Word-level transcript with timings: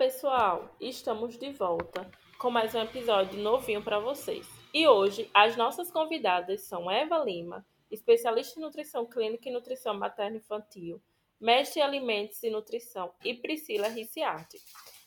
Pessoal. 0.00 0.74
Estamos 0.80 1.36
de 1.36 1.52
volta 1.52 2.10
com 2.38 2.50
mais 2.50 2.74
um 2.74 2.80
episódio 2.80 3.38
novinho 3.38 3.84
para 3.84 3.98
vocês. 3.98 4.48
E 4.72 4.88
hoje 4.88 5.28
as 5.34 5.58
nossas 5.58 5.90
convidadas 5.90 6.62
são 6.62 6.90
Eva 6.90 7.18
Lima, 7.18 7.66
especialista 7.90 8.58
em 8.58 8.62
nutrição 8.62 9.04
clínica 9.04 9.50
e 9.50 9.52
nutrição 9.52 9.92
materno-infantil, 9.92 11.02
mestre 11.38 11.80
em 11.80 11.82
alimentos 11.82 12.42
e 12.42 12.48
nutrição, 12.48 13.12
e 13.22 13.34
Priscila 13.34 13.88
Ricciardi, 13.88 14.56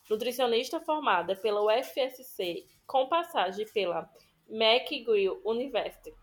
nutricionista 0.08 0.80
formada 0.80 1.36
pela 1.36 1.64
UFSC 1.64 2.68
com 2.86 3.08
passagem 3.08 3.66
pela 3.74 4.08
McGill 4.48 5.41
University 5.44 6.14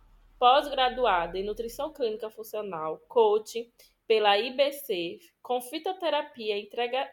pós-graduada 0.41 1.39
em 1.39 1.45
Nutrição 1.45 1.93
Clínica 1.93 2.31
Funcional, 2.31 2.99
coaching 3.07 3.71
pela 4.11 4.37
IBC, 4.37 5.21
com 5.41 5.61
fitoterapia 5.61 6.57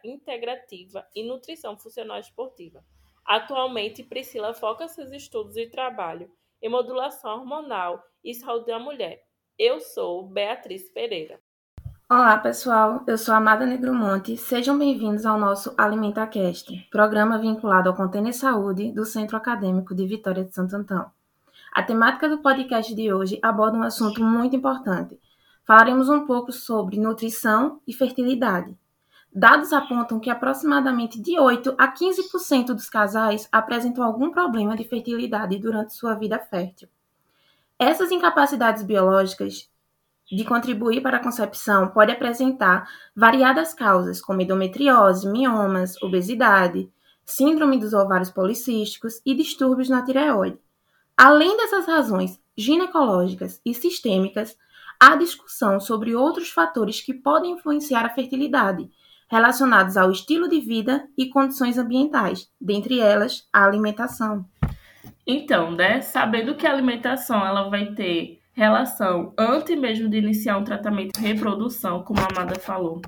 integrativa 0.04 1.06
e 1.16 1.24
nutrição 1.24 1.78
funcional 1.78 2.20
esportiva. 2.20 2.84
Atualmente, 3.24 4.04
Priscila 4.04 4.52
foca 4.52 4.88
seus 4.88 5.12
estudos 5.12 5.56
e 5.58 5.70
trabalho 5.70 6.28
em 6.60 6.68
modulação 6.68 7.42
hormonal 7.42 8.02
e 8.24 8.34
saúde 8.34 8.66
da 8.66 8.80
mulher. 8.80 9.22
Eu 9.60 9.80
sou 9.80 10.28
Beatriz 10.28 10.90
Pereira. 10.90 11.40
Olá, 12.10 12.36
pessoal. 12.40 13.04
Eu 13.06 13.20
sou 13.20 13.36
Amada 13.36 13.64
Negromonte. 13.64 14.36
Sejam 14.36 14.76
bem-vindos 14.76 15.24
ao 15.24 15.38
nosso 15.38 15.76
AlimentaCast, 15.78 16.88
programa 16.90 17.38
vinculado 17.38 17.90
ao 17.90 17.96
Container 17.96 18.34
Saúde 18.34 18.92
do 18.92 19.06
Centro 19.06 19.38
Acadêmico 19.38 19.94
de 19.94 20.08
Vitória 20.08 20.44
de 20.44 20.52
Santo 20.52 20.76
Antão. 20.76 21.12
A 21.72 21.84
temática 21.84 22.28
do 22.28 22.40
podcast 22.40 22.96
de 22.96 23.14
hoje 23.14 23.38
aborda 23.44 23.78
um 23.78 23.84
assunto 23.84 24.20
muito 24.24 24.56
importante. 24.56 25.20
Falaremos 25.68 26.08
um 26.08 26.26
pouco 26.26 26.54
sobre 26.54 26.98
nutrição 26.98 27.82
e 27.86 27.92
fertilidade. 27.92 28.74
Dados 29.36 29.74
apontam 29.74 30.18
que 30.18 30.30
aproximadamente 30.30 31.22
de 31.22 31.38
8 31.38 31.76
a 31.78 31.92
15% 31.92 32.68
dos 32.68 32.90
casais 32.90 33.50
apresentam 33.52 34.02
algum 34.02 34.32
problema 34.32 34.78
de 34.78 34.86
fertilidade 34.86 35.60
durante 35.60 35.94
sua 35.94 36.16
vida 36.16 36.40
fértil. 36.40 36.88
Essas 37.78 38.12
incapacidades 38.12 38.82
biológicas 38.82 39.70
de 40.32 40.46
contribuir 40.46 41.02
para 41.02 41.18
a 41.18 41.24
concepção 41.24 41.90
podem 41.90 42.16
apresentar 42.16 42.90
variadas 43.14 43.74
causas, 43.74 44.22
como 44.22 44.42
endometriose, 44.42 45.30
miomas, 45.30 46.02
obesidade, 46.02 46.90
síndrome 47.26 47.78
dos 47.78 47.92
ovários 47.92 48.32
policísticos 48.32 49.22
e 49.26 49.36
distúrbios 49.36 49.90
na 49.90 50.02
tireoide. 50.02 50.62
Além 51.18 51.58
dessas 51.58 51.86
razões 51.86 52.40
ginecológicas 52.56 53.60
e 53.66 53.74
sistêmicas, 53.74 54.58
há 55.00 55.16
discussão 55.16 55.80
sobre 55.80 56.16
outros 56.16 56.50
fatores 56.50 57.02
que 57.02 57.14
podem 57.14 57.54
influenciar 57.54 58.06
a 58.06 58.10
fertilidade, 58.10 58.90
relacionados 59.30 59.98
ao 59.98 60.12
estilo 60.12 60.48
de 60.48 60.60
vida 60.60 61.08
e 61.18 61.30
condições 61.30 61.78
ambientais, 61.78 62.50
dentre 62.60 63.00
elas 63.00 63.48
a 63.52 63.66
alimentação. 63.66 64.46
Então, 65.26 65.72
né, 65.72 66.02
sabendo 66.02 66.56
que 66.56 66.66
a 66.66 66.72
alimentação 66.72 67.46
ela 67.46 67.70
vai 67.70 67.88
ter 67.88 68.40
relação 68.54 69.34
antes 69.38 69.78
mesmo 69.78 70.10
de 70.10 70.18
iniciar 70.18 70.58
um 70.58 70.64
tratamento 70.64 71.20
de 71.20 71.28
reprodução, 71.28 72.02
como 72.04 72.22
a 72.22 72.28
Amada 72.28 72.60
falou, 72.60 73.02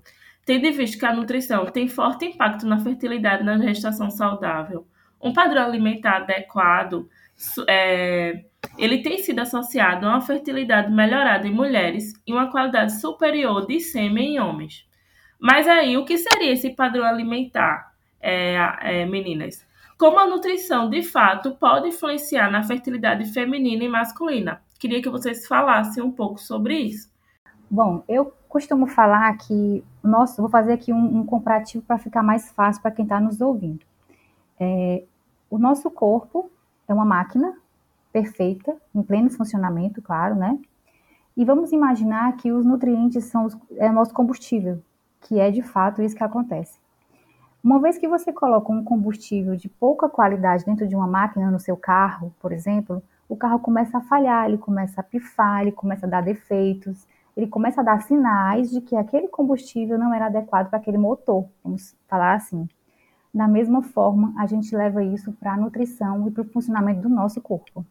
tendo 0.45 0.66
em 0.66 0.72
vista 0.72 0.99
que 0.99 1.05
a 1.05 1.16
nutrição 1.16 1.66
tem 1.66 1.88
forte 1.88 2.25
impacto 2.25 2.67
na 2.67 2.79
fertilidade 2.79 3.41
e 3.41 3.45
na 3.45 3.57
gestação 3.57 4.11
saudável, 4.11 4.85
um 5.22 5.33
padrão 5.33 5.63
alimentar 5.63 6.17
adequado 6.17 7.09
é, 7.67 8.45
ele 8.78 9.02
tem 9.02 9.18
sido 9.20 9.40
associado 9.40 10.06
a 10.06 10.09
uma 10.09 10.22
fertilidade 10.22 10.92
melhorada 10.92 11.47
em 11.47 11.53
mulheres 11.53 12.14
e 12.25 12.34
uma 12.34 12.50
qualidade 12.50 13.00
superior 13.00 13.66
de 13.66 13.80
sêmen 13.80 14.36
em 14.36 14.40
homens. 14.40 14.88
Mas 15.40 15.68
aí, 15.68 15.97
o 15.97 16.06
que 16.06 16.18
seria 16.18 16.52
esse 16.52 16.70
padrão 16.72 17.06
alimentar, 17.06 17.94
é, 18.22 18.56
é, 18.81 19.06
meninas? 19.06 19.66
Como 19.97 20.20
a 20.20 20.28
nutrição, 20.28 20.90
de 20.90 21.03
fato, 21.03 21.56
pode 21.56 21.90
influenciar 21.90 22.50
na 22.50 22.64
fertilidade 22.64 23.25
feminina 23.34 23.84
e 23.84 23.90
masculina? 23.90 24.62
Queria 24.80 25.02
que 25.02 25.09
vocês 25.09 25.46
falassem 25.46 26.02
um 26.02 26.12
pouco 26.12 26.40
sobre 26.40 26.78
isso. 26.80 27.09
Bom, 27.70 28.03
eu 28.08 28.34
costumo 28.47 28.88
falar 28.88 29.38
que, 29.38 29.84
nossa, 30.02 30.41
vou 30.41 30.50
fazer 30.50 30.74
aqui 30.74 30.94
um, 30.94 31.20
um 31.20 31.26
comparativo 31.26 31.84
para 31.84 31.97
ficar 31.97 32.24
mais 32.24 32.50
fácil 32.52 32.81
para 32.81 32.91
quem 32.91 33.03
está 33.03 33.20
nos 33.20 33.41
ouvindo. 33.41 33.86
É, 34.59 35.03
o 35.50 35.58
nosso 35.58 35.91
corpo 35.91 36.50
é 36.88 36.94
uma 36.94 37.06
máquina 37.06 37.56
perfeita, 38.12 38.75
em 38.94 39.03
pleno 39.03 39.30
funcionamento, 39.30 40.02
claro, 40.02 40.36
né? 40.36 40.58
E 41.38 41.46
vamos 41.46 41.72
imaginar 41.72 42.36
que 42.38 42.52
os 42.52 42.66
nutrientes 42.66 43.25
são 43.25 43.46
os, 43.46 43.58
é 43.78 43.90
nosso 43.90 44.14
combustível, 44.14 44.81
que 45.22 45.40
é 45.40 45.50
de 45.52 45.62
fato 45.62 46.02
isso 46.02 46.16
que 46.16 46.24
acontece. 46.24 46.80
Uma 47.64 47.80
vez 47.80 47.97
que 47.97 48.08
você 48.08 48.31
coloca 48.31 48.72
um 48.72 48.84
combustível 48.84 49.56
de 49.56 49.68
pouca 49.68 50.08
qualidade 50.08 50.66
dentro 50.66 50.88
de 50.88 50.96
uma 50.96 51.08
máquina, 51.08 51.52
no 51.52 51.59
seu 51.59 51.75
carro, 51.75 52.34
por 52.40 52.52
exemplo, 52.52 53.03
o 53.28 53.36
carro 53.36 53.59
começa 53.59 53.97
a 53.97 54.02
falhar, 54.02 54.47
ele 54.47 54.58
começa 54.58 55.02
a 55.02 55.03
pifar, 55.03 55.62
ele 55.62 55.72
começa 55.72 56.06
a 56.06 56.09
dar 56.09 56.22
defeitos, 56.22 57.06
ele 57.36 57.47
começa 57.47 57.81
a 57.81 57.84
dar 57.84 58.02
sinais 58.02 58.72
de 58.72 58.81
que 58.81 58.96
aquele 58.96 59.28
combustível 59.28 59.97
não 59.97 60.14
era 60.14 60.26
adequado 60.26 60.70
para 60.70 60.80
aquele 60.80 60.97
motor, 60.97 61.46
vamos 61.64 61.96
falar 62.08 62.34
assim. 62.34 62.68
Da 63.34 63.47
mesma 63.47 63.84
forma, 63.84 64.34
a 64.38 64.47
gente 64.47 64.76
leva 64.76 65.03
isso 65.03 65.31
para 65.34 65.53
a 65.53 65.58
nutrição 65.58 66.28
e 66.28 66.31
para 66.31 66.41
o 66.41 66.50
funcionamento 66.50 67.02
do 67.02 67.09
nosso 67.09 67.40
corpo. 67.40 67.86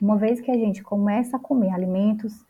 Uma 0.00 0.16
vez 0.16 0.40
que 0.40 0.50
a 0.50 0.54
gente 0.54 0.82
começa 0.82 1.36
a 1.36 1.40
comer 1.40 1.70
alimentos 1.72 2.44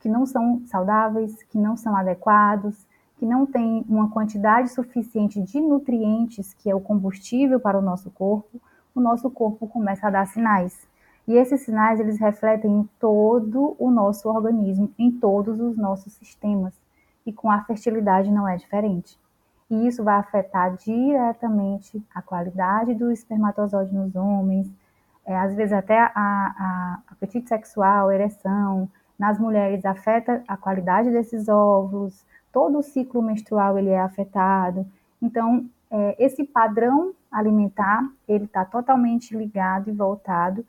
que 0.00 0.08
não 0.08 0.26
são 0.26 0.62
saudáveis, 0.66 1.42
que 1.44 1.58
não 1.58 1.76
são 1.76 1.96
adequados, 1.96 2.86
que 3.16 3.24
não 3.24 3.46
têm 3.46 3.84
uma 3.88 4.10
quantidade 4.10 4.70
suficiente 4.70 5.40
de 5.40 5.60
nutrientes, 5.60 6.52
que 6.54 6.68
é 6.68 6.74
o 6.74 6.80
combustível 6.80 7.60
para 7.60 7.78
o 7.78 7.82
nosso 7.82 8.10
corpo, 8.10 8.60
o 8.94 9.00
nosso 9.00 9.30
corpo 9.30 9.66
começa 9.66 10.06
a 10.06 10.10
dar 10.10 10.26
sinais. 10.26 10.86
E 11.26 11.34
esses 11.34 11.60
sinais 11.62 11.98
eles 11.98 12.18
refletem 12.18 12.70
em 12.70 12.88
todo 13.00 13.74
o 13.78 13.90
nosso 13.90 14.28
organismo, 14.28 14.92
em 14.98 15.10
todos 15.10 15.60
os 15.60 15.76
nossos 15.76 16.12
sistemas. 16.12 16.74
E 17.24 17.32
com 17.32 17.50
a 17.50 17.62
fertilidade 17.62 18.30
não 18.30 18.46
é 18.46 18.56
diferente 18.56 19.18
e 19.70 19.86
isso 19.86 20.02
vai 20.02 20.16
afetar 20.16 20.76
diretamente 20.76 22.02
a 22.14 22.22
qualidade 22.22 22.94
do 22.94 23.10
espermatozoide 23.10 23.94
nos 23.94 24.14
homens, 24.14 24.70
é, 25.26 25.36
às 25.36 25.54
vezes 25.54 25.72
até 25.72 25.98
a, 25.98 26.10
a, 26.14 26.98
apetite 27.08 27.48
sexual, 27.48 28.12
ereção, 28.12 28.88
nas 29.18 29.38
mulheres 29.38 29.84
afeta 29.84 30.42
a 30.46 30.56
qualidade 30.56 31.10
desses 31.10 31.48
óvulos, 31.48 32.24
todo 32.52 32.78
o 32.78 32.82
ciclo 32.82 33.20
menstrual 33.20 33.78
ele 33.78 33.90
é 33.90 34.00
afetado. 34.00 34.86
Então, 35.20 35.68
é, 35.90 36.24
esse 36.24 36.44
padrão 36.44 37.12
alimentar, 37.30 38.08
ele 38.28 38.44
está 38.44 38.64
totalmente 38.64 39.36
ligado 39.36 39.90
e 39.90 39.92
voltado 39.92 40.64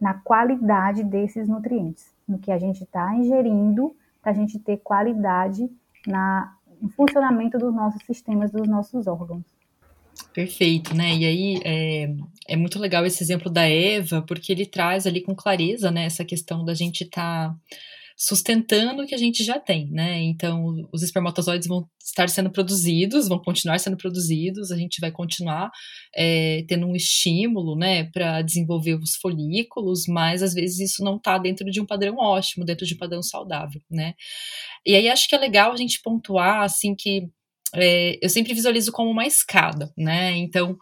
na 0.00 0.14
qualidade 0.14 1.04
desses 1.04 1.46
nutrientes, 1.48 2.12
no 2.26 2.38
que 2.38 2.50
a 2.50 2.58
gente 2.58 2.82
está 2.82 3.14
ingerindo, 3.14 3.94
para 4.20 4.32
a 4.32 4.34
gente 4.34 4.58
ter 4.58 4.78
qualidade 4.78 5.70
na 6.06 6.54
no 6.80 6.88
funcionamento 6.88 7.58
dos 7.58 7.74
nossos 7.74 8.02
sistemas, 8.04 8.50
dos 8.50 8.66
nossos 8.66 9.06
órgãos. 9.06 9.44
Perfeito, 10.32 10.94
né? 10.94 11.16
E 11.16 11.24
aí 11.24 11.60
é, 11.64 12.08
é 12.48 12.56
muito 12.56 12.78
legal 12.78 13.04
esse 13.04 13.22
exemplo 13.22 13.50
da 13.50 13.68
Eva, 13.68 14.22
porque 14.22 14.52
ele 14.52 14.66
traz 14.66 15.06
ali 15.06 15.20
com 15.20 15.34
clareza, 15.34 15.90
né, 15.90 16.04
essa 16.04 16.24
questão 16.24 16.64
da 16.64 16.74
gente 16.74 17.04
estar 17.04 17.48
tá 17.48 17.56
sustentando 18.22 19.02
o 19.02 19.06
que 19.06 19.14
a 19.14 19.18
gente 19.18 19.42
já 19.42 19.58
tem, 19.58 19.90
né? 19.90 20.20
Então, 20.20 20.86
os 20.92 21.02
espermatozoides 21.02 21.66
vão 21.66 21.88
estar 21.98 22.28
sendo 22.28 22.50
produzidos, 22.50 23.28
vão 23.28 23.38
continuar 23.38 23.78
sendo 23.78 23.96
produzidos, 23.96 24.70
a 24.70 24.76
gente 24.76 25.00
vai 25.00 25.10
continuar 25.10 25.70
é, 26.14 26.62
tendo 26.68 26.86
um 26.86 26.94
estímulo, 26.94 27.74
né, 27.74 28.04
para 28.12 28.42
desenvolver 28.42 28.96
os 28.96 29.16
folículos, 29.16 30.04
mas 30.06 30.42
às 30.42 30.52
vezes 30.52 30.90
isso 30.90 31.02
não 31.02 31.16
está 31.16 31.38
dentro 31.38 31.64
de 31.70 31.80
um 31.80 31.86
padrão 31.86 32.16
ótimo, 32.18 32.62
dentro 32.62 32.84
de 32.84 32.94
um 32.94 32.98
padrão 32.98 33.22
saudável, 33.22 33.80
né? 33.90 34.12
E 34.84 34.94
aí 34.94 35.08
acho 35.08 35.26
que 35.26 35.34
é 35.34 35.38
legal 35.38 35.72
a 35.72 35.76
gente 35.76 36.02
pontuar, 36.02 36.62
assim, 36.62 36.94
que 36.94 37.26
é, 37.74 38.18
eu 38.22 38.28
sempre 38.28 38.54
visualizo 38.54 38.92
como 38.92 39.10
uma 39.10 39.26
escada, 39.26 39.92
né? 39.96 40.36
Então, 40.36 40.76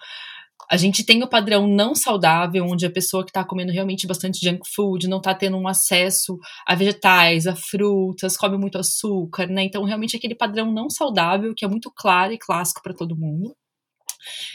a 0.70 0.76
gente 0.76 1.04
tem 1.04 1.22
o 1.22 1.28
padrão 1.28 1.66
não 1.66 1.94
saudável, 1.94 2.64
onde 2.64 2.84
a 2.84 2.90
pessoa 2.90 3.24
que 3.24 3.30
está 3.30 3.42
comendo 3.42 3.72
realmente 3.72 4.06
bastante 4.06 4.38
junk 4.44 4.60
food 4.74 5.08
não 5.08 5.16
está 5.18 5.34
tendo 5.34 5.56
um 5.56 5.66
acesso 5.66 6.38
a 6.66 6.74
vegetais, 6.74 7.46
a 7.46 7.56
frutas, 7.56 8.36
come 8.36 8.58
muito 8.58 8.76
açúcar, 8.78 9.46
né? 9.46 9.64
Então, 9.64 9.82
realmente, 9.84 10.16
aquele 10.16 10.34
padrão 10.34 10.70
não 10.70 10.90
saudável, 10.90 11.54
que 11.56 11.64
é 11.64 11.68
muito 11.68 11.90
claro 11.96 12.32
e 12.32 12.38
clássico 12.38 12.82
para 12.82 12.94
todo 12.94 13.16
mundo. 13.16 13.56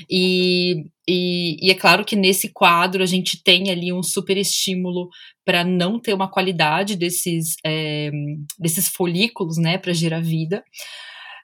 E, 0.09 0.86
e, 1.07 1.57
e, 1.62 1.71
é 1.71 1.75
claro 1.75 2.06
que 2.06 2.15
nesse 2.15 2.50
quadro 2.51 3.01
a 3.01 3.06
gente 3.06 3.41
tem 3.44 3.71
ali 3.71 3.91
um 3.91 4.03
super 4.03 4.38
estímulo 4.38 5.09
para 5.45 5.63
não 5.63 6.00
ter 6.00 6.13
uma 6.13 6.29
qualidade 6.29 6.95
desses, 6.95 7.56
é, 7.65 8.12
desses 8.59 8.88
folículos, 8.88 9.57
né, 9.57 9.77
para 9.77 9.94
gerar 9.94 10.21
vida. 10.21 10.63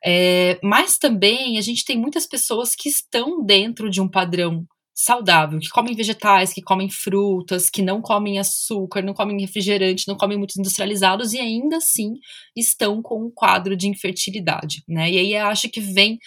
É, 0.05 0.59
mas 0.63 0.97
também 0.97 1.57
a 1.57 1.61
gente 1.61 1.83
tem 1.83 1.97
muitas 1.97 2.25
pessoas 2.25 2.75
que 2.75 2.89
estão 2.89 3.43
dentro 3.43 3.89
de 3.89 4.01
um 4.01 4.07
padrão 4.07 4.65
saudável, 4.93 5.59
que 5.59 5.69
comem 5.69 5.95
vegetais, 5.95 6.51
que 6.51 6.61
comem 6.61 6.89
frutas, 6.89 7.69
que 7.69 7.81
não 7.81 8.01
comem 8.01 8.37
açúcar, 8.37 9.01
não 9.01 9.13
comem 9.13 9.39
refrigerante, 9.39 10.07
não 10.07 10.17
comem 10.17 10.37
muitos 10.37 10.57
industrializados 10.57 11.31
e 11.31 11.39
ainda 11.39 11.77
assim 11.77 12.15
estão 12.55 13.01
com 13.01 13.25
um 13.25 13.31
quadro 13.33 13.77
de 13.77 13.87
infertilidade, 13.87 14.83
né? 14.87 15.09
E 15.09 15.17
aí 15.17 15.33
eu 15.33 15.45
acho 15.45 15.69
que 15.69 15.79
vem 15.79 16.17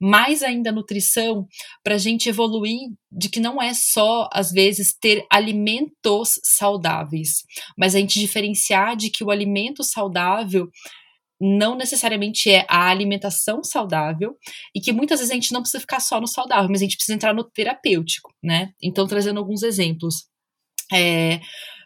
mais 0.00 0.42
ainda 0.42 0.72
nutrição 0.72 1.46
para 1.82 1.94
a 1.94 1.98
gente 1.98 2.28
evoluir 2.28 2.90
de 3.10 3.28
que 3.28 3.40
não 3.40 3.60
é 3.60 3.74
só, 3.74 4.28
às 4.32 4.50
vezes, 4.50 4.96
ter 4.98 5.24
alimentos 5.30 6.40
saudáveis, 6.42 7.44
mas 7.76 7.94
a 7.94 7.98
gente 7.98 8.20
diferenciar 8.20 8.96
de 8.96 9.10
que 9.10 9.24
o 9.24 9.30
alimento 9.30 9.82
saudável 9.82 10.68
não 11.40 11.76
necessariamente 11.76 12.50
é 12.50 12.66
a 12.68 12.88
alimentação 12.88 13.62
saudável 13.62 14.36
e 14.74 14.80
que 14.80 14.92
muitas 14.92 15.20
vezes 15.20 15.30
a 15.30 15.34
gente 15.34 15.52
não 15.52 15.60
precisa 15.60 15.80
ficar 15.80 16.00
só 16.00 16.20
no 16.20 16.26
saudável, 16.26 16.68
mas 16.70 16.80
a 16.80 16.84
gente 16.84 16.96
precisa 16.96 17.14
entrar 17.14 17.34
no 17.34 17.44
terapêutico, 17.44 18.34
né? 18.42 18.72
Então, 18.82 19.06
trazendo 19.06 19.38
alguns 19.38 19.62
exemplos. 19.62 20.26
É, 20.92 21.40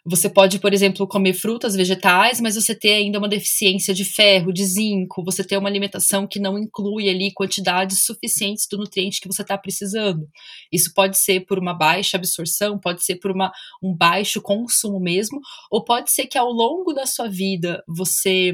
você 0.05 0.29
pode, 0.29 0.59
por 0.59 0.73
exemplo, 0.73 1.07
comer 1.07 1.33
frutas, 1.33 1.77
vegetais, 1.77 2.41
mas 2.41 2.57
você 2.57 2.75
ter 2.75 2.95
ainda 2.95 3.21
uma 3.21 3.29
deficiência 3.29 3.95
de 3.95 4.05
ferro, 4.05 4.53
de 4.53 4.65
zinco, 4.65 5.23
você 5.23 5.45
ter 5.45 5.57
uma 5.57 5.69
alimentação 5.69 6.27
que 6.27 6.41
não 6.41 6.59
inclui 6.59 7.09
ali 7.09 7.33
quantidades 7.33 8.05
suficientes 8.05 8.67
do 8.69 8.79
nutriente 8.79 9.21
que 9.21 9.29
você 9.29 9.43
está 9.43 9.57
precisando. 9.57 10.29
Isso 10.73 10.93
pode 10.93 11.17
ser 11.19 11.47
por 11.47 11.57
uma 11.57 11.73
baixa 11.73 12.17
absorção, 12.17 12.81
pode 12.81 13.05
ser 13.05 13.17
por 13.17 13.31
uma, 13.31 13.53
um 13.81 13.95
baixo 13.97 14.43
consumo 14.43 14.99
mesmo, 14.99 15.39
ou 15.71 15.85
pode 15.85 16.11
ser 16.11 16.27
que 16.27 16.37
ao 16.37 16.51
longo 16.51 16.93
da 16.93 17.07
sua 17.07 17.29
vida 17.29 17.81
você 17.87 18.53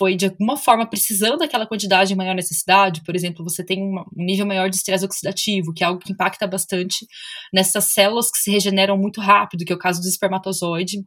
foi 0.00 0.16
de 0.16 0.24
alguma 0.24 0.56
forma 0.56 0.88
precisando 0.88 1.36
daquela 1.36 1.66
quantidade 1.66 2.14
em 2.14 2.16
maior 2.16 2.34
necessidade, 2.34 3.02
por 3.04 3.14
exemplo, 3.14 3.44
você 3.44 3.62
tem 3.62 3.82
um 3.82 4.02
nível 4.16 4.46
maior 4.46 4.70
de 4.70 4.76
estresse 4.76 5.04
oxidativo, 5.04 5.74
que 5.74 5.84
é 5.84 5.86
algo 5.86 6.00
que 6.00 6.10
impacta 6.10 6.46
bastante 6.46 7.06
nessas 7.52 7.92
células 7.92 8.30
que 8.30 8.38
se 8.38 8.50
regeneram 8.50 8.96
muito 8.96 9.20
rápido, 9.20 9.62
que 9.62 9.70
é 9.70 9.76
o 9.76 9.78
caso 9.78 10.00
do 10.00 10.08
espermatozoide, 10.08 11.04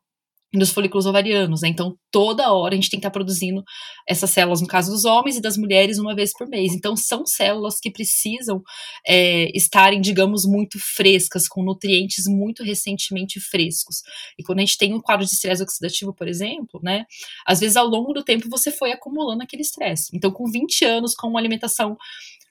dos 0.59 0.71
folículos 0.71 1.05
ovarianos, 1.05 1.61
né? 1.61 1.69
Então, 1.69 1.97
toda 2.11 2.51
hora 2.53 2.73
a 2.73 2.75
gente 2.75 2.89
tem 2.89 2.99
que 2.99 3.05
estar 3.05 3.11
produzindo 3.11 3.63
essas 4.07 4.29
células, 4.29 4.61
no 4.61 4.67
caso 4.67 4.91
dos 4.91 5.03
homens 5.03 5.37
e 5.37 5.41
das 5.41 5.57
mulheres, 5.57 5.97
uma 5.97 6.15
vez 6.15 6.31
por 6.31 6.47
mês. 6.47 6.73
Então, 6.73 6.95
são 6.95 7.25
células 7.25 7.79
que 7.79 7.91
precisam 7.91 8.61
é, 9.07 9.49
estarem, 9.57 9.99
digamos, 9.99 10.45
muito 10.45 10.77
frescas, 10.79 11.47
com 11.47 11.63
nutrientes 11.63 12.25
muito 12.27 12.63
recentemente 12.63 13.39
frescos. 13.39 14.01
E 14.37 14.43
quando 14.43 14.59
a 14.59 14.61
gente 14.61 14.77
tem 14.77 14.93
um 14.93 15.01
quadro 15.01 15.25
de 15.25 15.33
estresse 15.33 15.63
oxidativo, 15.63 16.13
por 16.13 16.27
exemplo, 16.27 16.79
né? 16.83 17.05
Às 17.45 17.59
vezes, 17.59 17.75
ao 17.75 17.87
longo 17.87 18.13
do 18.13 18.23
tempo, 18.23 18.47
você 18.49 18.71
foi 18.71 18.91
acumulando 18.91 19.41
aquele 19.41 19.63
estresse. 19.63 20.11
Então, 20.13 20.31
com 20.31 20.45
20 20.49 20.85
anos, 20.85 21.15
com 21.15 21.27
uma 21.27 21.39
alimentação 21.39 21.97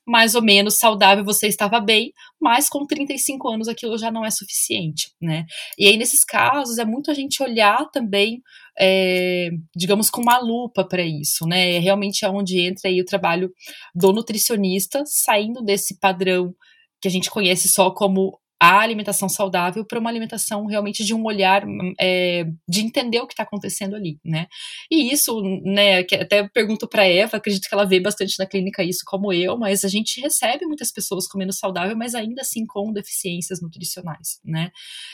mais 0.07 0.35
ou 0.35 0.43
menos 0.43 0.79
saudável, 0.79 1.25
você 1.25 1.47
estava 1.47 1.81
bem, 1.81 2.13
mas 2.41 2.69
com 2.69 2.87
35 2.87 3.49
anos 3.49 3.69
aquilo 3.69 3.97
já 3.97 4.11
não 4.11 4.25
é 4.25 4.31
suficiente, 4.31 5.13
né? 5.21 5.45
E 5.79 5.87
aí, 5.87 5.97
nesses 5.97 6.25
casos, 6.25 6.79
é 6.79 6.85
muito 6.85 7.11
a 7.11 7.15
gente 7.15 7.43
olhar 7.43 7.89
também, 7.91 8.41
é, 8.79 9.51
digamos, 9.77 10.11
com 10.11 10.21
uma 10.21 10.39
lupa 10.39 10.85
para 10.85 11.03
isso, 11.03 11.47
né? 11.47 11.77
É 11.77 11.79
realmente 11.79 12.27
onde 12.27 12.61
entra 12.61 12.89
aí 12.91 13.01
o 13.01 13.05
trabalho 13.05 13.51
do 13.95 14.13
nutricionista, 14.13 15.03
saindo 15.07 15.63
desse 15.63 15.99
padrão 15.99 16.55
que 17.01 17.09
a 17.09 17.11
gente 17.11 17.31
conhece 17.31 17.69
só 17.69 17.91
como 17.91 18.39
a 18.63 18.79
alimentação 18.79 19.29
saudável 19.29 19.85
para 19.85 19.99
uma 19.99 20.09
alimentação 20.09 20.67
realmente 20.67 21.05
de 21.05 21.13
um 21.13 21.25
olhar 21.25 21.65
é, 22.01 22.45
de 22.69 22.81
entender 22.81 23.19
o 23.19 23.27
que 23.27 23.33
está 23.33 23.43
acontecendo 23.43 23.97
ali, 23.97 24.21
né? 24.25 24.47
E 24.89 25.13
isso, 25.13 25.43
né, 25.65 25.99
até 25.99 26.49
pergunto 26.49 26.87
para 26.87 27.05
Eva, 27.05 27.39
acredito 27.39 27.69
que 27.69 27.75
ela 27.75 27.85
vê 27.85 27.99
bastante 27.99 28.39
na 28.39 28.47
clínica 28.47 28.85
isso 28.85 29.01
como 29.05 29.33
eu, 29.33 29.59
mas 29.59 29.85
a 29.85 29.89
gente 29.89 30.21
recebe 30.21 30.65
muitas 30.65 30.93
pessoas 30.93 31.27
comendo 31.27 31.53
saudável, 31.53 31.97
mas 31.97 32.15
ainda 32.15 32.43
assim 32.43 32.65
com 32.65 32.93
deficiências 32.93 33.61
nutricionais, 33.61 34.39
né? 34.45 34.71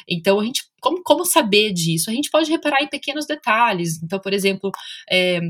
Então 0.07 0.39
a 0.39 0.45
gente 0.45 0.65
como, 0.79 1.03
como 1.03 1.25
saber 1.25 1.73
disso? 1.73 2.11
A 2.11 2.13
gente 2.13 2.31
pode 2.31 2.51
reparar 2.51 2.83
em 2.83 2.89
pequenos 2.89 3.27
detalhes. 3.27 4.01
Então, 4.03 4.21
por 4.21 4.33
exemplo, 4.33 4.71
é, 5.11 5.41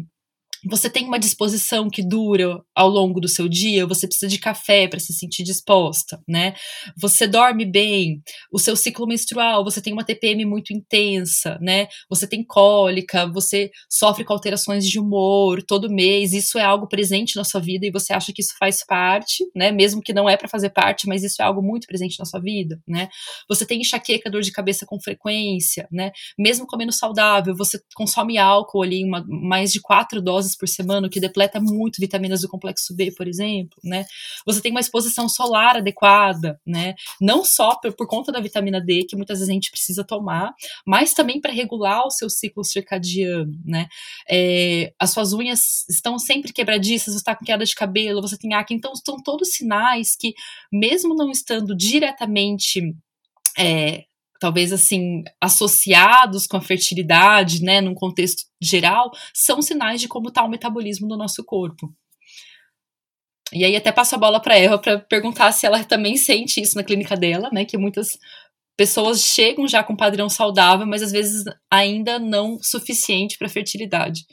você 0.66 0.90
tem 0.90 1.04
uma 1.06 1.18
disposição 1.18 1.88
que 1.88 2.06
dura 2.06 2.60
ao 2.74 2.88
longo 2.88 3.20
do 3.20 3.28
seu 3.28 3.48
dia, 3.48 3.86
você 3.86 4.06
precisa 4.06 4.28
de 4.28 4.38
café 4.38 4.88
para 4.88 4.98
se 4.98 5.12
sentir 5.12 5.42
disposta, 5.42 6.20
né? 6.28 6.54
Você 7.00 7.26
dorme 7.26 7.64
bem, 7.64 8.22
o 8.52 8.58
seu 8.58 8.76
ciclo 8.76 9.06
menstrual, 9.06 9.64
você 9.64 9.80
tem 9.80 9.92
uma 9.92 10.04
TPM 10.04 10.44
muito 10.44 10.72
intensa, 10.72 11.58
né? 11.60 11.88
Você 12.10 12.26
tem 12.26 12.44
cólica, 12.44 13.26
você 13.26 13.70
sofre 13.90 14.24
com 14.24 14.32
alterações 14.32 14.86
de 14.86 14.98
humor 14.98 15.62
todo 15.62 15.90
mês, 15.90 16.32
isso 16.32 16.58
é 16.58 16.62
algo 16.62 16.88
presente 16.88 17.36
na 17.36 17.44
sua 17.44 17.60
vida 17.60 17.86
e 17.86 17.90
você 17.90 18.12
acha 18.12 18.32
que 18.32 18.42
isso 18.42 18.54
faz 18.58 18.84
parte, 18.84 19.44
né? 19.54 19.70
Mesmo 19.70 20.02
que 20.02 20.12
não 20.12 20.28
é 20.28 20.36
para 20.36 20.48
fazer 20.48 20.70
parte, 20.70 21.06
mas 21.06 21.22
isso 21.22 21.40
é 21.40 21.44
algo 21.44 21.62
muito 21.62 21.86
presente 21.86 22.18
na 22.18 22.24
sua 22.24 22.40
vida, 22.40 22.80
né? 22.86 23.08
Você 23.48 23.66
tem 23.66 23.80
enxaqueca, 23.80 24.30
dor 24.30 24.42
de 24.42 24.52
cabeça 24.52 24.86
com 24.86 25.00
frequência, 25.00 25.86
né? 25.92 26.10
Mesmo 26.38 26.66
comendo 26.66 26.92
saudável, 26.92 27.54
você 27.56 27.78
consome 27.94 28.38
álcool 28.38 28.82
ali, 28.82 29.04
uma, 29.04 29.24
mais 29.28 29.72
de 29.72 29.80
quatro 29.80 30.20
doses 30.22 30.47
doses 30.48 30.56
por 30.56 30.68
semana, 30.68 31.06
o 31.06 31.10
que 31.10 31.20
depleta 31.20 31.60
muito 31.60 32.00
vitaminas 32.00 32.40
do 32.40 32.48
complexo 32.48 32.94
B, 32.94 33.12
por 33.12 33.28
exemplo, 33.28 33.78
né? 33.84 34.06
Você 34.46 34.60
tem 34.60 34.70
uma 34.70 34.80
exposição 34.80 35.28
solar 35.28 35.76
adequada, 35.76 36.60
né? 36.66 36.94
Não 37.20 37.44
só 37.44 37.76
por, 37.76 37.92
por 37.94 38.06
conta 38.06 38.32
da 38.32 38.40
vitamina 38.40 38.80
D, 38.80 39.04
que 39.08 39.16
muitas 39.16 39.38
vezes 39.38 39.50
a 39.50 39.52
gente 39.52 39.70
precisa 39.70 40.04
tomar, 40.04 40.52
mas 40.86 41.12
também 41.12 41.40
para 41.40 41.52
regular 41.52 42.06
o 42.06 42.10
seu 42.10 42.30
ciclo 42.30 42.64
circadiano, 42.64 43.52
né? 43.64 43.86
É, 44.28 44.92
as 44.98 45.10
suas 45.10 45.32
unhas 45.32 45.86
estão 45.88 46.18
sempre 46.18 46.52
quebradiças, 46.52 47.14
você 47.14 47.18
está 47.18 47.36
com 47.36 47.44
queda 47.44 47.64
de 47.64 47.74
cabelo, 47.74 48.22
você 48.22 48.38
tem 48.38 48.54
acne, 48.54 48.76
então 48.76 48.92
são 48.94 49.22
todos 49.22 49.50
sinais 49.50 50.16
que, 50.16 50.34
mesmo 50.72 51.14
não 51.14 51.30
estando 51.30 51.76
diretamente 51.76 52.94
é, 53.58 54.04
talvez 54.38 54.72
assim, 54.72 55.22
associados 55.40 56.46
com 56.46 56.56
a 56.56 56.60
fertilidade, 56.60 57.62
né, 57.62 57.80
num 57.80 57.94
contexto 57.94 58.44
geral, 58.60 59.10
são 59.34 59.60
sinais 59.60 60.00
de 60.00 60.08
como 60.08 60.28
está 60.28 60.44
o 60.44 60.48
metabolismo 60.48 61.08
do 61.08 61.16
nosso 61.16 61.44
corpo. 61.44 61.92
E 63.52 63.64
aí 63.64 63.74
até 63.76 63.90
passo 63.90 64.14
a 64.14 64.18
bola 64.18 64.40
para 64.40 64.58
Eva 64.58 64.78
para 64.78 64.98
perguntar 64.98 65.52
se 65.52 65.66
ela 65.66 65.82
também 65.82 66.16
sente 66.16 66.60
isso 66.60 66.76
na 66.76 66.84
clínica 66.84 67.16
dela, 67.16 67.48
né, 67.52 67.64
que 67.64 67.78
muitas 67.78 68.18
pessoas 68.76 69.20
chegam 69.20 69.66
já 69.66 69.82
com 69.82 69.96
padrão 69.96 70.28
saudável, 70.28 70.86
mas 70.86 71.02
às 71.02 71.10
vezes 71.10 71.44
ainda 71.70 72.18
não 72.18 72.58
suficiente 72.62 73.36
para 73.36 73.48
fertilidade. 73.48 74.24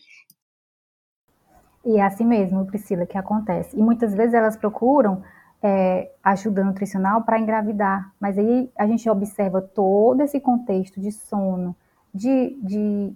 E 1.83 1.97
é 1.97 2.03
assim 2.03 2.25
mesmo, 2.25 2.65
Priscila, 2.65 3.05
que 3.05 3.17
acontece. 3.17 3.77
E 3.77 3.81
muitas 3.81 4.13
vezes 4.13 4.33
elas 4.33 4.57
procuram 4.57 5.23
é, 5.67 6.11
ajuda 6.23 6.63
nutricional 6.63 7.23
para 7.23 7.39
engravidar. 7.39 8.13
Mas 8.19 8.37
aí 8.37 8.69
a 8.77 8.85
gente 8.85 9.09
observa 9.09 9.59
todo 9.59 10.21
esse 10.21 10.39
contexto 10.39 11.01
de 11.01 11.11
sono, 11.11 11.75
de, 12.13 12.55
de, 12.61 13.11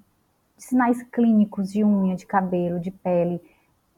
sinais 0.58 1.04
clínicos 1.04 1.72
de 1.72 1.84
unha, 1.84 2.16
de 2.16 2.26
cabelo, 2.26 2.80
de 2.80 2.90
pele, 2.90 3.40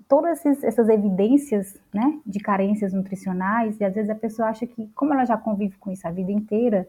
todas 0.05 0.46
essas 0.46 0.89
evidências 0.89 1.79
né, 1.93 2.20
de 2.25 2.39
carências 2.41 2.91
nutricionais, 2.91 3.79
e 3.79 3.86
às 3.86 3.96
vezes 3.96 4.10
a 4.10 4.15
pessoa 4.15 4.50
acha 4.50 4.67
que, 4.67 4.86
como 4.93 5.13
ela 5.13 5.24
já 5.24 5.38
convive 5.38 5.77
com 5.77 5.89
isso 5.89 6.05
a 6.05 6.12
vida 6.12 6.34
inteira, 6.34 6.86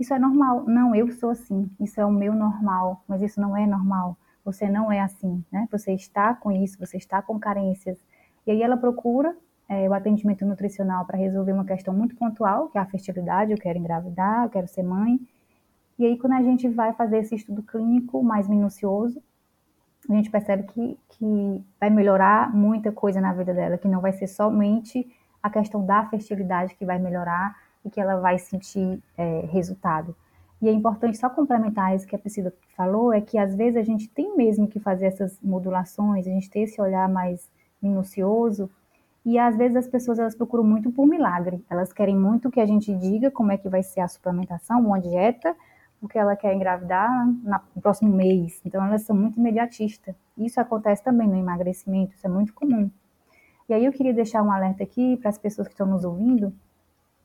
isso 0.00 0.12
é 0.12 0.18
normal. 0.18 0.64
Não, 0.66 0.96
eu 0.96 1.12
sou 1.12 1.30
assim, 1.30 1.70
isso 1.78 2.00
é 2.00 2.04
o 2.04 2.10
meu 2.10 2.34
normal, 2.34 3.04
mas 3.06 3.22
isso 3.22 3.40
não 3.40 3.56
é 3.56 3.68
normal. 3.68 4.16
Você 4.44 4.68
não 4.68 4.90
é 4.90 5.00
assim, 5.00 5.44
né? 5.52 5.68
Você 5.70 5.92
está 5.92 6.34
com 6.34 6.50
isso, 6.50 6.76
você 6.76 6.96
está 6.96 7.22
com 7.22 7.38
carências. 7.38 7.96
E 8.44 8.50
aí 8.50 8.62
ela 8.62 8.76
procura 8.76 9.36
é, 9.68 9.88
o 9.88 9.92
atendimento 9.92 10.46
nutricional 10.46 11.04
para 11.04 11.18
resolver 11.18 11.52
uma 11.52 11.64
questão 11.64 11.92
muito 11.92 12.16
pontual, 12.16 12.68
que 12.68 12.78
é 12.78 12.80
a 12.80 12.86
fertilidade, 12.86 13.52
eu 13.52 13.58
quero 13.58 13.78
engravidar, 13.78 14.44
eu 14.44 14.50
quero 14.50 14.66
ser 14.66 14.82
mãe. 14.82 15.20
E 15.98 16.06
aí, 16.06 16.16
quando 16.16 16.34
a 16.34 16.42
gente 16.42 16.68
vai 16.68 16.92
fazer 16.94 17.18
esse 17.18 17.34
estudo 17.34 17.62
clínico 17.62 18.22
mais 18.22 18.48
minucioso, 18.48 19.22
a 20.08 20.12
gente 20.14 20.30
percebe 20.30 20.62
que, 20.62 20.98
que 21.10 21.64
vai 21.78 21.90
melhorar 21.90 22.54
muita 22.54 22.90
coisa 22.90 23.20
na 23.20 23.32
vida 23.32 23.52
dela, 23.52 23.76
que 23.76 23.88
não 23.88 24.00
vai 24.00 24.12
ser 24.12 24.26
somente 24.26 25.06
a 25.42 25.50
questão 25.50 25.84
da 25.84 26.04
fertilidade 26.06 26.74
que 26.74 26.84
vai 26.84 26.98
melhorar 26.98 27.56
e 27.84 27.90
que 27.90 28.00
ela 28.00 28.16
vai 28.16 28.38
sentir 28.38 29.02
é, 29.16 29.40
resultado. 29.50 30.16
E 30.62 30.68
é 30.68 30.72
importante 30.72 31.18
só 31.18 31.28
complementar 31.28 31.94
isso 31.94 32.06
que 32.06 32.16
a 32.16 32.18
Priscila 32.18 32.52
falou, 32.76 33.12
é 33.12 33.20
que 33.20 33.38
às 33.38 33.54
vezes 33.54 33.76
a 33.76 33.82
gente 33.82 34.08
tem 34.08 34.36
mesmo 34.36 34.66
que 34.66 34.80
fazer 34.80 35.06
essas 35.06 35.38
modulações, 35.40 36.26
a 36.26 36.30
gente 36.30 36.50
ter 36.50 36.60
esse 36.60 36.80
olhar 36.80 37.08
mais 37.08 37.48
minucioso, 37.80 38.68
E 39.24 39.38
às 39.38 39.56
vezes 39.56 39.76
as 39.76 39.88
pessoas 39.88 40.18
elas 40.18 40.34
procuram 40.34 40.64
muito 40.64 40.90
por 40.90 41.06
milagre. 41.06 41.64
Elas 41.68 41.92
querem 41.92 42.16
muito 42.16 42.50
que 42.50 42.60
a 42.60 42.66
gente 42.66 42.94
diga 42.94 43.30
como 43.30 43.52
é 43.52 43.58
que 43.58 43.68
vai 43.68 43.82
ser 43.82 44.00
a 44.00 44.08
suplementação, 44.08 44.80
uma 44.80 45.00
dieta, 45.00 45.54
porque 46.00 46.18
ela 46.18 46.36
quer 46.36 46.54
engravidar 46.54 47.10
no 47.26 47.82
próximo 47.82 48.14
mês. 48.14 48.60
Então 48.64 48.84
elas 48.84 49.02
são 49.02 49.16
muito 49.16 49.38
imediatistas. 49.38 50.14
Isso 50.36 50.60
acontece 50.60 51.02
também 51.02 51.28
no 51.28 51.36
emagrecimento, 51.36 52.14
isso 52.14 52.26
é 52.26 52.30
muito 52.30 52.54
comum. 52.54 52.90
E 53.68 53.74
aí 53.74 53.84
eu 53.84 53.92
queria 53.92 54.14
deixar 54.14 54.42
um 54.42 54.50
alerta 54.50 54.82
aqui 54.82 55.16
para 55.18 55.28
as 55.28 55.36
pessoas 55.36 55.68
que 55.68 55.74
estão 55.74 55.86
nos 55.86 56.04
ouvindo, 56.04 56.54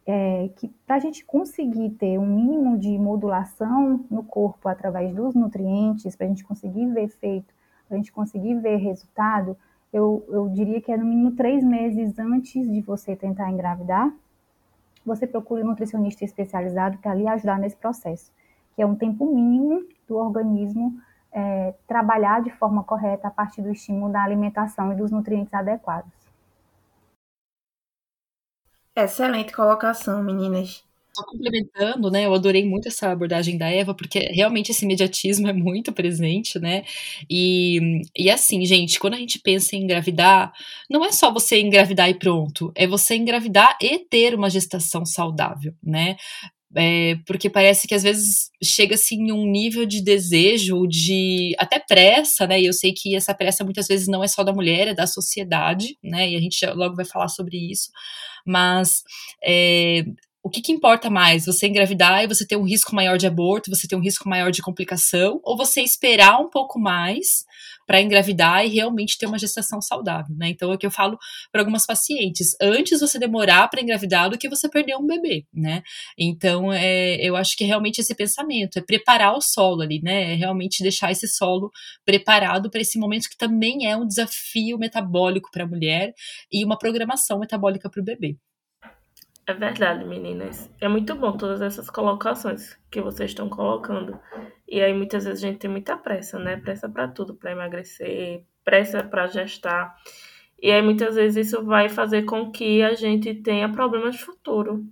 é, 0.05 0.49
que 0.57 0.67
para 0.85 0.97
a 0.97 0.99
gente 0.99 1.23
conseguir 1.23 1.91
ter 1.91 2.17
um 2.17 2.25
mínimo 2.25 2.77
de 2.77 2.97
modulação 2.97 4.05
no 4.11 4.23
corpo 4.23 4.67
através 4.67 5.15
dos 5.15 5.33
nutrientes, 5.33 6.15
para 6.15 6.25
a 6.25 6.29
gente 6.29 6.43
conseguir 6.43 6.85
ver 6.87 7.03
efeito, 7.03 7.53
para 7.87 7.95
a 7.95 7.97
gente 7.97 8.11
conseguir 8.11 8.55
ver 8.55 8.75
resultado, 8.77 9.55
eu, 9.93 10.25
eu 10.27 10.49
diria 10.49 10.81
que 10.81 10.91
é 10.91 10.97
no 10.97 11.05
mínimo 11.05 11.35
três 11.35 11.63
meses 11.63 12.17
antes 12.17 12.67
de 12.69 12.81
você 12.81 13.15
tentar 13.15 13.51
engravidar, 13.51 14.11
você 15.05 15.27
procure 15.27 15.61
um 15.61 15.67
nutricionista 15.67 16.25
especializado 16.25 16.97
para 16.97 17.13
lhe 17.13 17.27
ajudar 17.27 17.59
nesse 17.59 17.75
processo, 17.75 18.31
que 18.75 18.81
é 18.81 18.85
um 18.85 18.95
tempo 18.95 19.25
mínimo 19.33 19.85
do 20.07 20.17
organismo 20.17 20.99
é, 21.31 21.73
trabalhar 21.87 22.41
de 22.41 22.49
forma 22.51 22.83
correta 22.83 23.27
a 23.27 23.31
partir 23.31 23.61
do 23.61 23.71
estímulo 23.71 24.11
da 24.11 24.23
alimentação 24.23 24.91
e 24.91 24.95
dos 24.95 25.11
nutrientes 25.11 25.53
adequados. 25.53 26.11
Excelente 28.95 29.53
colocação, 29.53 30.23
meninas. 30.23 30.83
Só 31.15 31.23
complementando, 31.25 32.09
né? 32.09 32.25
Eu 32.25 32.33
adorei 32.33 32.65
muito 32.65 32.87
essa 32.87 33.11
abordagem 33.11 33.55
da 33.55 33.69
Eva, 33.69 33.93
porque 33.93 34.19
realmente 34.33 34.71
esse 34.71 34.83
imediatismo 34.83 35.47
é 35.49 35.53
muito 35.53 35.91
presente, 35.93 36.57
né? 36.59 36.83
E, 37.29 38.01
e 38.17 38.31
assim, 38.31 38.65
gente, 38.65 38.99
quando 38.99 39.13
a 39.13 39.17
gente 39.17 39.39
pensa 39.39 39.75
em 39.75 39.83
engravidar, 39.83 40.51
não 40.89 41.05
é 41.05 41.11
só 41.11 41.31
você 41.31 41.59
engravidar 41.61 42.09
e 42.09 42.15
pronto, 42.17 42.71
é 42.75 42.87
você 42.87 43.15
engravidar 43.15 43.77
e 43.79 43.99
ter 43.99 44.33
uma 44.33 44.49
gestação 44.49 45.05
saudável, 45.05 45.73
né? 45.83 46.15
É, 46.75 47.17
porque 47.27 47.49
parece 47.51 47.87
que 47.87 47.93
às 47.93 48.01
vezes 48.03 48.49
chega 48.63 48.95
assim 48.95 49.31
um 49.31 49.45
nível 49.45 49.85
de 49.85 50.01
desejo, 50.01 50.87
de 50.87 51.53
até 51.59 51.79
pressa, 51.79 52.47
né? 52.47 52.59
E 52.61 52.65
eu 52.65 52.73
sei 52.73 52.93
que 52.93 53.15
essa 53.15 53.33
pressa 53.35 53.63
muitas 53.63 53.87
vezes 53.87 54.07
não 54.07 54.23
é 54.23 54.27
só 54.27 54.43
da 54.43 54.53
mulher, 54.53 54.87
é 54.89 54.93
da 54.95 55.05
sociedade, 55.07 55.97
né? 56.03 56.29
E 56.31 56.35
a 56.35 56.39
gente 56.41 56.65
logo 56.67 56.95
vai 56.95 57.05
falar 57.05 57.27
sobre 57.27 57.57
isso. 57.71 57.89
Mas 58.45 59.03
é, 59.43 60.03
o 60.43 60.49
que, 60.49 60.61
que, 60.61 60.73
importa 60.73 61.09
mais? 61.09 61.45
Você 61.45 61.67
engravidar 61.67 62.21
e 62.21 62.27
você 62.27 62.45
ter 62.45 62.57
um 62.57 62.63
risco 62.63 62.93
maior 62.93 63.17
de 63.17 63.25
aborto, 63.25 63.71
você 63.73 63.87
ter 63.87 63.95
um 63.95 64.01
risco 64.01 64.27
maior 64.27 64.51
de 64.51 64.61
complicação, 64.61 65.39
ou 65.41 65.55
você 65.55 65.81
esperar 65.81 66.37
um 66.41 66.49
pouco 66.49 66.77
mais 66.77 67.45
para 67.87 68.01
engravidar 68.01 68.65
e 68.65 68.69
realmente 68.69 69.17
ter 69.17 69.25
uma 69.25 69.39
gestação 69.39 69.81
saudável, 69.81 70.35
né? 70.35 70.49
Então 70.49 70.69
é 70.69 70.75
o 70.75 70.77
que 70.77 70.85
eu 70.85 70.91
falo 70.91 71.17
para 71.49 71.61
algumas 71.61 71.85
pacientes: 71.85 72.55
antes 72.61 72.99
você 72.99 73.17
demorar 73.17 73.69
para 73.69 73.81
engravidar 73.81 74.29
do 74.29 74.37
que 74.37 74.49
você 74.49 74.67
perder 74.67 74.97
um 74.97 75.07
bebê, 75.07 75.45
né? 75.53 75.81
Então 76.17 76.73
é, 76.73 77.15
eu 77.21 77.37
acho 77.37 77.55
que 77.55 77.63
realmente 77.63 77.99
esse 77.99 78.13
pensamento 78.13 78.77
é 78.77 78.81
preparar 78.81 79.35
o 79.37 79.41
solo 79.41 79.81
ali, 79.81 80.01
né? 80.01 80.33
É 80.33 80.35
realmente 80.35 80.83
deixar 80.83 81.09
esse 81.09 81.27
solo 81.27 81.71
preparado 82.05 82.69
para 82.69 82.81
esse 82.81 82.99
momento 82.99 83.29
que 83.29 83.37
também 83.37 83.87
é 83.89 83.95
um 83.95 84.05
desafio 84.05 84.77
metabólico 84.77 85.49
para 85.51 85.63
a 85.63 85.67
mulher 85.67 86.13
e 86.51 86.65
uma 86.65 86.77
programação 86.77 87.39
metabólica 87.39 87.89
para 87.89 88.01
o 88.01 88.03
bebê. 88.03 88.35
É 89.45 89.53
verdade, 89.53 90.05
meninas. 90.05 90.71
É 90.79 90.87
muito 90.87 91.15
bom 91.15 91.35
todas 91.35 91.61
essas 91.61 91.89
colocações 91.89 92.79
que 92.89 93.01
vocês 93.01 93.31
estão 93.31 93.49
colocando. 93.49 94.17
E 94.67 94.81
aí 94.81 94.93
muitas 94.93 95.25
vezes 95.25 95.43
a 95.43 95.47
gente 95.47 95.59
tem 95.59 95.69
muita 95.69 95.97
pressa, 95.97 96.39
né? 96.39 96.57
Pressa 96.57 96.87
para 96.87 97.09
tudo, 97.09 97.35
para 97.35 97.51
emagrecer, 97.51 98.45
pressa 98.63 99.03
para 99.03 99.27
gestar. 99.27 99.95
E 100.61 100.71
aí 100.71 100.81
muitas 100.81 101.15
vezes 101.15 101.47
isso 101.47 101.61
vai 101.65 101.89
fazer 101.89 102.23
com 102.23 102.51
que 102.51 102.81
a 102.81 102.93
gente 102.93 103.35
tenha 103.35 103.69
problemas 103.69 104.15
de 104.15 104.23
futuro. 104.23 104.85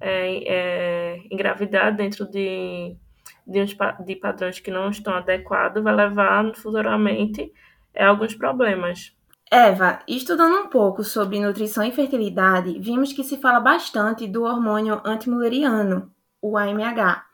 É, 0.00 0.44
é, 0.46 1.22
engravidar 1.28 1.92
dentro 1.94 2.24
de, 2.30 2.96
de, 3.44 3.60
uns, 3.60 3.76
de 4.06 4.14
padrões 4.14 4.60
que 4.60 4.70
não 4.70 4.90
estão 4.90 5.12
adequados 5.12 5.82
vai 5.82 5.92
levar 5.92 6.54
futuramente 6.54 7.52
a 7.96 8.06
alguns 8.06 8.32
problemas. 8.32 9.17
Eva, 9.50 10.00
estudando 10.06 10.56
um 10.56 10.66
pouco 10.68 11.02
sobre 11.02 11.40
nutrição 11.40 11.82
e 11.82 11.90
fertilidade, 11.90 12.78
vimos 12.78 13.14
que 13.14 13.24
se 13.24 13.38
fala 13.38 13.58
bastante 13.58 14.26
do 14.26 14.42
hormônio 14.42 15.00
antimuleriano, 15.02 16.12
o 16.42 16.58
AMH, 16.58 17.24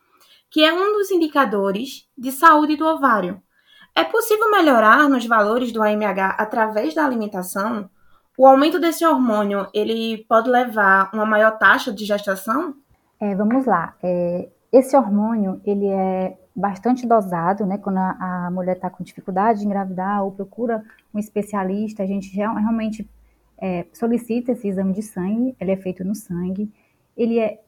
que 0.49 0.63
é 0.63 0.73
um 0.73 0.93
dos 0.97 1.11
indicadores 1.11 2.09
de 2.17 2.31
saúde 2.31 2.77
do 2.77 2.87
ovário. 2.87 3.43
É 3.97 4.05
possível 4.05 4.49
melhorar 4.49 5.09
nos 5.09 5.27
valores 5.27 5.73
do 5.73 5.83
AMH 5.83 6.37
através 6.39 6.95
da 6.95 7.05
alimentação? 7.05 7.91
O 8.39 8.47
aumento 8.47 8.79
desse 8.79 9.05
hormônio, 9.05 9.67
ele 9.75 10.25
pode 10.29 10.49
levar 10.49 11.11
a 11.13 11.17
uma 11.17 11.27
maior 11.27 11.59
taxa 11.59 11.93
de 11.93 12.05
gestação? 12.05 12.77
É, 13.21 13.35
vamos 13.35 13.67
lá. 13.67 13.97
É, 14.01 14.49
esse 14.73 14.97
hormônio, 14.97 15.61
ele 15.65 15.89
é 15.89 16.37
bastante 16.55 17.07
dosado, 17.07 17.67
né? 17.67 17.79
Quando 17.79 17.99
a, 17.99 18.47
a 18.47 18.51
mulher 18.51 18.77
está 18.77 18.89
com 18.89 19.03
dificuldade 19.03 19.61
de 19.61 19.67
engravidar 19.67 20.25
ou 20.25 20.33
procura 20.33 20.85
um 21.13 21.19
especialista, 21.19 22.03
a 22.03 22.07
gente 22.07 22.35
realmente 22.35 23.09
é, 23.59 23.87
solicita 23.93 24.53
esse 24.53 24.69
exame 24.69 24.93
de 24.93 25.03
sangue, 25.03 25.57
ele 25.61 25.73
é 25.73 25.77
feito 25.77 26.05
no 26.05 26.15
sangue. 26.15 26.73
Ele 27.17 27.39
é 27.39 27.61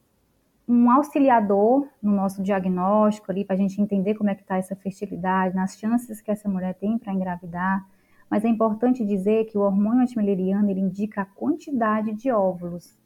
um 0.69 0.91
auxiliador 0.91 1.87
no 2.03 2.13
nosso 2.13 2.43
diagnóstico 2.43 3.31
ali, 3.31 3.45
para 3.45 3.55
a 3.55 3.59
gente 3.59 3.81
entender 3.81 4.15
como 4.15 4.31
é 4.31 4.35
que 4.35 4.43
está 4.43 4.57
essa 4.57 4.75
fertilidade, 4.75 5.55
nas 5.55 5.79
chances 5.79 6.21
que 6.21 6.31
essa 6.31 6.49
mulher 6.49 6.75
tem 6.75 6.99
para 6.99 7.13
engravidar. 7.13 7.87
Mas 8.29 8.45
é 8.45 8.49
importante 8.49 9.05
dizer 9.05 9.45
que 9.47 9.57
o 9.57 9.61
hormônio 9.61 10.03
antimileriano, 10.03 10.69
ele 10.69 10.81
indica 10.81 11.23
a 11.23 11.25
quantidade 11.25 12.13
de 12.13 12.31
óvulos, 12.33 12.97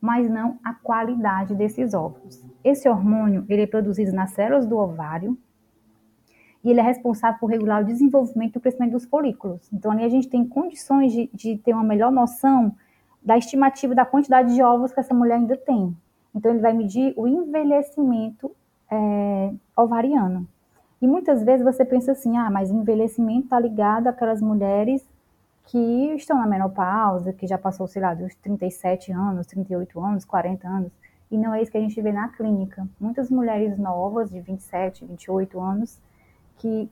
mas 0.00 0.28
não 0.30 0.58
a 0.62 0.74
qualidade 0.74 1.54
desses 1.54 1.94
óvulos. 1.94 2.44
Esse 2.62 2.88
hormônio 2.88 3.44
ele 3.48 3.62
é 3.62 3.66
produzido 3.66 4.12
nas 4.12 4.30
células 4.30 4.66
do 4.66 4.76
ovário 4.76 5.36
e 6.62 6.70
ele 6.70 6.80
é 6.80 6.82
responsável 6.82 7.38
por 7.38 7.50
regular 7.50 7.82
o 7.82 7.86
desenvolvimento 7.86 8.56
e 8.56 8.58
o 8.58 8.60
crescimento 8.60 8.92
dos 8.92 9.04
folículos. 9.04 9.68
Então, 9.72 9.90
ali 9.90 10.04
a 10.04 10.08
gente 10.08 10.28
tem 10.28 10.44
condições 10.44 11.12
de, 11.12 11.30
de 11.32 11.56
ter 11.58 11.72
uma 11.72 11.84
melhor 11.84 12.10
noção 12.10 12.74
da 13.22 13.36
estimativa 13.36 13.94
da 13.94 14.04
quantidade 14.04 14.54
de 14.54 14.62
óvulos 14.62 14.92
que 14.92 15.00
essa 15.00 15.14
mulher 15.14 15.36
ainda 15.36 15.56
tem. 15.56 15.96
Então, 16.34 16.50
ele 16.50 16.60
vai 16.60 16.72
medir 16.72 17.14
o 17.16 17.26
envelhecimento 17.26 18.50
é, 18.90 19.52
ovariano. 19.76 20.46
E 21.00 21.06
muitas 21.06 21.44
vezes 21.44 21.64
você 21.64 21.84
pensa 21.84 22.12
assim, 22.12 22.36
ah, 22.36 22.50
mas 22.50 22.70
envelhecimento 22.70 23.44
está 23.44 23.58
ligado 23.58 24.08
àquelas 24.08 24.42
mulheres 24.42 25.06
que 25.68 26.14
estão 26.14 26.38
na 26.38 26.46
menopausa, 26.46 27.30
que 27.30 27.46
já 27.46 27.58
passou, 27.58 27.86
sei 27.86 28.00
lá, 28.00 28.14
dos 28.14 28.34
37 28.36 29.12
anos, 29.12 29.46
38 29.46 30.00
anos, 30.00 30.24
40 30.24 30.66
anos, 30.66 30.90
e 31.30 31.36
não 31.36 31.52
é 31.52 31.60
isso 31.60 31.70
que 31.70 31.76
a 31.76 31.80
gente 31.80 32.00
vê 32.00 32.10
na 32.10 32.28
clínica. 32.28 32.88
Muitas 32.98 33.28
mulheres 33.28 33.78
novas, 33.78 34.30
de 34.30 34.40
27, 34.40 35.04
28 35.04 35.60
anos, 35.60 36.00
que 36.56 36.90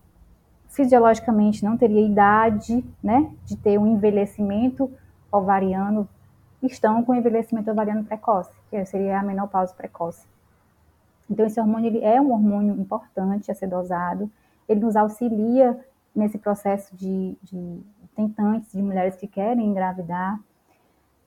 fisiologicamente 0.68 1.64
não 1.64 1.78
teria 1.78 2.06
idade, 2.06 2.84
né, 3.02 3.32
de 3.46 3.56
ter 3.56 3.78
um 3.78 3.86
envelhecimento 3.86 4.92
ovariano, 5.32 6.06
estão 6.62 7.02
com 7.02 7.14
envelhecimento 7.14 7.70
ovariano 7.70 8.04
precoce, 8.04 8.52
que 8.68 8.84
seria 8.84 9.20
a 9.20 9.22
menopausa 9.22 9.72
precoce. 9.72 10.26
Então, 11.30 11.46
esse 11.46 11.58
hormônio 11.58 11.98
é 12.04 12.20
um 12.20 12.30
hormônio 12.30 12.78
importante 12.78 13.50
a 13.50 13.54
ser 13.54 13.68
dosado, 13.68 14.30
ele 14.68 14.80
nos 14.80 14.96
auxilia 14.96 15.82
nesse 16.16 16.38
processo 16.38 16.96
de, 16.96 17.36
de 17.42 17.80
tentantes, 18.16 18.72
de 18.72 18.82
mulheres 18.82 19.14
que 19.16 19.28
querem 19.28 19.66
engravidar. 19.66 20.40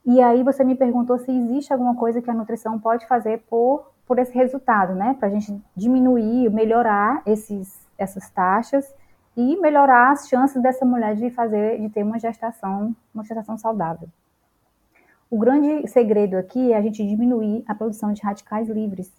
E 0.06 0.22
aí 0.22 0.44
você 0.44 0.64
me 0.64 0.76
perguntou 0.76 1.20
se 1.20 1.32
existe 1.32 1.72
alguma 1.72 1.96
coisa 1.96 2.22
que 2.22 2.30
a 2.30 2.34
nutrição 2.34 2.80
pode 2.80 3.06
fazer 3.06 3.44
por, 3.50 3.92
por 4.06 4.18
esse 4.18 4.34
resultado, 4.34 4.96
né? 4.96 5.16
Para 5.20 5.28
a 5.28 5.32
gente 5.32 5.62
diminuir, 5.76 6.50
melhorar 6.50 7.22
esses, 7.26 7.80
essas 7.98 8.30
taxas 8.32 8.92
e 9.38 9.56
melhorar 9.58 10.12
as 10.12 10.28
chances 10.28 10.62
dessa 10.62 10.84
mulher 10.84 11.16
de 11.16 11.30
fazer, 11.30 11.80
de 11.80 11.90
ter 11.90 12.04
uma 12.04 12.20
gestação, 12.20 12.96
uma 13.14 13.24
gestação 13.24 13.58
saudável. 13.58 14.10
O 15.30 15.38
grande 15.38 15.88
segredo 15.88 16.36
aqui 16.36 16.74
é 16.74 16.78
a 16.78 16.82
gente 16.82 17.08
diminuir 17.08 17.64
a 17.68 17.76
produção 17.76 18.12
de 18.12 18.22
radicais 18.22 18.68
livres. 18.68 19.14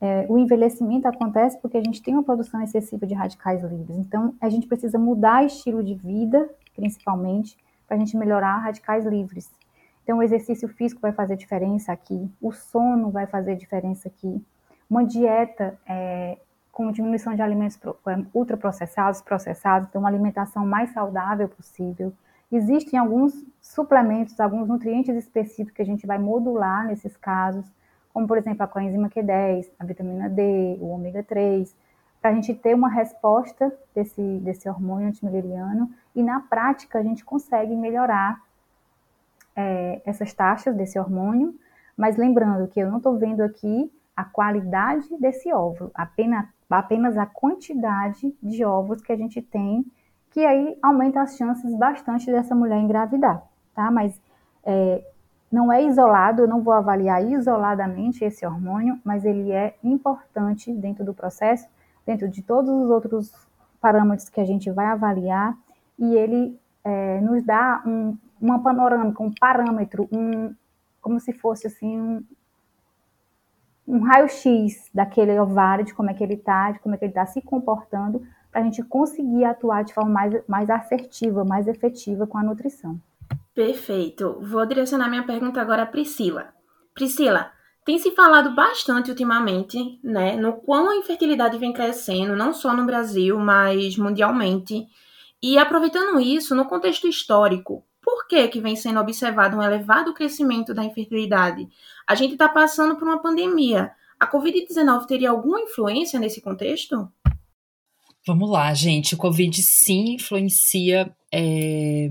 É, 0.00 0.26
o 0.28 0.38
envelhecimento 0.38 1.08
acontece 1.08 1.58
porque 1.58 1.76
a 1.76 1.82
gente 1.82 2.02
tem 2.02 2.14
uma 2.14 2.22
produção 2.22 2.62
excessiva 2.62 3.06
de 3.06 3.14
radicais 3.14 3.62
livres. 3.64 3.96
Então, 3.96 4.34
a 4.40 4.48
gente 4.48 4.66
precisa 4.66 4.98
mudar 4.98 5.44
estilo 5.44 5.82
de 5.82 5.94
vida 5.94 6.48
principalmente, 6.78 7.58
para 7.86 7.96
a 7.96 7.98
gente 7.98 8.16
melhorar 8.16 8.58
radicais 8.58 9.04
livres. 9.04 9.50
Então, 10.04 10.18
o 10.18 10.22
exercício 10.22 10.68
físico 10.68 11.00
vai 11.00 11.12
fazer 11.12 11.36
diferença 11.36 11.92
aqui, 11.92 12.30
o 12.40 12.52
sono 12.52 13.10
vai 13.10 13.26
fazer 13.26 13.56
diferença 13.56 14.08
aqui, 14.08 14.42
uma 14.88 15.04
dieta 15.04 15.78
é, 15.86 16.38
com 16.70 16.92
diminuição 16.92 17.34
de 17.34 17.42
alimentos 17.42 17.78
é, 18.06 18.24
ultraprocessados, 18.32 19.20
processados, 19.20 19.88
então 19.88 20.00
uma 20.00 20.08
alimentação 20.08 20.64
mais 20.64 20.90
saudável 20.92 21.48
possível. 21.48 22.12
Existem 22.50 22.98
alguns 22.98 23.44
suplementos, 23.60 24.38
alguns 24.40 24.68
nutrientes 24.68 25.14
específicos 25.16 25.72
que 25.74 25.82
a 25.82 25.84
gente 25.84 26.06
vai 26.06 26.18
modular 26.18 26.86
nesses 26.86 27.16
casos, 27.16 27.66
como 28.14 28.26
por 28.26 28.38
exemplo 28.38 28.62
a 28.62 28.68
coenzima 28.68 29.10
Q10, 29.10 29.68
a 29.78 29.84
vitamina 29.84 30.30
D, 30.30 30.78
o 30.80 30.88
ômega 30.88 31.22
3, 31.22 31.76
para 32.20 32.30
a 32.30 32.34
gente 32.34 32.54
ter 32.54 32.74
uma 32.74 32.88
resposta 32.88 33.72
desse, 33.94 34.22
desse 34.38 34.68
hormônio 34.68 35.08
antimileriano 35.08 35.90
e 36.18 36.22
na 36.22 36.40
prática 36.40 36.98
a 36.98 37.02
gente 37.02 37.24
consegue 37.24 37.76
melhorar 37.76 38.42
é, 39.54 40.02
essas 40.04 40.34
taxas 40.34 40.74
desse 40.74 40.98
hormônio, 40.98 41.54
mas 41.96 42.16
lembrando 42.16 42.66
que 42.66 42.80
eu 42.80 42.90
não 42.90 42.96
estou 42.96 43.16
vendo 43.16 43.40
aqui 43.40 43.88
a 44.16 44.24
qualidade 44.24 45.08
desse 45.20 45.52
óvulo, 45.52 45.92
apenas, 45.94 46.44
apenas 46.68 47.16
a 47.16 47.24
quantidade 47.24 48.36
de 48.42 48.64
óvulos 48.64 49.00
que 49.00 49.12
a 49.12 49.16
gente 49.16 49.40
tem, 49.40 49.86
que 50.30 50.44
aí 50.44 50.76
aumenta 50.82 51.22
as 51.22 51.36
chances 51.36 51.72
bastante 51.78 52.26
dessa 52.26 52.52
mulher 52.52 52.80
engravidar, 52.80 53.40
tá? 53.72 53.88
Mas 53.88 54.20
é, 54.64 55.04
não 55.52 55.72
é 55.72 55.84
isolado, 55.84 56.42
eu 56.42 56.48
não 56.48 56.62
vou 56.62 56.74
avaliar 56.74 57.24
isoladamente 57.24 58.24
esse 58.24 58.44
hormônio, 58.44 58.98
mas 59.04 59.24
ele 59.24 59.52
é 59.52 59.76
importante 59.84 60.72
dentro 60.72 61.04
do 61.04 61.14
processo, 61.14 61.68
dentro 62.04 62.28
de 62.28 62.42
todos 62.42 62.70
os 62.70 62.90
outros 62.90 63.32
parâmetros 63.80 64.28
que 64.28 64.40
a 64.40 64.44
gente 64.44 64.68
vai 64.68 64.86
avaliar, 64.86 65.56
e 65.98 66.14
ele 66.14 66.58
é, 66.84 67.20
nos 67.20 67.44
dá 67.44 67.82
um, 67.86 68.16
uma 68.40 68.62
panorâmica, 68.62 69.22
um 69.22 69.32
parâmetro, 69.32 70.08
um, 70.12 70.54
como 71.00 71.18
se 71.20 71.32
fosse 71.32 71.66
assim 71.66 71.98
um, 71.98 72.24
um 73.86 74.00
raio-x 74.00 74.90
daquele 74.92 75.38
ovário, 75.38 75.84
de 75.84 75.94
como 75.94 76.10
é 76.10 76.14
que 76.14 76.22
ele 76.22 76.34
está, 76.34 76.72
de 76.72 76.78
como 76.80 76.94
é 76.94 76.98
que 76.98 77.04
ele 77.04 77.12
está 77.12 77.26
se 77.26 77.40
comportando, 77.42 78.22
para 78.50 78.60
a 78.60 78.64
gente 78.64 78.82
conseguir 78.82 79.44
atuar 79.44 79.84
de 79.84 79.94
forma 79.94 80.10
mais, 80.10 80.42
mais 80.46 80.70
assertiva, 80.70 81.44
mais 81.44 81.66
efetiva 81.66 82.26
com 82.26 82.38
a 82.38 82.42
nutrição. 82.42 83.00
Perfeito. 83.54 84.38
Vou 84.40 84.64
direcionar 84.64 85.08
minha 85.08 85.26
pergunta 85.26 85.60
agora 85.60 85.82
a 85.82 85.86
Priscila. 85.86 86.48
Priscila, 86.94 87.50
tem 87.84 87.98
se 87.98 88.10
falado 88.10 88.54
bastante 88.54 89.10
ultimamente, 89.10 89.98
né, 90.02 90.36
no 90.36 90.54
quão 90.54 90.90
a 90.90 90.96
infertilidade 90.96 91.58
vem 91.58 91.72
crescendo, 91.72 92.36
não 92.36 92.52
só 92.52 92.74
no 92.74 92.84
Brasil, 92.84 93.38
mas 93.38 93.96
mundialmente. 93.96 94.86
E 95.42 95.58
aproveitando 95.58 96.20
isso, 96.20 96.54
no 96.54 96.66
contexto 96.66 97.06
histórico, 97.06 97.84
por 98.02 98.26
que, 98.26 98.48
que 98.48 98.60
vem 98.60 98.74
sendo 98.74 99.00
observado 99.00 99.56
um 99.56 99.62
elevado 99.62 100.14
crescimento 100.14 100.74
da 100.74 100.84
infertilidade? 100.84 101.68
A 102.06 102.14
gente 102.14 102.32
está 102.32 102.48
passando 102.48 102.96
por 102.96 103.06
uma 103.06 103.20
pandemia. 103.20 103.92
A 104.18 104.26
Covid-19 104.26 105.06
teria 105.06 105.30
alguma 105.30 105.60
influência 105.60 106.18
nesse 106.18 106.40
contexto? 106.40 107.10
Vamos 108.26 108.50
lá, 108.50 108.72
gente. 108.74 109.14
O 109.14 109.18
Covid 109.18 109.62
sim 109.62 110.14
influencia 110.14 111.14
é, 111.32 112.08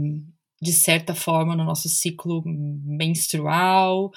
de 0.62 0.74
certa 0.74 1.14
forma, 1.14 1.56
no 1.56 1.64
nosso 1.64 1.90
ciclo 1.90 2.42
menstrual, 2.46 4.12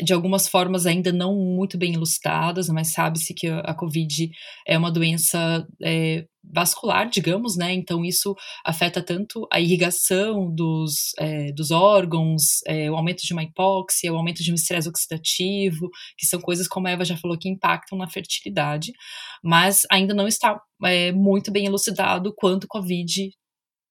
de 0.00 0.12
algumas 0.12 0.48
formas 0.48 0.86
ainda 0.86 1.12
não 1.12 1.34
muito 1.34 1.76
bem 1.76 1.94
elucidadas, 1.94 2.68
mas 2.68 2.92
sabe-se 2.92 3.34
que 3.34 3.48
a, 3.48 3.74
Covid 3.74 4.30
é 4.66 4.78
uma 4.78 4.92
doença 4.92 5.66
é, 5.82 6.24
vascular, 6.44 7.08
digamos, 7.08 7.56
né? 7.56 7.72
Então 7.72 8.04
isso 8.04 8.34
afeta 8.64 9.02
tanto 9.02 9.46
a 9.52 9.60
irrigação 9.60 10.54
dos, 10.54 11.12
é, 11.18 11.52
dos 11.52 11.72
órgãos, 11.72 12.60
é, 12.66 12.90
o 12.90 12.96
aumento 12.96 13.22
de 13.22 13.32
uma 13.32 13.42
hipóxia, 13.42 14.12
o 14.12 14.16
aumento 14.16 14.42
de 14.42 14.52
um 14.52 14.54
estresse 14.54 14.88
oxidativo, 14.88 15.90
que 16.16 16.26
são 16.26 16.40
coisas, 16.40 16.68
como 16.68 16.86
a 16.86 16.90
Eva 16.90 17.04
já 17.04 17.16
falou, 17.16 17.36
que 17.36 17.48
impactam 17.48 17.98
na 17.98 18.08
fertilidade, 18.08 18.92
mas 19.42 19.82
ainda 19.90 20.14
não 20.14 20.28
está 20.28 20.60
é, 20.84 21.10
muito 21.10 21.50
bem 21.50 21.66
elucidado 21.66 22.32
quanto 22.36 22.68
Covid 22.68 23.30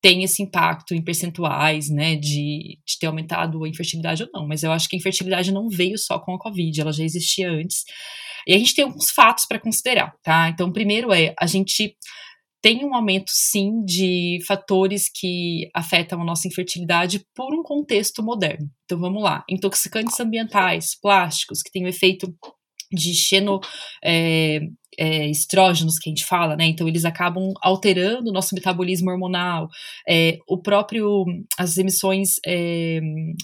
tem 0.06 0.22
esse 0.22 0.44
impacto 0.44 0.94
em 0.94 1.02
percentuais, 1.02 1.90
né, 1.90 2.16
de, 2.16 2.78
de 2.86 3.00
ter 3.00 3.08
aumentado 3.08 3.64
a 3.64 3.68
infertilidade 3.68 4.22
ou 4.22 4.30
não. 4.32 4.48
Mas 4.48 4.62
eu 4.62 4.72
acho 4.72 4.88
que 4.88 4.96
a 4.96 5.00
infertilidade 5.00 5.52
não 5.52 5.68
veio 5.68 5.98
só 5.98 6.20
com 6.20 6.36
a 6.36 6.38
Covid, 6.38 6.80
ela 6.80 6.94
já 6.94 7.04
existia 7.04 7.50
antes. 7.50 7.84
E 8.46 8.54
a 8.54 8.58
gente 8.60 8.76
tem 8.76 8.86
alguns 8.86 9.10
fatos 9.10 9.48
para 9.48 9.60
considerar, 9.60 10.14
tá? 10.22 10.48
Então, 10.50 10.72
primeiro 10.72 11.12
é, 11.12 11.34
a 11.40 11.48
gente 11.48 11.98
tem 12.62 12.86
um 12.86 12.94
aumento, 12.94 13.32
sim, 13.32 13.84
de 13.84 14.38
fatores 14.48 15.10
que 15.12 15.72
afetam 15.74 16.22
a 16.22 16.26
nossa 16.26 16.48
infertilidade 16.48 17.26
por 17.34 17.56
um 17.56 17.64
contexto 17.64 18.22
moderno. 18.22 18.70
Então, 18.84 19.00
vamos 19.00 19.24
lá. 19.24 19.44
Intoxicantes 19.50 20.20
ambientais, 20.20 20.92
plásticos, 21.02 21.64
que 21.64 21.72
têm 21.72 21.82
o 21.82 21.86
um 21.88 21.90
efeito 21.90 22.32
de 22.92 23.16
xeno, 23.16 23.60
é, 24.04 24.60
é, 24.98 25.30
estrógenos 25.30 25.98
que 26.00 26.10
a 26.10 26.12
gente 26.12 26.26
fala, 26.26 26.56
né? 26.56 26.66
Então 26.66 26.88
eles 26.88 27.06
acabam 27.06 27.54
alterando 27.62 28.30
o 28.30 28.34
nosso 28.34 28.56
metabolismo 28.56 29.10
hormonal, 29.12 29.68
é, 30.08 30.38
o 30.48 30.58
próprio 30.58 31.26
as 31.58 31.78
emissões 31.78 32.36
é, 32.46 33.00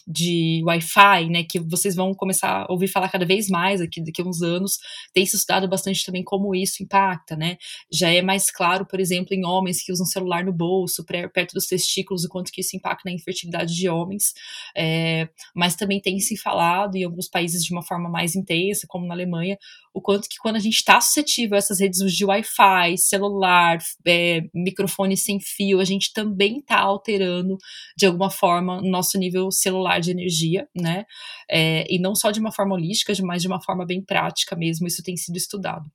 de 0.08 0.62
Wi-Fi, 0.66 1.30
né? 1.30 1.44
Que 1.44 1.60
vocês 1.60 1.96
vão 1.96 2.14
começar 2.14 2.64
a 2.64 2.72
ouvir 2.72 2.88
falar 2.88 3.10
cada 3.10 3.26
vez 3.26 3.48
mais 3.48 3.82
aqui 3.82 4.04
daqui 4.04 4.22
a 4.22 4.26
uns 4.26 4.42
anos, 4.42 4.78
tem 5.14 5.26
se 5.26 5.36
estudado 5.36 5.68
bastante 5.68 6.06
também 6.06 6.24
como 6.24 6.56
isso 6.56 6.84
impacta, 6.84 7.36
né? 7.36 7.58
Já 7.92 8.10
é 8.10 8.22
mais 8.22 8.50
claro, 8.50 8.86
por 8.86 9.00
exemplo, 9.00 9.34
em 9.34 9.46
homens 9.46 9.84
que 9.84 9.92
usam 9.92 10.06
celular 10.06 10.44
no 10.44 10.54
bolso, 10.54 11.06
perto 11.06 11.54
dos 11.54 11.68
testículos, 11.68 12.24
o 12.24 12.30
quanto 12.30 12.52
que 12.52 12.62
isso 12.62 12.76
impacta 12.76 13.04
na 13.06 13.16
infertilidade 13.16 13.76
de 13.76 13.90
homens, 13.90 14.34
é, 14.76 15.28
mas 15.56 15.76
também 15.76 16.00
tem 16.00 16.20
se 16.20 16.38
falado 16.38 16.96
em 16.96 17.04
alguns 17.04 17.28
países 17.28 17.64
de 17.64 17.74
uma 17.74 17.84
forma 17.84 18.10
mais 18.10 18.36
intensa, 18.36 18.86
como 18.88 19.06
na 19.06 19.14
Alemanha, 19.14 19.58
o 19.94 20.02
quanto 20.02 20.30
que 20.30 20.38
quando 20.38 20.56
a 20.56 20.60
gente 20.60 20.76
está 20.76 21.00
suscetível 21.02 21.41
essas 21.54 21.80
redes 21.80 22.00
de 22.14 22.26
Wi-Fi, 22.26 22.98
celular, 22.98 23.78
é, 24.06 24.42
microfone 24.54 25.16
sem 25.18 25.40
fio, 25.40 25.80
a 25.80 25.86
gente 25.86 26.12
também 26.14 26.58
está 26.58 26.80
alterando 26.80 27.58
de 27.98 28.06
alguma 28.06 28.30
forma 28.30 28.80
o 28.80 28.90
nosso 28.90 29.18
nível 29.18 29.52
celular 29.52 30.00
de 30.00 30.12
energia, 30.12 30.68
né? 30.76 31.06
É, 31.50 31.86
e 31.90 32.00
não 32.00 32.16
só 32.16 32.32
de 32.32 32.40
uma 32.40 32.52
forma 32.52 32.76
holística, 32.76 33.14
mas 33.24 33.42
de 33.42 33.48
uma 33.48 33.62
forma 33.62 33.86
bem 33.86 34.04
prática 34.04 34.56
mesmo, 34.56 34.88
isso 34.88 35.04
tem 35.04 35.16
sido 35.18 35.36
estudado. 35.36 35.86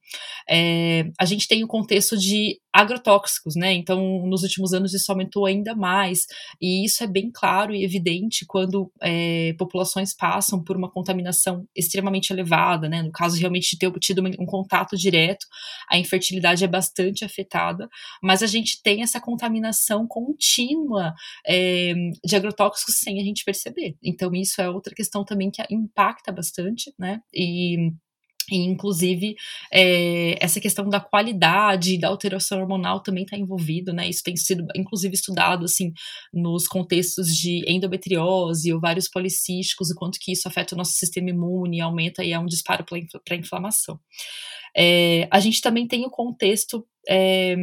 É, 0.48 1.04
a 1.18 1.24
gente 1.24 1.48
tem 1.48 1.64
o 1.64 1.68
contexto 1.68 2.16
de 2.16 2.58
agrotóxicos, 2.72 3.54
né? 3.56 3.72
Então, 3.72 4.26
nos 4.26 4.42
últimos 4.42 4.72
anos 4.72 4.92
isso 4.92 5.10
aumentou 5.10 5.46
ainda 5.46 5.74
mais, 5.74 6.26
e 6.60 6.84
isso 6.84 7.02
é 7.02 7.06
bem 7.06 7.30
claro 7.32 7.74
e 7.74 7.84
evidente 7.84 8.44
quando 8.46 8.90
é, 9.02 9.54
populações 9.58 10.14
passam 10.14 10.62
por 10.62 10.76
uma 10.76 10.90
contaminação 10.90 11.66
extremamente 11.74 12.30
elevada, 12.32 12.88
né? 12.88 13.02
No 13.02 13.10
caso 13.10 13.38
realmente 13.38 13.70
de 13.70 13.78
ter 13.78 13.90
tido 13.98 14.22
um 14.38 14.46
contato 14.46 14.96
direto, 14.96 15.35
a 15.90 15.98
infertilidade 15.98 16.64
é 16.64 16.68
bastante 16.68 17.24
afetada, 17.24 17.88
mas 18.22 18.42
a 18.42 18.46
gente 18.46 18.82
tem 18.82 19.02
essa 19.02 19.20
contaminação 19.20 20.06
contínua 20.06 21.14
é, 21.46 21.94
de 22.24 22.36
agrotóxicos 22.36 22.96
sem 22.98 23.20
a 23.20 23.24
gente 23.24 23.44
perceber. 23.44 23.96
Então, 24.02 24.34
isso 24.34 24.60
é 24.60 24.68
outra 24.68 24.94
questão 24.94 25.24
também 25.24 25.50
que 25.50 25.62
impacta 25.70 26.32
bastante, 26.32 26.92
né? 26.98 27.20
E 27.34 27.92
e, 28.50 28.58
inclusive, 28.58 29.34
é, 29.72 30.36
essa 30.42 30.60
questão 30.60 30.88
da 30.88 31.00
qualidade 31.00 31.98
da 31.98 32.08
alteração 32.08 32.60
hormonal 32.60 33.02
também 33.02 33.24
está 33.24 33.36
envolvido, 33.36 33.92
né? 33.92 34.08
Isso 34.08 34.22
tem 34.22 34.36
sido, 34.36 34.66
inclusive, 34.74 35.14
estudado, 35.14 35.64
assim, 35.64 35.92
nos 36.32 36.68
contextos 36.68 37.28
de 37.28 37.64
endometriose, 37.66 38.72
ovários 38.72 39.08
policísticos, 39.08 39.90
o 39.90 39.94
quanto 39.94 40.18
que 40.20 40.32
isso 40.32 40.46
afeta 40.46 40.74
o 40.74 40.78
nosso 40.78 40.92
sistema 40.92 41.30
imune, 41.30 41.80
aumenta 41.80 42.24
e 42.24 42.32
é 42.32 42.38
um 42.38 42.46
disparo 42.46 42.84
para 42.84 43.34
a 43.34 43.38
inflamação. 43.38 43.98
É, 44.76 45.26
a 45.30 45.40
gente 45.40 45.60
também 45.62 45.86
tem 45.86 46.04
o 46.04 46.10
contexto 46.10 46.86
é, 47.08 47.56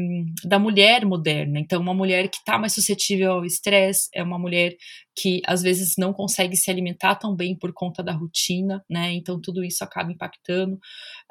da 0.46 0.58
mulher 0.58 1.06
moderna. 1.06 1.60
Então, 1.60 1.82
uma 1.82 1.94
mulher 1.94 2.30
que 2.30 2.38
está 2.38 2.58
mais 2.58 2.74
suscetível 2.74 3.34
ao 3.34 3.46
estresse 3.46 4.10
é 4.14 4.24
uma 4.24 4.40
mulher 4.40 4.76
que 5.16 5.42
às 5.46 5.62
vezes 5.62 5.94
não 5.98 6.12
consegue 6.12 6.56
se 6.56 6.72
alimentar 6.72 7.16
tão 7.16 7.36
bem 7.36 7.56
por 7.56 7.72
conta 7.74 8.02
da 8.02 8.14
rotina, 8.14 8.84
né? 8.90 9.14
Então, 9.14 9.40
tudo 9.40 9.64
isso 9.64 9.84
acaba 9.84 10.12
impactando. 10.12 10.80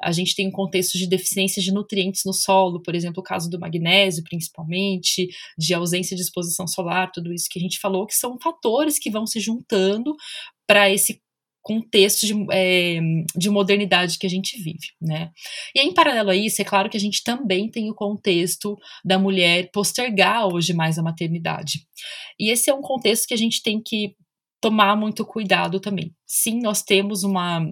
A 0.01 0.11
gente 0.11 0.35
tem 0.35 0.47
um 0.47 0.51
contexto 0.51 0.97
de 0.97 1.07
deficiência 1.07 1.61
de 1.61 1.73
nutrientes 1.73 2.21
no 2.25 2.33
solo, 2.33 2.81
por 2.81 2.95
exemplo, 2.95 3.19
o 3.19 3.23
caso 3.23 3.49
do 3.49 3.59
magnésio, 3.59 4.23
principalmente, 4.23 5.27
de 5.57 5.73
ausência 5.73 6.15
de 6.15 6.21
exposição 6.21 6.67
solar, 6.67 7.11
tudo 7.11 7.33
isso 7.33 7.47
que 7.51 7.59
a 7.59 7.61
gente 7.61 7.79
falou, 7.79 8.05
que 8.05 8.15
são 8.15 8.37
fatores 8.39 8.97
que 8.99 9.09
vão 9.09 9.25
se 9.25 9.39
juntando 9.39 10.15
para 10.65 10.89
esse 10.89 11.21
contexto 11.63 12.27
de, 12.27 12.33
é, 12.51 12.99
de 13.35 13.49
modernidade 13.49 14.19
que 14.19 14.27
a 14.27 14.29
gente 14.29 14.61
vive, 14.61 14.89
né? 15.01 15.31
E 15.73 15.79
em 15.79 15.93
paralelo 15.93 16.29
a 16.29 16.35
isso, 16.35 16.61
é 16.61 16.65
claro 16.65 16.89
que 16.89 16.97
a 16.97 16.99
gente 16.99 17.23
também 17.23 17.71
tem 17.71 17.89
o 17.89 17.95
contexto 17.95 18.77
da 19.03 19.17
mulher 19.17 19.71
postergar 19.71 20.45
hoje 20.47 20.73
mais 20.73 20.99
a 20.99 21.03
maternidade. 21.03 21.87
E 22.37 22.51
esse 22.51 22.69
é 22.69 22.73
um 22.73 22.81
contexto 22.81 23.27
que 23.27 23.33
a 23.33 23.37
gente 23.37 23.63
tem 23.63 23.81
que 23.81 24.13
tomar 24.61 24.95
muito 24.95 25.25
cuidado 25.25 25.79
também. 25.79 26.13
Sim, 26.27 26.59
nós 26.61 26.83
temos 26.83 27.23
uma 27.23 27.65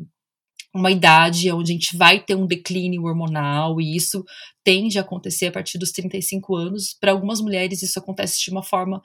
uma 0.73 0.89
idade 0.89 1.51
onde 1.51 1.71
a 1.71 1.75
gente 1.75 1.97
vai 1.97 2.23
ter 2.23 2.33
um 2.33 2.47
declínio 2.47 3.03
hormonal 3.03 3.81
e 3.81 3.93
isso 3.93 4.23
tende 4.63 4.97
a 4.97 5.01
acontecer 5.01 5.47
a 5.47 5.51
partir 5.51 5.77
dos 5.77 5.91
35 5.91 6.55
anos. 6.55 6.95
Para 6.99 7.11
algumas 7.11 7.41
mulheres 7.41 7.83
isso 7.83 7.99
acontece 7.99 8.41
de 8.41 8.49
uma 8.51 8.63
forma 8.63 9.01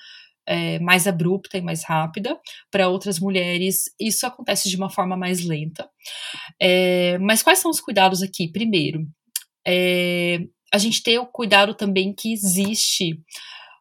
é, 0.47 0.79
mais 0.79 1.07
abrupta 1.07 1.59
e 1.59 1.63
mais 1.63 1.85
rápida. 1.85 2.39
Para 2.71 2.89
outras 2.89 3.19
mulheres, 3.19 3.85
isso 4.01 4.27
acontece 4.27 4.69
de 4.69 4.77
uma 4.77 4.91
forma 4.91 5.17
mais 5.17 5.45
lenta. 5.45 5.89
É, 6.61 7.19
mas 7.19 7.43
quais 7.43 7.59
são 7.59 7.71
os 7.71 7.81
cuidados 7.81 8.23
aqui? 8.23 8.51
Primeiro, 8.51 9.07
é, 9.67 10.41
a 10.73 10.79
gente 10.79 11.03
tem 11.03 11.19
o 11.19 11.27
cuidado 11.27 11.75
também 11.75 12.15
que 12.15 12.33
existe 12.33 13.19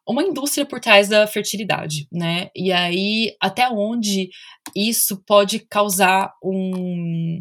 uma 0.08 0.22
indústria 0.22 0.64
por 0.64 0.78
trás 0.78 1.08
da 1.08 1.26
fertilidade, 1.26 2.06
né? 2.12 2.48
E 2.54 2.70
aí, 2.70 3.34
até 3.40 3.68
onde 3.68 4.28
isso 4.74 5.22
pode 5.26 5.58
causar 5.60 6.32
um 6.42 7.40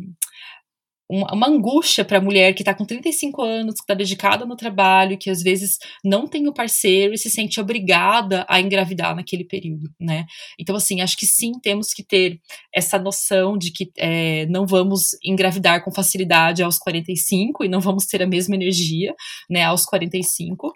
uma, 1.10 1.34
uma 1.34 1.48
angústia 1.48 2.04
para 2.04 2.18
a 2.18 2.22
mulher 2.22 2.54
que 2.54 2.62
está 2.62 2.74
com 2.74 2.86
35 2.86 3.42
anos, 3.42 3.76
que 3.76 3.82
está 3.82 3.94
dedicada 3.94 4.46
no 4.46 4.56
trabalho, 4.56 5.18
que 5.18 5.30
às 5.30 5.42
vezes 5.42 5.78
não 6.04 6.28
tem 6.28 6.48
o 6.48 6.54
parceiro 6.54 7.14
e 7.14 7.18
se 7.18 7.30
sente 7.30 7.60
obrigada 7.60 8.46
a 8.50 8.60
engravidar 8.60 9.16
naquele 9.16 9.44
período, 9.44 9.90
né? 10.00 10.26
Então, 10.60 10.76
assim, 10.76 11.02
acho 11.02 11.18
que 11.18 11.26
sim, 11.26 11.54
temos 11.62 11.94
que 11.94 12.04
ter 12.04 12.40
essa 12.74 12.98
noção 12.98 13.58
de 13.58 13.72
que 13.72 13.92
é, 13.98 14.46
não 14.48 14.66
vamos 14.66 15.10
engravidar 15.24 15.84
com 15.84 15.92
facilidade 15.92 16.64
aos 16.64 16.78
45 16.78 17.64
e 17.64 17.70
não 17.70 17.80
vamos 17.80 18.06
ter 18.06 18.22
a 18.22 18.28
mesma 18.28 18.56
energia, 18.56 19.14
né, 19.50 19.64
aos 19.64 19.86
45, 19.86 20.74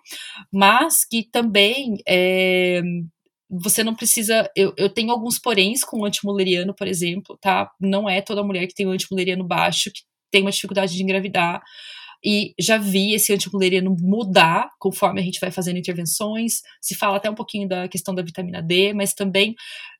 mas 0.51 1.05
que 1.05 1.23
também 1.23 1.97
é, 2.07 2.81
você 3.49 3.83
não 3.83 3.95
precisa. 3.95 4.49
Eu, 4.55 4.73
eu 4.77 4.89
tenho 4.89 5.11
alguns 5.11 5.39
poréns 5.39 5.83
com 5.83 6.01
o 6.01 6.05
antimuleriano, 6.05 6.73
por 6.73 6.87
exemplo, 6.87 7.37
tá? 7.41 7.71
Não 7.79 8.07
é 8.07 8.21
toda 8.21 8.43
mulher 8.43 8.67
que 8.67 8.75
tem 8.75 8.85
o 8.85 8.91
antimuleriano 8.91 9.43
baixo 9.43 9.91
que 9.91 10.01
tem 10.31 10.41
uma 10.41 10.51
dificuldade 10.51 10.95
de 10.95 11.03
engravidar. 11.03 11.61
E 12.23 12.53
já 12.59 12.77
vi 12.77 13.13
esse 13.13 13.33
antimuleriano 13.33 13.95
mudar 13.99 14.69
conforme 14.77 15.21
a 15.21 15.23
gente 15.23 15.39
vai 15.39 15.51
fazendo 15.51 15.77
intervenções. 15.77 16.61
Se 16.81 16.95
fala 16.95 17.17
até 17.17 17.29
um 17.29 17.35
pouquinho 17.35 17.67
da 17.67 17.87
questão 17.87 18.13
da 18.13 18.21
vitamina 18.21 18.61
D, 18.61 18.93
mas 18.93 19.13
também, 19.13 19.55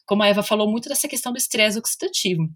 como 0.06 0.24
a 0.24 0.28
Eva 0.28 0.44
falou, 0.44 0.70
muito 0.70 0.90
dessa 0.90 1.08
questão 1.08 1.32
do 1.32 1.38
estresse 1.38 1.80
oxidativo. 1.80 2.50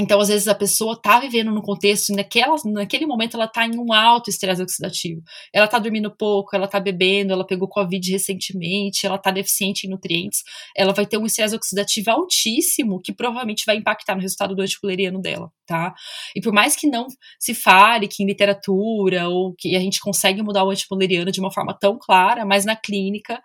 Então, 0.00 0.20
às 0.20 0.28
vezes, 0.28 0.46
a 0.46 0.54
pessoa 0.54 0.92
está 0.92 1.18
vivendo 1.18 1.50
num 1.50 1.60
contexto, 1.60 2.14
naquela, 2.14 2.54
naquele 2.66 3.04
momento 3.04 3.34
ela 3.34 3.46
está 3.46 3.66
em 3.66 3.76
um 3.76 3.92
alto 3.92 4.30
estresse 4.30 4.62
oxidativo. 4.62 5.20
Ela 5.52 5.64
está 5.64 5.76
dormindo 5.76 6.08
pouco, 6.08 6.54
ela 6.54 6.66
está 6.66 6.78
bebendo, 6.78 7.32
ela 7.32 7.44
pegou 7.44 7.66
Covid 7.66 8.12
recentemente, 8.12 9.04
ela 9.04 9.16
está 9.16 9.32
deficiente 9.32 9.88
em 9.88 9.90
nutrientes, 9.90 10.44
ela 10.76 10.92
vai 10.92 11.04
ter 11.04 11.18
um 11.18 11.26
estresse 11.26 11.56
oxidativo 11.56 12.12
altíssimo, 12.12 13.00
que 13.02 13.12
provavelmente 13.12 13.64
vai 13.66 13.76
impactar 13.76 14.14
no 14.14 14.22
resultado 14.22 14.54
do 14.54 14.62
anticoleriano 14.62 15.20
dela, 15.20 15.50
tá? 15.66 15.92
E 16.34 16.40
por 16.40 16.52
mais 16.52 16.76
que 16.76 16.86
não 16.86 17.08
se 17.40 17.52
fale 17.52 18.06
que 18.06 18.22
em 18.22 18.26
literatura 18.26 19.28
ou 19.28 19.52
que 19.58 19.74
a 19.74 19.80
gente 19.80 19.98
consegue 19.98 20.42
mudar 20.44 20.62
o 20.62 20.70
anticoleriano 20.70 21.32
de 21.32 21.40
uma 21.40 21.52
forma 21.52 21.76
tão 21.76 21.98
clara, 21.98 22.46
mas 22.46 22.64
na 22.64 22.76
clínica 22.76 23.42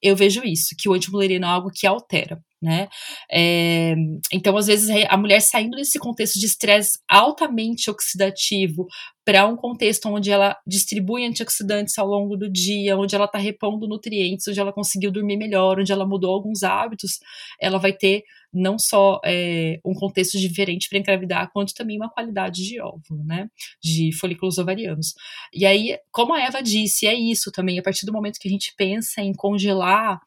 eu 0.00 0.14
vejo 0.14 0.44
isso, 0.44 0.76
que 0.78 0.88
o 0.88 0.92
antimuleriano 0.92 1.46
é 1.46 1.48
algo 1.48 1.70
que 1.74 1.86
altera, 1.86 2.40
né? 2.60 2.88
É, 3.30 3.94
então, 4.32 4.56
às 4.56 4.66
vezes, 4.66 4.88
a 5.08 5.16
mulher 5.16 5.40
saindo 5.40 5.76
desse 5.76 5.98
contexto 5.98 6.38
de 6.38 6.46
estresse 6.46 6.98
altamente 7.08 7.90
oxidativo 7.90 8.86
para 9.24 9.46
um 9.46 9.56
contexto 9.56 10.08
onde 10.08 10.30
ela 10.30 10.56
distribui 10.66 11.24
antioxidantes 11.26 11.98
ao 11.98 12.06
longo 12.06 12.36
do 12.36 12.50
dia, 12.50 12.96
onde 12.96 13.14
ela 13.14 13.24
está 13.24 13.38
repondo 13.38 13.88
nutrientes, 13.88 14.46
onde 14.48 14.60
ela 14.60 14.72
conseguiu 14.72 15.10
dormir 15.10 15.36
melhor, 15.36 15.80
onde 15.80 15.92
ela 15.92 16.06
mudou 16.06 16.32
alguns 16.32 16.62
hábitos, 16.62 17.18
ela 17.60 17.78
vai 17.78 17.92
ter 17.92 18.22
não 18.52 18.78
só 18.78 19.20
é, 19.24 19.78
um 19.84 19.92
contexto 19.92 20.38
diferente 20.38 20.88
para 20.88 20.98
engravidar, 20.98 21.50
quanto 21.52 21.74
também 21.74 21.96
uma 21.96 22.08
qualidade 22.08 22.64
de 22.64 22.80
óvulo, 22.80 23.22
né? 23.24 23.48
De 23.82 24.12
folículos 24.16 24.58
ovarianos. 24.58 25.14
E 25.52 25.66
aí, 25.66 25.98
como 26.10 26.32
a 26.32 26.40
Eva 26.40 26.62
disse, 26.62 27.06
é 27.06 27.14
isso 27.14 27.50
também, 27.52 27.78
a 27.78 27.82
partir 27.82 28.06
do 28.06 28.12
momento 28.12 28.38
que 28.40 28.48
a 28.48 28.50
gente 28.50 28.72
pensa 28.76 29.20
em 29.20 29.34
congelar 29.34 30.20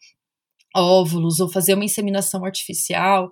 óvulos 0.76 1.40
ou 1.40 1.50
fazer 1.50 1.74
uma 1.74 1.86
inseminação 1.86 2.46
artificial, 2.46 3.30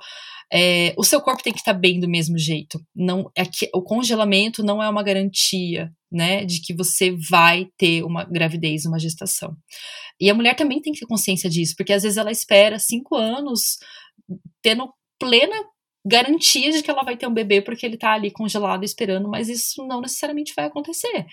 é, 0.51 0.93
o 0.97 1.03
seu 1.03 1.21
corpo 1.21 1.43
tem 1.43 1.53
que 1.53 1.59
estar 1.59 1.73
bem 1.73 1.99
do 1.99 2.07
mesmo 2.07 2.37
jeito. 2.37 2.79
Não, 2.95 3.29
é 3.35 3.45
que, 3.45 3.69
o 3.73 3.81
congelamento 3.81 4.63
não 4.63 4.81
é 4.81 4.89
uma 4.89 5.03
garantia, 5.03 5.91
né, 6.11 6.45
de 6.45 6.61
que 6.61 6.73
você 6.73 7.15
vai 7.29 7.67
ter 7.77 8.03
uma 8.03 8.23
gravidez, 8.23 8.85
uma 8.85 8.99
gestação. 8.99 9.55
E 10.19 10.29
a 10.29 10.33
mulher 10.33 10.55
também 10.55 10.81
tem 10.81 10.93
que 10.93 10.99
ter 10.99 11.05
consciência 11.05 11.49
disso, 11.49 11.73
porque 11.77 11.93
às 11.93 12.03
vezes 12.03 12.17
ela 12.17 12.31
espera 12.31 12.79
cinco 12.79 13.15
anos 13.15 13.77
tendo 14.61 14.89
plena 15.19 15.55
garantia 16.07 16.71
de 16.71 16.81
que 16.81 16.89
ela 16.89 17.03
vai 17.03 17.17
ter 17.17 17.27
um 17.27 17.33
bebê 17.33 17.61
porque 17.61 17.85
ele 17.85 17.97
tá 17.97 18.13
ali 18.13 18.31
congelado 18.31 18.83
esperando, 18.83 19.27
mas 19.29 19.49
isso 19.49 19.85
não 19.85 20.01
necessariamente 20.01 20.53
vai 20.55 20.65
acontecer. 20.65 21.25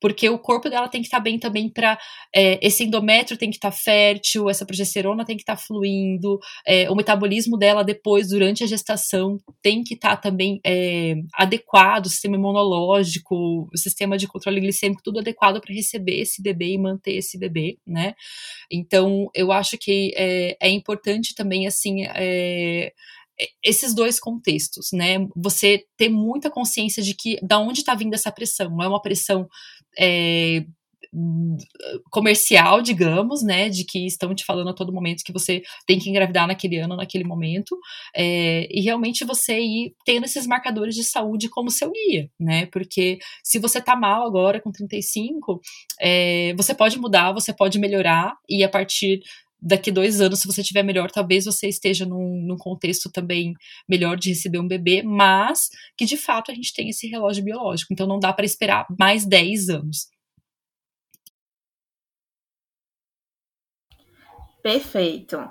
Porque 0.00 0.28
o 0.28 0.38
corpo 0.38 0.70
dela 0.70 0.88
tem 0.88 1.00
que 1.00 1.08
estar 1.08 1.16
tá 1.16 1.22
bem 1.22 1.38
também 1.38 1.68
para 1.68 1.98
é, 2.34 2.58
esse 2.64 2.84
endométrio 2.84 3.38
tem 3.38 3.50
que 3.50 3.56
estar 3.56 3.70
tá 3.70 3.76
fértil, 3.76 4.48
essa 4.48 4.64
progesterona 4.64 5.24
tem 5.24 5.36
que 5.36 5.42
estar 5.42 5.56
tá 5.56 5.62
fluindo, 5.62 6.38
é, 6.66 6.88
o 6.90 6.94
metabolismo 6.94 7.56
dela 7.56 7.82
depois, 7.82 8.28
durante 8.28 8.62
a 8.62 8.66
gestação, 8.66 9.38
tem 9.62 9.82
que 9.82 9.94
estar 9.94 10.16
tá 10.16 10.16
também 10.16 10.60
é, 10.64 11.14
adequado, 11.34 12.06
o 12.06 12.10
sistema 12.10 12.36
imunológico, 12.36 13.68
o 13.72 13.76
sistema 13.76 14.16
de 14.16 14.28
controle 14.28 14.60
glicêmico, 14.60 15.02
tudo 15.02 15.18
adequado 15.18 15.60
para 15.60 15.74
receber 15.74 16.20
esse 16.20 16.42
bebê 16.42 16.74
e 16.74 16.78
manter 16.78 17.16
esse 17.16 17.38
bebê, 17.38 17.78
né? 17.86 18.14
Então, 18.70 19.28
eu 19.34 19.50
acho 19.50 19.76
que 19.78 20.12
é, 20.16 20.56
é 20.60 20.70
importante 20.70 21.34
também, 21.34 21.66
assim, 21.66 22.04
é, 22.14 22.92
esses 23.64 23.94
dois 23.94 24.18
contextos, 24.18 24.90
né? 24.92 25.26
Você 25.36 25.84
ter 25.96 26.08
muita 26.08 26.50
consciência 26.50 27.02
de 27.02 27.14
que 27.14 27.38
da 27.42 27.58
onde 27.58 27.80
está 27.80 27.94
vindo 27.94 28.14
essa 28.14 28.32
pressão, 28.32 28.70
não 28.70 28.82
é 28.82 28.88
uma 28.88 29.02
pressão 29.02 29.48
é, 29.98 30.64
comercial, 32.10 32.82
digamos, 32.82 33.42
né, 33.42 33.68
de 33.68 33.84
que 33.84 34.06
estão 34.06 34.34
te 34.34 34.44
falando 34.44 34.70
a 34.70 34.74
todo 34.74 34.92
momento 34.92 35.22
que 35.24 35.32
você 35.32 35.62
tem 35.86 35.98
que 35.98 36.10
engravidar 36.10 36.46
naquele 36.46 36.76
ano, 36.76 36.96
naquele 36.96 37.24
momento, 37.24 37.78
é, 38.14 38.68
e 38.70 38.80
realmente 38.80 39.24
você 39.24 39.58
ir 39.58 39.94
tendo 40.04 40.24
esses 40.24 40.46
marcadores 40.46 40.94
de 40.94 41.04
saúde 41.04 41.48
como 41.48 41.70
seu 41.70 41.90
guia, 41.90 42.30
né, 42.38 42.66
porque 42.66 43.18
se 43.42 43.58
você 43.58 43.80
tá 43.80 43.96
mal 43.96 44.26
agora 44.26 44.60
com 44.60 44.70
35, 44.70 45.60
é, 46.00 46.54
você 46.56 46.74
pode 46.74 46.98
mudar, 46.98 47.32
você 47.32 47.52
pode 47.52 47.78
melhorar, 47.78 48.36
e 48.48 48.62
a 48.62 48.68
partir 48.68 49.20
daqui 49.60 49.90
dois 49.90 50.20
anos, 50.20 50.40
se 50.40 50.46
você 50.46 50.62
tiver 50.62 50.82
melhor, 50.82 51.10
talvez 51.10 51.44
você 51.44 51.68
esteja 51.68 52.06
num, 52.06 52.42
num, 52.46 52.56
contexto 52.56 53.10
também 53.10 53.54
melhor 53.88 54.16
de 54.16 54.30
receber 54.30 54.58
um 54.58 54.68
bebê, 54.68 55.02
mas 55.02 55.68
que 55.96 56.04
de 56.04 56.16
fato 56.16 56.50
a 56.50 56.54
gente 56.54 56.72
tem 56.74 56.88
esse 56.88 57.06
relógio 57.08 57.44
biológico, 57.44 57.92
então 57.92 58.06
não 58.06 58.20
dá 58.20 58.32
para 58.32 58.44
esperar 58.44 58.86
mais 58.98 59.24
10 59.24 59.68
anos. 59.68 60.08
Perfeito. 64.62 65.48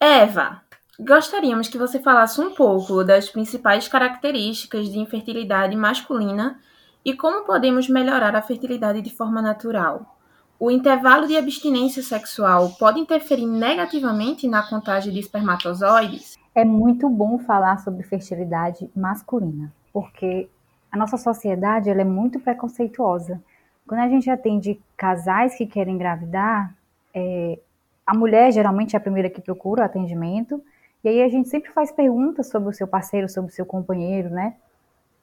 Eva, 0.00 0.62
gostaríamos 0.98 1.68
que 1.68 1.78
você 1.78 2.00
falasse 2.00 2.40
um 2.40 2.54
pouco 2.54 3.04
das 3.04 3.28
principais 3.28 3.88
características 3.88 4.90
de 4.90 4.98
infertilidade 4.98 5.76
masculina 5.76 6.60
e 7.04 7.14
como 7.14 7.44
podemos 7.44 7.88
melhorar 7.88 8.34
a 8.34 8.42
fertilidade 8.42 9.02
de 9.02 9.10
forma 9.10 9.42
natural. 9.42 10.13
O 10.58 10.70
intervalo 10.70 11.26
de 11.26 11.36
abstinência 11.36 12.02
sexual 12.02 12.70
pode 12.78 13.00
interferir 13.00 13.46
negativamente 13.46 14.46
na 14.46 14.62
contagem 14.62 15.12
de 15.12 15.18
espermatozoides? 15.18 16.38
É 16.54 16.64
muito 16.64 17.08
bom 17.08 17.38
falar 17.40 17.78
sobre 17.78 18.04
fertilidade 18.04 18.88
masculina, 18.94 19.72
porque 19.92 20.48
a 20.92 20.96
nossa 20.96 21.16
sociedade 21.16 21.90
ela 21.90 22.02
é 22.02 22.04
muito 22.04 22.38
preconceituosa. 22.38 23.42
Quando 23.84 24.00
a 24.00 24.08
gente 24.08 24.30
atende 24.30 24.80
casais 24.96 25.56
que 25.56 25.66
querem 25.66 25.96
engravidar, 25.96 26.72
é, 27.12 27.58
a 28.06 28.14
mulher 28.16 28.52
geralmente 28.52 28.94
é 28.94 28.98
a 28.98 29.02
primeira 29.02 29.28
que 29.28 29.40
procura 29.40 29.82
o 29.82 29.84
atendimento, 29.84 30.62
e 31.02 31.08
aí 31.08 31.22
a 31.22 31.28
gente 31.28 31.48
sempre 31.48 31.72
faz 31.72 31.90
perguntas 31.90 32.48
sobre 32.48 32.68
o 32.68 32.72
seu 32.72 32.86
parceiro, 32.86 33.28
sobre 33.28 33.50
o 33.50 33.54
seu 33.54 33.66
companheiro, 33.66 34.30
né? 34.30 34.54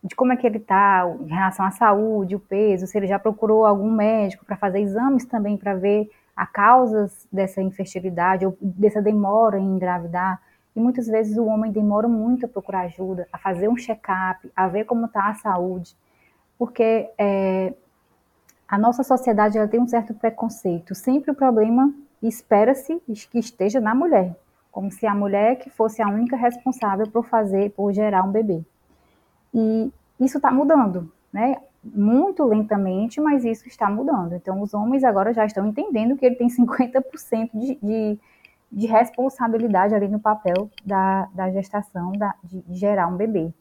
De 0.04 0.16
como 0.16 0.34
é 0.34 0.38
que 0.38 0.48
ele 0.48 0.58
está 0.58 1.06
em 1.20 1.28
relação 1.28 1.66
à 1.66 1.72
saúde, 1.72 2.36
o 2.36 2.40
peso, 2.40 2.88
se 2.88 2.98
ele 2.98 3.08
já 3.08 3.20
procurou 3.20 3.66
algum 3.66 3.92
médico 3.92 4.46
para 4.46 4.58
fazer 4.58 4.80
exames 4.80 5.26
também 5.26 5.56
para 5.58 5.76
ver 5.76 6.10
a 6.36 6.46
causas 6.46 7.28
dessa 7.32 7.62
infertilidade 7.62 8.46
ou 8.46 8.58
dessa 8.62 9.02
demora 9.02 9.60
em 9.60 9.66
engravidar. 9.66 10.42
E 10.76 10.80
muitas 10.80 11.06
vezes 11.06 11.38
o 11.38 11.46
homem 11.46 11.72
demora 11.72 12.08
muito 12.08 12.46
a 12.46 12.50
procurar 12.50 12.82
ajuda, 12.82 13.28
a 13.32 13.38
fazer 13.38 13.68
um 13.68 13.76
check-up, 13.76 14.52
a 14.56 14.68
ver 14.68 14.86
como 14.86 15.06
está 15.06 15.30
a 15.30 15.36
saúde, 15.36 15.96
porque 16.58 17.10
é, 17.18 17.74
a 18.68 18.78
nossa 18.78 19.04
sociedade 19.04 19.58
ela 19.58 19.68
tem 19.68 19.80
um 19.80 19.88
certo 19.88 20.14
preconceito. 20.14 20.96
Sempre 20.96 21.32
o 21.32 21.36
problema 21.36 21.94
espera-se 22.24 23.02
que 23.30 23.38
esteja 23.38 23.80
na 23.80 23.94
mulher, 23.94 24.36
como 24.72 24.90
se 24.90 25.06
a 25.06 25.14
mulher 25.14 25.58
que 25.58 25.70
fosse 25.70 26.02
a 26.02 26.08
única 26.08 26.38
responsável 26.38 27.06
por 27.08 27.26
fazer, 27.26 27.72
por 27.72 27.92
gerar 27.92 28.24
um 28.24 28.32
bebê. 28.32 28.64
E 29.54 29.92
isso 30.20 30.38
está 30.38 30.52
mudando, 30.52 31.12
né? 31.32 31.58
Muito 31.84 32.44
lentamente, 32.46 33.20
mas 33.20 33.44
isso 33.44 33.68
está 33.68 33.90
mudando. 33.90 34.34
Então, 34.34 34.62
os 34.62 34.74
homens 34.74 35.04
agora 35.04 35.34
já 35.34 35.46
estão 35.46 35.66
entendendo 35.66 36.16
que 36.16 36.26
ele 36.26 36.36
tem 36.36 36.48
50% 36.48 37.50
de, 37.54 37.76
de, 37.82 38.20
de, 38.72 38.88
responsabilidade 38.88 39.96
ali 39.96 40.08
no 40.08 40.20
papel 40.20 40.70
da, 40.86 41.28
da 41.34 41.50
gestação, 41.50 42.12
da, 42.12 42.36
de, 42.44 42.64
gerar 42.70 43.08
um 43.08 43.18
bebê. 43.18 43.52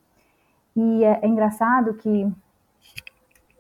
E 0.77 1.03
é, 1.03 1.21
é, 1.23 1.27
engraçado 1.27 1.95
que, 1.95 2.31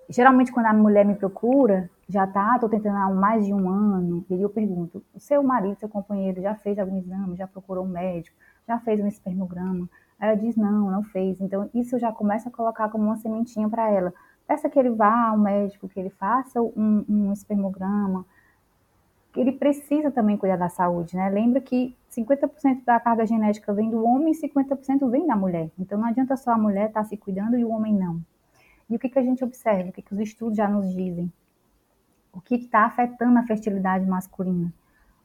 geralmente, 0.08 0.52
quando 0.52 0.66
a 0.66 0.74
mulher 0.74 1.06
me 1.06 1.14
procura, 1.14 1.90
já 2.06 2.26
tá, 2.26 2.58
tô 2.58 2.68
tentando 2.68 2.98
há 2.98 3.08
mais 3.08 3.46
de 3.46 3.54
um 3.54 3.68
ano, 3.68 4.24
e 4.28 4.42
eu 4.42 4.50
pergunto: 4.50 5.02
o 5.14 5.20
seu 5.20 5.42
marido, 5.42 5.78
seu 5.78 5.88
companheiro, 5.88 6.42
já 6.42 6.54
fez 6.54 6.78
algum 6.78 6.98
exame, 6.98 7.36
já 7.36 7.46
procurou 7.46 7.84
um 7.84 7.88
médico, 7.88 8.36
já 8.68 8.78
fez 8.78 9.00
um 9.00 9.06
espermograma? 9.06 9.88
Ela 10.20 10.34
diz, 10.34 10.54
não, 10.54 10.90
não 10.90 11.02
fez. 11.02 11.40
Então, 11.40 11.70
isso 11.72 11.98
já 11.98 12.12
começa 12.12 12.50
a 12.50 12.52
colocar 12.52 12.90
como 12.90 13.04
uma 13.04 13.16
sementinha 13.16 13.68
para 13.68 13.90
ela. 13.90 14.12
Peça 14.46 14.68
que 14.68 14.78
ele 14.78 14.90
vá 14.90 15.28
ao 15.28 15.38
médico, 15.38 15.88
que 15.88 15.98
ele 15.98 16.10
faça 16.10 16.60
um, 16.60 17.04
um 17.08 17.32
espermograma. 17.32 18.26
Ele 19.34 19.52
precisa 19.52 20.10
também 20.10 20.36
cuidar 20.36 20.56
da 20.56 20.68
saúde, 20.68 21.16
né? 21.16 21.30
Lembra 21.30 21.60
que 21.60 21.96
50% 22.10 22.84
da 22.84 23.00
carga 23.00 23.24
genética 23.24 23.72
vem 23.72 23.88
do 23.88 24.04
homem 24.04 24.32
e 24.32 24.40
50% 24.40 25.08
vem 25.08 25.26
da 25.26 25.36
mulher. 25.36 25.70
Então, 25.78 25.98
não 25.98 26.08
adianta 26.08 26.36
só 26.36 26.50
a 26.50 26.58
mulher 26.58 26.88
estar 26.88 27.02
tá 27.02 27.08
se 27.08 27.16
cuidando 27.16 27.56
e 27.56 27.64
o 27.64 27.70
homem 27.70 27.94
não. 27.94 28.20
E 28.88 28.96
o 28.96 28.98
que, 28.98 29.08
que 29.08 29.18
a 29.18 29.22
gente 29.22 29.42
observa? 29.42 29.88
O 29.88 29.92
que, 29.92 30.02
que 30.02 30.12
os 30.12 30.20
estudos 30.20 30.56
já 30.56 30.68
nos 30.68 30.92
dizem? 30.92 31.32
O 32.32 32.40
que 32.40 32.56
está 32.56 32.84
afetando 32.84 33.38
a 33.38 33.42
fertilidade 33.44 34.04
masculina? 34.04 34.72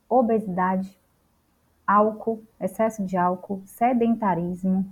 Obesidade, 0.07 0.97
álcool, 1.87 2.43
excesso 2.59 3.03
de 3.05 3.17
álcool, 3.17 3.61
sedentarismo, 3.65 4.85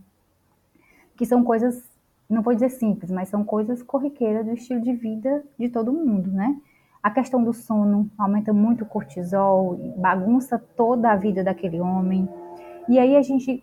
que 1.15 1.25
são 1.25 1.43
coisas, 1.43 1.83
não 2.29 2.41
vou 2.41 2.53
dizer 2.53 2.69
simples, 2.69 3.11
mas 3.11 3.29
são 3.29 3.43
coisas 3.43 3.81
corriqueiras 3.83 4.45
do 4.45 4.53
estilo 4.53 4.81
de 4.81 4.93
vida 4.93 5.43
de 5.57 5.69
todo 5.69 5.91
mundo, 5.91 6.31
né? 6.31 6.59
A 7.01 7.11
questão 7.11 7.43
do 7.43 7.53
sono 7.53 8.09
aumenta 8.17 8.53
muito 8.53 8.83
o 8.83 8.87
cortisol, 8.87 9.77
bagunça 9.97 10.57
toda 10.57 11.11
a 11.11 11.15
vida 11.15 11.43
daquele 11.43 11.81
homem. 11.81 12.29
E 12.87 12.97
aí 12.97 13.17
a 13.17 13.21
gente 13.21 13.61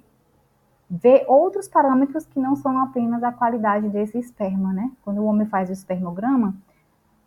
vê 0.90 1.25
outros 1.27 1.69
parâmetros 1.69 2.27
que 2.27 2.38
não 2.38 2.55
são 2.55 2.79
apenas 2.79 3.23
a 3.23 3.33
qualidade 3.33 3.88
desse 3.88 4.19
esperma, 4.19 4.73
né? 4.73 4.90
Quando 5.03 5.19
o 5.19 5.25
homem 5.25 5.47
faz 5.47 5.71
o 5.71 5.73
espermograma, 5.73 6.55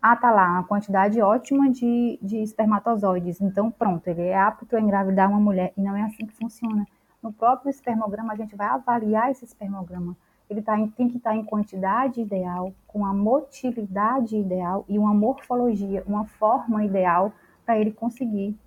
ah, 0.06 0.18
tá 0.18 0.32
lá, 0.32 0.52
uma 0.52 0.64
quantidade 0.66 1.22
ótima 1.22 1.72
de, 1.72 2.20
de 2.22 2.36
espermatozoides. 2.44 3.40
Então, 3.40 3.72
pronto, 3.72 4.06
ele 4.06 4.24
é 4.24 4.38
apto 4.38 4.76
a 4.76 4.82
engravidar 4.82 5.30
uma 5.30 5.40
mulher. 5.40 5.72
E 5.78 5.82
não 5.82 5.96
é 5.96 6.02
assim 6.02 6.26
que 6.26 6.34
funciona. 6.34 6.86
No 7.22 7.32
próprio 7.32 7.70
espermograma, 7.70 8.34
a 8.34 8.36
gente 8.36 8.54
vai 8.54 8.68
avaliar 8.68 9.32
esse 9.32 9.46
espermograma. 9.46 10.14
Ele 10.50 10.62
tá 10.62 10.78
em, 10.78 10.90
tem 10.90 11.08
que 11.08 11.16
estar 11.16 11.30
tá 11.30 11.36
em 11.38 11.46
quantidade 11.46 12.20
ideal, 12.20 12.74
com 12.86 13.06
a 13.06 13.14
motilidade 13.14 14.36
ideal 14.36 14.84
e 14.90 15.00
uma 15.00 15.14
morfologia, 15.14 16.04
uma 16.06 16.26
forma 16.26 16.84
ideal 16.84 17.32
para 17.66 17.80
ele 17.80 17.94
conseguir 17.94 18.60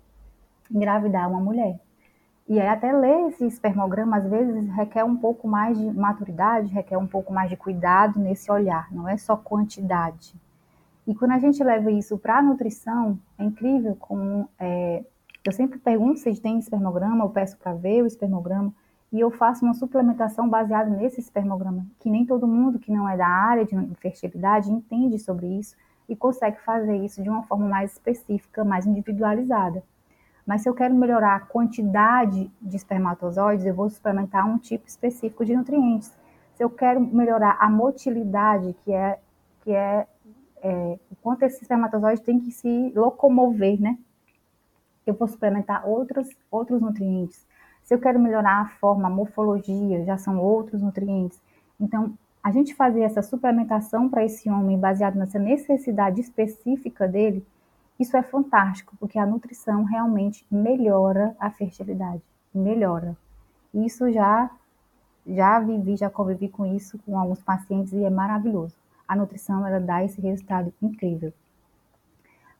engravidar 0.71 1.29
uma 1.29 1.39
mulher. 1.39 1.79
E 2.47 2.59
aí, 2.59 2.67
até 2.67 2.91
ler 2.91 3.27
esse 3.27 3.45
espermograma, 3.45 4.17
às 4.17 4.25
vezes, 4.25 4.67
requer 4.69 5.03
um 5.03 5.15
pouco 5.15 5.47
mais 5.47 5.77
de 5.77 5.85
maturidade, 5.91 6.73
requer 6.73 6.97
um 6.97 7.05
pouco 7.05 7.31
mais 7.31 7.47
de 7.47 7.55
cuidado 7.55 8.19
nesse 8.19 8.51
olhar, 8.51 8.91
não 8.91 9.07
é 9.07 9.17
só 9.17 9.37
quantidade. 9.37 10.33
E 11.07 11.15
quando 11.15 11.31
a 11.31 11.39
gente 11.39 11.63
leva 11.63 11.89
isso 11.89 12.17
para 12.17 12.39
a 12.39 12.41
nutrição, 12.41 13.17
é 13.39 13.45
incrível 13.45 13.95
como 13.95 14.49
é, 14.59 15.05
eu 15.45 15.53
sempre 15.53 15.79
pergunto 15.79 16.19
se 16.19 16.35
tem 16.41 16.59
espermograma, 16.59 17.23
eu 17.23 17.29
peço 17.29 17.57
para 17.57 17.73
ver 17.73 18.03
o 18.03 18.05
espermograma 18.05 18.73
e 19.13 19.21
eu 19.21 19.31
faço 19.31 19.63
uma 19.63 19.73
suplementação 19.73 20.49
baseada 20.49 20.89
nesse 20.89 21.21
espermograma, 21.21 21.87
que 22.01 22.09
nem 22.09 22.25
todo 22.25 22.45
mundo 22.45 22.77
que 22.77 22.91
não 22.91 23.07
é 23.07 23.15
da 23.15 23.25
área 23.25 23.65
de 23.65 23.73
fertilidade 23.95 24.69
entende 24.69 25.17
sobre 25.17 25.47
isso 25.47 25.77
e 26.09 26.15
consegue 26.15 26.59
fazer 26.59 26.97
isso 26.97 27.23
de 27.23 27.29
uma 27.29 27.43
forma 27.43 27.69
mais 27.69 27.93
específica, 27.93 28.65
mais 28.65 28.85
individualizada. 28.85 29.81
Mas 30.45 30.63
se 30.63 30.69
eu 30.69 30.73
quero 30.73 30.93
melhorar 30.93 31.35
a 31.37 31.39
quantidade 31.39 32.51
de 32.61 32.75
espermatozoides, 32.75 33.65
eu 33.65 33.73
vou 33.73 33.89
suplementar 33.89 34.45
um 34.45 34.57
tipo 34.57 34.85
específico 34.87 35.45
de 35.45 35.55
nutrientes. 35.55 36.13
Se 36.55 36.63
eu 36.63 36.69
quero 36.69 36.99
melhorar 36.99 37.57
a 37.61 37.69
motilidade, 37.69 38.75
que 38.83 38.91
é, 38.91 39.19
que 39.63 39.71
é 39.71 40.05
é, 40.61 40.99
o 41.11 41.15
quanto 41.21 41.43
esse 41.43 41.61
espermatozoide 41.61 42.21
tem 42.21 42.39
que 42.39 42.51
se 42.51 42.91
locomover, 42.95 43.79
né? 43.79 43.97
Eu 45.05 45.13
vou 45.13 45.27
suplementar 45.27 45.87
outros, 45.87 46.29
outros 46.51 46.81
nutrientes. 46.81 47.45
Se 47.83 47.93
eu 47.93 47.99
quero 47.99 48.19
melhorar 48.19 48.61
a 48.61 48.67
forma, 48.79 49.07
a 49.07 49.11
morfologia, 49.11 50.03
já 50.03 50.17
são 50.17 50.39
outros 50.39 50.81
nutrientes. 50.81 51.41
Então, 51.79 52.13
a 52.43 52.51
gente 52.51 52.75
fazer 52.75 53.01
essa 53.01 53.21
suplementação 53.21 54.09
para 54.09 54.25
esse 54.25 54.49
homem 54.49 54.77
baseado 54.77 55.15
nessa 55.15 55.39
necessidade 55.39 56.19
específica 56.19 57.07
dele, 57.07 57.45
isso 57.99 58.15
é 58.15 58.21
fantástico, 58.21 58.95
porque 58.99 59.17
a 59.17 59.25
nutrição 59.25 59.83
realmente 59.83 60.45
melhora 60.51 61.35
a 61.39 61.49
fertilidade, 61.49 62.21
melhora. 62.53 63.15
Isso 63.73 64.11
já 64.11 64.49
já 65.25 65.59
vivi, 65.59 65.97
já 65.97 66.09
convivi 66.09 66.47
com 66.47 66.65
isso 66.65 66.97
com 66.99 67.19
alguns 67.19 67.41
pacientes 67.41 67.91
e 67.91 68.01
é 68.01 68.09
maravilhoso 68.09 68.73
a 69.07 69.15
nutrição 69.15 69.65
ela 69.65 69.79
dá 69.79 70.03
esse 70.03 70.19
resultado 70.19 70.73
incrível. 70.81 71.33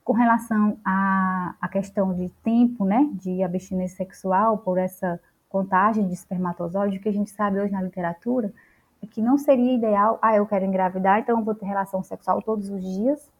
Com 0.04 0.12
relação 0.14 0.78
à, 0.84 1.54
à 1.60 1.68
questão 1.68 2.14
de 2.14 2.30
tempo, 2.42 2.84
né, 2.84 3.08
de 3.12 3.42
abstinência 3.42 3.98
sexual 3.98 4.58
por 4.58 4.78
essa 4.78 5.20
contagem 5.48 6.06
de 6.06 6.14
espermatozoides, 6.14 6.98
o 6.98 7.02
que 7.02 7.08
a 7.08 7.12
gente 7.12 7.30
sabe 7.30 7.60
hoje 7.60 7.72
na 7.72 7.82
literatura 7.82 8.52
é 9.02 9.06
que 9.06 9.20
não 9.20 9.36
seria 9.38 9.74
ideal, 9.74 10.18
ah, 10.22 10.34
eu 10.34 10.46
quero 10.46 10.64
engravidar, 10.64 11.20
então 11.20 11.38
eu 11.38 11.44
vou 11.44 11.54
ter 11.54 11.66
relação 11.66 12.02
sexual 12.02 12.42
todos 12.42 12.68
os 12.70 12.82
dias 12.82 13.30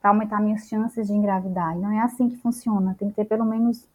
para 0.00 0.10
aumentar 0.10 0.40
minhas 0.40 0.68
chances 0.68 1.06
de 1.06 1.12
engravidar. 1.14 1.76
E 1.76 1.80
não 1.80 1.90
é 1.90 2.00
assim 2.00 2.28
que 2.28 2.36
funciona, 2.36 2.94
tem 2.98 3.08
que 3.08 3.16
ter 3.16 3.24
pelo 3.24 3.44
menos 3.44 3.88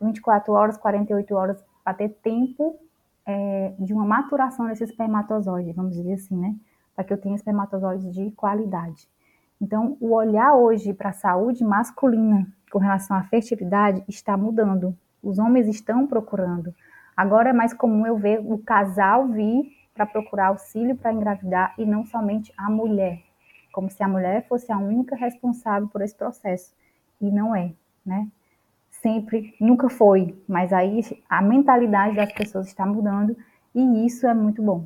24 0.00 0.52
horas, 0.52 0.76
48 0.78 1.34
horas 1.34 1.64
para 1.84 1.94
ter 1.94 2.08
tempo 2.22 2.78
é, 3.26 3.74
de 3.78 3.92
uma 3.92 4.04
maturação 4.04 4.66
desse 4.66 4.84
espermatozoide, 4.84 5.72
vamos 5.72 5.94
dizer 5.94 6.14
assim, 6.14 6.36
né? 6.36 6.54
Para 7.00 7.04
que 7.04 7.12
eu 7.14 7.18
tenha 7.18 7.34
espermatozoides 7.34 8.12
de 8.12 8.30
qualidade. 8.32 9.08
Então, 9.58 9.96
o 10.00 10.12
olhar 10.12 10.54
hoje 10.54 10.92
para 10.92 11.08
a 11.08 11.14
saúde 11.14 11.64
masculina 11.64 12.46
com 12.70 12.78
relação 12.78 13.16
à 13.16 13.22
fertilidade 13.22 14.04
está 14.06 14.36
mudando. 14.36 14.94
Os 15.22 15.38
homens 15.38 15.66
estão 15.66 16.06
procurando. 16.06 16.74
Agora 17.16 17.48
é 17.48 17.52
mais 17.54 17.72
comum 17.72 18.06
eu 18.06 18.18
ver 18.18 18.40
o 18.40 18.58
casal 18.58 19.28
vir 19.28 19.72
para 19.94 20.04
procurar 20.04 20.48
auxílio 20.48 20.94
para 20.94 21.10
engravidar 21.10 21.74
e 21.78 21.86
não 21.86 22.04
somente 22.04 22.52
a 22.54 22.68
mulher, 22.68 23.22
como 23.72 23.90
se 23.90 24.02
a 24.02 24.08
mulher 24.08 24.46
fosse 24.46 24.70
a 24.70 24.76
única 24.76 25.16
responsável 25.16 25.88
por 25.88 26.02
esse 26.02 26.14
processo. 26.14 26.74
E 27.18 27.30
não 27.30 27.56
é, 27.56 27.72
né? 28.04 28.28
Sempre, 28.90 29.54
nunca 29.58 29.88
foi, 29.88 30.38
mas 30.46 30.70
aí 30.70 31.00
a 31.30 31.40
mentalidade 31.40 32.14
das 32.14 32.32
pessoas 32.32 32.66
está 32.66 32.84
mudando 32.84 33.34
e 33.74 34.04
isso 34.04 34.26
é 34.26 34.34
muito 34.34 34.62
bom. 34.62 34.84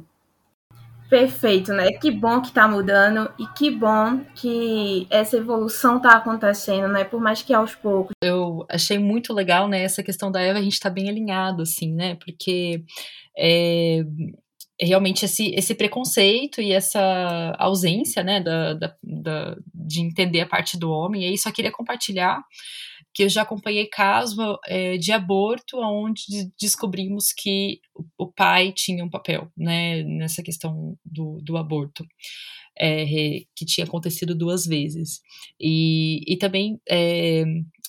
Perfeito, 1.15 1.73
né? 1.73 1.93
Que 1.93 2.11
bom 2.11 2.43
que 2.43 2.51
tá 2.51 2.67
mudando 2.67 3.33
e 3.39 3.47
que 3.57 3.71
bom 3.71 4.25
que 4.35 5.07
essa 5.09 5.37
evolução 5.37 6.01
tá 6.01 6.17
acontecendo, 6.17 6.89
né? 6.89 7.05
Por 7.05 7.21
mais 7.21 7.41
que 7.41 7.55
aos 7.55 7.73
poucos. 7.73 8.11
Eu 8.21 8.67
achei 8.69 8.99
muito 8.99 9.33
legal, 9.33 9.69
né? 9.69 9.85
Essa 9.85 10.03
questão 10.03 10.29
da 10.29 10.41
Eva, 10.41 10.59
a 10.59 10.63
gente 10.63 10.81
tá 10.81 10.91
bem 10.91 11.09
alinhado, 11.09 11.63
assim, 11.63 11.95
né? 11.95 12.17
Porque 12.17 12.83
é, 13.39 14.03
realmente 14.81 15.25
esse, 15.25 15.55
esse 15.55 15.73
preconceito 15.77 16.61
e 16.61 16.73
essa 16.73 17.55
ausência, 17.61 18.25
né? 18.25 18.41
Da, 18.41 18.75
da, 18.75 18.97
da, 19.01 19.57
de 19.73 20.01
entender 20.01 20.41
a 20.41 20.49
parte 20.49 20.77
do 20.77 20.91
homem. 20.91 21.23
E 21.23 21.27
aí 21.27 21.39
só 21.39 21.53
queria 21.53 21.71
compartilhar 21.71 22.43
que 23.15 23.23
eu 23.23 23.29
já 23.29 23.43
acompanhei 23.43 23.87
caso 23.87 24.59
é, 24.67 24.97
de 24.97 25.13
aborto 25.13 25.79
onde 25.79 26.51
descobrimos 26.61 27.33
que 27.33 27.81
o 28.19 28.27
pai 28.27 28.73
tinha 28.73 29.05
um 29.05 29.11
papel 29.11 29.49
né, 29.57 30.03
nessa 30.03 30.43
questão 30.43 30.99
do, 31.05 31.39
do 31.43 31.57
aborto. 31.57 32.05
É, 32.77 33.07
que 33.55 33.65
tinha 33.65 33.87
acontecido 33.87 34.35
duas 34.35 34.67
vezes. 34.67 35.21
E, 35.61 36.23
e 36.27 36.37
também 36.37 36.77
é, 36.91 37.45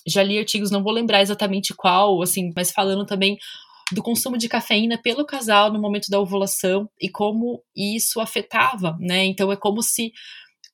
já 0.06 0.22
li 0.22 0.38
artigos, 0.38 0.70
não 0.70 0.80
vou 0.80 0.92
lembrar 0.92 1.22
exatamente 1.22 1.74
qual, 1.74 2.22
assim, 2.22 2.52
mas 2.54 2.70
falando 2.70 3.04
também 3.04 3.36
do 3.92 4.02
consumo 4.02 4.36
de 4.36 4.48
cafeína 4.48 4.96
pelo 4.96 5.26
casal 5.26 5.72
no 5.72 5.80
momento 5.80 6.08
da 6.08 6.20
ovulação 6.20 6.88
e 7.00 7.08
como 7.08 7.62
isso 7.74 8.20
afetava, 8.20 8.96
né? 9.00 9.24
Então 9.24 9.50
é 9.50 9.56
como 9.56 9.82
se 9.82 10.12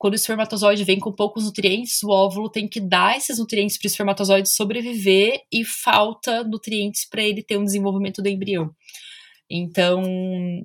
quando 0.02 0.14
o 0.14 0.16
espermatozoide 0.16 0.82
vem 0.82 0.98
com 0.98 1.12
poucos 1.12 1.44
nutrientes, 1.44 2.02
o 2.02 2.10
óvulo 2.10 2.50
tem 2.50 2.66
que 2.66 2.80
dar 2.80 3.16
esses 3.16 3.38
nutrientes 3.38 3.78
para 3.78 3.86
o 3.86 3.88
espermatozoide 3.88 4.48
sobreviver 4.50 5.42
e 5.52 5.64
falta 5.64 6.42
nutrientes 6.42 7.08
para 7.08 7.22
ele 7.22 7.40
ter 7.40 7.56
um 7.56 7.64
desenvolvimento 7.64 8.20
do 8.20 8.26
embrião. 8.28 8.74
Então, 9.54 10.00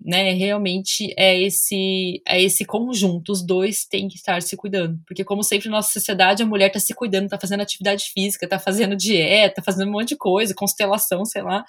né, 0.05 0.31
realmente 0.31 1.13
é 1.17 1.37
esse 1.41 2.21
é 2.25 2.41
esse 2.41 2.63
conjunto, 2.63 3.33
os 3.33 3.45
dois 3.45 3.83
têm 3.83 4.07
que 4.07 4.15
estar 4.15 4.41
se 4.41 4.55
cuidando, 4.55 4.97
porque 5.05 5.25
como 5.25 5.43
sempre 5.43 5.67
na 5.67 5.75
nossa 5.75 5.91
sociedade 5.91 6.41
a 6.41 6.45
mulher 6.45 6.67
está 6.67 6.79
se 6.79 6.93
cuidando, 6.93 7.25
está 7.25 7.37
fazendo 7.37 7.59
atividade 7.59 8.05
física, 8.13 8.45
está 8.45 8.57
fazendo 8.57 8.95
dieta, 8.95 9.61
fazendo 9.61 9.89
um 9.89 9.91
monte 9.91 10.09
de 10.09 10.17
coisa, 10.17 10.53
constelação, 10.55 11.25
sei 11.25 11.41
lá, 11.41 11.65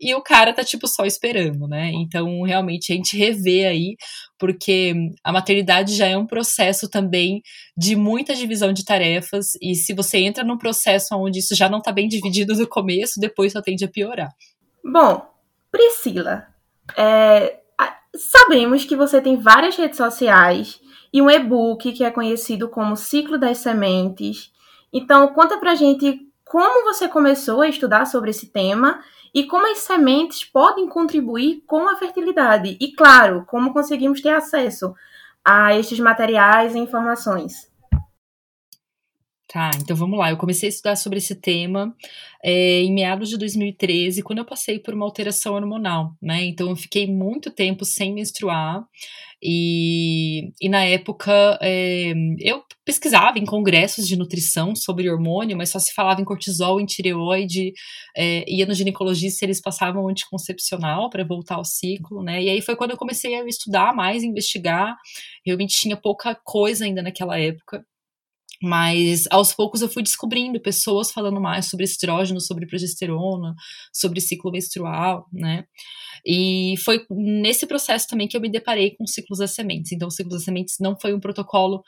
e 0.00 0.12
o 0.16 0.22
cara 0.22 0.52
tá 0.52 0.64
tipo 0.64 0.88
só 0.88 1.04
esperando, 1.04 1.68
né? 1.68 1.92
Então, 1.92 2.42
realmente 2.42 2.92
a 2.92 2.96
gente 2.96 3.16
revê 3.16 3.66
aí, 3.66 3.96
porque 4.36 4.94
a 5.22 5.32
maternidade 5.32 5.94
já 5.94 6.06
é 6.06 6.16
um 6.16 6.26
processo 6.26 6.88
também 6.88 7.40
de 7.76 7.94
muita 7.94 8.34
divisão 8.34 8.72
de 8.72 8.84
tarefas, 8.84 9.50
e 9.62 9.76
se 9.76 9.94
você 9.94 10.18
entra 10.18 10.42
num 10.42 10.58
processo 10.58 11.14
onde 11.14 11.38
isso 11.38 11.54
já 11.54 11.68
não 11.68 11.80
tá 11.80 11.92
bem 11.92 12.08
dividido 12.08 12.54
no 12.54 12.66
começo, 12.66 13.20
depois 13.20 13.52
só 13.52 13.62
tende 13.62 13.84
a 13.84 13.88
piorar. 13.88 14.30
Bom, 14.84 15.37
Priscila, 15.70 16.46
é, 16.96 17.60
sabemos 18.14 18.84
que 18.84 18.96
você 18.96 19.20
tem 19.20 19.36
várias 19.36 19.76
redes 19.76 19.96
sociais 19.96 20.80
e 21.12 21.22
um 21.22 21.30
e-book 21.30 21.92
que 21.92 22.04
é 22.04 22.10
conhecido 22.10 22.68
como 22.68 22.96
Ciclo 22.96 23.38
das 23.38 23.58
Sementes. 23.58 24.52
Então, 24.92 25.28
conta 25.28 25.58
pra 25.58 25.74
gente 25.74 26.26
como 26.44 26.84
você 26.84 27.08
começou 27.08 27.60
a 27.60 27.68
estudar 27.68 28.06
sobre 28.06 28.30
esse 28.30 28.46
tema 28.46 29.02
e 29.34 29.44
como 29.44 29.70
as 29.70 29.78
sementes 29.78 30.44
podem 30.44 30.88
contribuir 30.88 31.62
com 31.66 31.88
a 31.88 31.96
fertilidade. 31.96 32.76
E, 32.80 32.92
claro, 32.92 33.44
como 33.46 33.72
conseguimos 33.72 34.20
ter 34.20 34.30
acesso 34.30 34.94
a 35.44 35.74
estes 35.74 36.00
materiais 36.00 36.74
e 36.74 36.78
informações. 36.78 37.70
Tá, 39.50 39.70
então 39.80 39.96
vamos 39.96 40.18
lá. 40.18 40.30
Eu 40.30 40.36
comecei 40.36 40.68
a 40.68 40.70
estudar 40.70 40.94
sobre 40.94 41.16
esse 41.18 41.34
tema 41.34 41.96
é, 42.44 42.82
em 42.82 42.92
meados 42.92 43.30
de 43.30 43.38
2013, 43.38 44.22
quando 44.22 44.40
eu 44.40 44.44
passei 44.44 44.78
por 44.78 44.92
uma 44.92 45.06
alteração 45.06 45.54
hormonal, 45.54 46.14
né? 46.20 46.44
Então 46.44 46.68
eu 46.68 46.76
fiquei 46.76 47.06
muito 47.06 47.50
tempo 47.50 47.82
sem 47.82 48.12
menstruar. 48.12 48.84
E, 49.42 50.52
e 50.60 50.68
na 50.68 50.84
época 50.84 51.58
é, 51.62 52.12
eu 52.40 52.62
pesquisava 52.84 53.38
em 53.38 53.46
congressos 53.46 54.06
de 54.06 54.16
nutrição 54.18 54.74
sobre 54.76 55.08
hormônio, 55.08 55.56
mas 55.56 55.70
só 55.70 55.78
se 55.78 55.94
falava 55.94 56.20
em 56.20 56.24
cortisol, 56.24 56.78
em 56.78 56.84
tireoide, 56.84 57.72
é, 58.14 58.44
ia 58.46 58.66
no 58.66 58.74
ginecologista 58.74 59.46
eles 59.46 59.62
passavam 59.62 60.08
anticoncepcional 60.08 61.08
para 61.08 61.24
voltar 61.24 61.54
ao 61.54 61.64
ciclo, 61.64 62.22
né? 62.22 62.42
E 62.42 62.50
aí 62.50 62.60
foi 62.60 62.76
quando 62.76 62.90
eu 62.90 62.98
comecei 62.98 63.34
a 63.34 63.46
estudar 63.46 63.94
mais, 63.94 64.22
investigar. 64.22 64.94
Realmente 65.46 65.74
tinha 65.74 65.96
pouca 65.96 66.34
coisa 66.44 66.84
ainda 66.84 67.02
naquela 67.02 67.38
época. 67.40 67.82
Mas 68.62 69.24
aos 69.30 69.54
poucos 69.54 69.82
eu 69.82 69.88
fui 69.88 70.02
descobrindo 70.02 70.60
pessoas 70.60 71.12
falando 71.12 71.40
mais 71.40 71.66
sobre 71.66 71.84
estrógeno, 71.84 72.40
sobre 72.40 72.66
progesterona, 72.66 73.54
sobre 73.92 74.20
ciclo 74.20 74.50
menstrual, 74.50 75.26
né? 75.32 75.64
E 76.26 76.74
foi 76.84 77.04
nesse 77.10 77.66
processo 77.66 78.08
também 78.08 78.26
que 78.26 78.36
eu 78.36 78.40
me 78.40 78.50
deparei 78.50 78.96
com 78.96 79.06
ciclos 79.06 79.38
das 79.38 79.52
sementes. 79.52 79.92
Então, 79.92 80.08
o 80.08 80.10
ciclo 80.10 80.32
das 80.32 80.44
sementes 80.44 80.76
não 80.80 80.98
foi 80.98 81.14
um 81.14 81.20
protocolo 81.20 81.82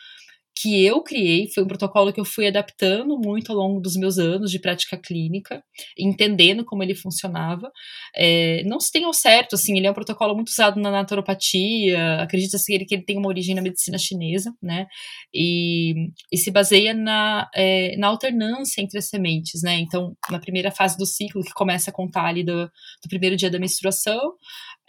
que 0.60 0.84
eu 0.84 1.02
criei, 1.02 1.48
foi 1.54 1.62
um 1.62 1.66
protocolo 1.66 2.12
que 2.12 2.20
eu 2.20 2.24
fui 2.24 2.46
adaptando 2.46 3.18
muito 3.18 3.50
ao 3.50 3.56
longo 3.56 3.80
dos 3.80 3.96
meus 3.96 4.18
anos 4.18 4.50
de 4.50 4.58
prática 4.58 4.98
clínica, 4.98 5.62
entendendo 5.98 6.64
como 6.64 6.82
ele 6.82 6.94
funcionava. 6.94 7.70
É, 8.14 8.62
não 8.64 8.78
se 8.78 8.92
tem 8.92 9.04
ao 9.04 9.12
certo, 9.12 9.54
assim, 9.54 9.76
ele 9.76 9.86
é 9.86 9.90
um 9.90 9.94
protocolo 9.94 10.34
muito 10.34 10.48
usado 10.48 10.78
na 10.78 10.90
naturopatia, 10.90 12.20
acredita-se 12.20 12.66
que 12.66 12.72
ele, 12.72 12.84
que 12.84 12.94
ele 12.94 13.04
tem 13.04 13.16
uma 13.16 13.28
origem 13.28 13.54
na 13.54 13.62
medicina 13.62 13.96
chinesa, 13.96 14.52
né, 14.62 14.86
e, 15.32 15.94
e 16.30 16.36
se 16.36 16.50
baseia 16.50 16.92
na, 16.92 17.48
é, 17.54 17.96
na 17.96 18.08
alternância 18.08 18.82
entre 18.82 18.98
as 18.98 19.08
sementes, 19.08 19.62
né, 19.62 19.78
então, 19.78 20.14
na 20.30 20.38
primeira 20.38 20.70
fase 20.70 20.98
do 20.98 21.06
ciclo, 21.06 21.42
que 21.42 21.52
começa 21.54 21.90
a 21.90 21.94
contar 21.94 22.26
ali 22.26 22.44
do, 22.44 22.66
do 22.66 23.08
primeiro 23.08 23.36
dia 23.36 23.50
da 23.50 23.58
menstruação, 23.58 24.20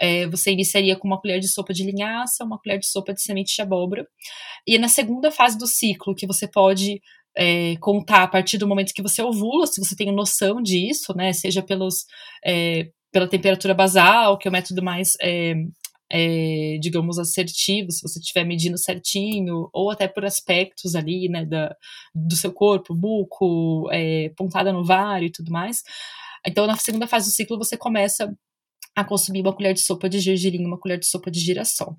é, 0.02 0.26
você 0.26 0.52
iniciaria 0.52 0.96
com 0.96 1.08
uma 1.08 1.22
colher 1.22 1.40
de 1.40 1.48
sopa 1.48 1.72
de 1.72 1.84
linhaça, 1.84 2.44
uma 2.44 2.58
colher 2.58 2.80
de 2.80 2.88
sopa 2.88 3.14
de 3.14 3.22
semente 3.22 3.56
de 3.56 3.62
abóbora. 3.62 4.08
E 4.66 4.80
na 4.80 4.88
segunda 4.88 5.30
fase 5.30 5.56
do 5.60 5.68
ciclo 5.68 6.16
que 6.16 6.26
você 6.26 6.48
pode 6.48 7.00
é, 7.38 7.76
contar 7.78 8.24
a 8.24 8.28
partir 8.28 8.58
do 8.58 8.68
momento 8.68 8.94
que 8.96 9.02
você 9.02 9.22
ovula, 9.22 9.68
se 9.68 9.80
você 9.80 9.96
tem 9.96 10.12
noção 10.12 10.60
disso, 10.60 11.16
né? 11.16 11.32
Seja 11.34 11.62
pelos, 11.62 12.06
é, 12.44 12.90
pela 13.12 13.28
temperatura 13.28 13.76
basal, 13.76 14.40
que 14.40 14.48
é 14.48 14.50
o 14.50 14.52
método 14.52 14.82
mais. 14.82 15.14
É, 15.22 15.54
é, 16.14 16.78
digamos, 16.82 17.18
assertivo, 17.18 17.90
se 17.90 18.02
você 18.02 18.20
estiver 18.20 18.44
medindo 18.44 18.78
certinho, 18.78 19.70
ou 19.72 19.90
até 19.90 20.10
por 20.10 20.26
aspectos 20.26 20.94
ali, 20.94 21.30
né, 21.30 21.46
da, 21.46 21.74
do 22.14 22.36
seu 22.36 22.52
corpo, 22.52 22.94
buco, 22.94 23.88
é, 23.94 24.30
pontada 24.36 24.74
no 24.74 24.84
vário 24.84 25.28
e 25.28 25.32
tudo 25.32 25.50
mais. 25.50 25.82
Então, 26.46 26.68
na 26.68 26.76
segunda 26.76 27.08
fase 27.08 27.30
do 27.30 27.34
ciclo, 27.34 27.58
você 27.58 27.78
começa 27.78 28.30
a 28.95 29.04
consumir 29.04 29.41
uma 29.41 29.56
colher 29.56 29.73
de 29.73 29.82
sopa 29.82 30.10
de 30.10 30.19
gergelim, 30.19 30.65
uma 30.65 30.80
colher 30.80 30.99
de 30.99 31.08
sopa 31.08 31.32
de 31.32 31.39
girassol. 31.39 31.97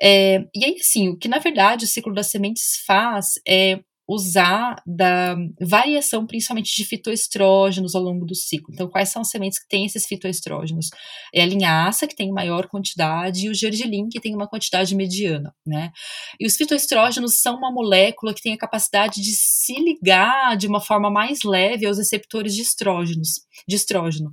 É, 0.00 0.40
e 0.54 0.64
aí, 0.64 0.76
assim, 0.80 1.08
o 1.08 1.16
que 1.16 1.28
na 1.28 1.38
verdade 1.38 1.84
o 1.84 1.88
ciclo 1.88 2.14
das 2.14 2.28
sementes 2.28 2.82
faz 2.86 3.34
é 3.46 3.80
usar 4.08 4.80
da 4.86 5.36
variação 5.60 6.26
principalmente 6.26 6.74
de 6.74 6.84
fitoestrógenos 6.84 7.94
ao 7.94 8.02
longo 8.02 8.24
do 8.24 8.34
ciclo. 8.34 8.72
Então, 8.72 8.88
quais 8.88 9.08
são 9.08 9.22
as 9.22 9.28
sementes 9.28 9.58
que 9.58 9.68
têm 9.68 9.84
esses 9.84 10.06
fitoestrógenos? 10.06 10.90
É 11.34 11.42
a 11.42 11.46
linhaça, 11.46 12.06
que 12.06 12.14
tem 12.14 12.30
maior 12.30 12.68
quantidade, 12.68 13.46
e 13.46 13.48
o 13.48 13.54
gergelim, 13.54 14.08
que 14.08 14.20
tem 14.20 14.34
uma 14.34 14.48
quantidade 14.48 14.94
mediana, 14.94 15.52
né? 15.66 15.90
E 16.38 16.46
os 16.46 16.56
fitoestrógenos 16.56 17.40
são 17.40 17.56
uma 17.56 17.72
molécula 17.72 18.32
que 18.32 18.42
tem 18.42 18.52
a 18.52 18.58
capacidade 18.58 19.20
de 19.20 19.32
se 19.32 19.74
ligar 19.74 20.56
de 20.56 20.68
uma 20.68 20.80
forma 20.80 21.10
mais 21.10 21.42
leve 21.44 21.84
aos 21.84 21.98
receptores 21.98 22.54
de 22.54 22.62
estrógenos, 22.62 23.40
de 23.66 23.74
estrógeno. 23.74 24.30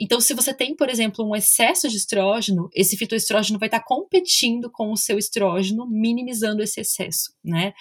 Então, 0.00 0.20
se 0.20 0.32
você 0.32 0.54
tem, 0.54 0.76
por 0.76 0.88
exemplo, 0.88 1.28
um 1.28 1.34
excesso 1.34 1.88
de 1.88 1.96
estrógeno, 1.96 2.70
esse 2.72 2.96
fitoestrógeno 2.96 3.58
vai 3.58 3.66
estar 3.66 3.82
competindo 3.82 4.70
com 4.70 4.92
o 4.92 4.96
seu 4.96 5.18
estrógeno, 5.18 5.88
minimizando 5.90 6.62
esse 6.62 6.80
excesso, 6.80 7.32
né? 7.44 7.72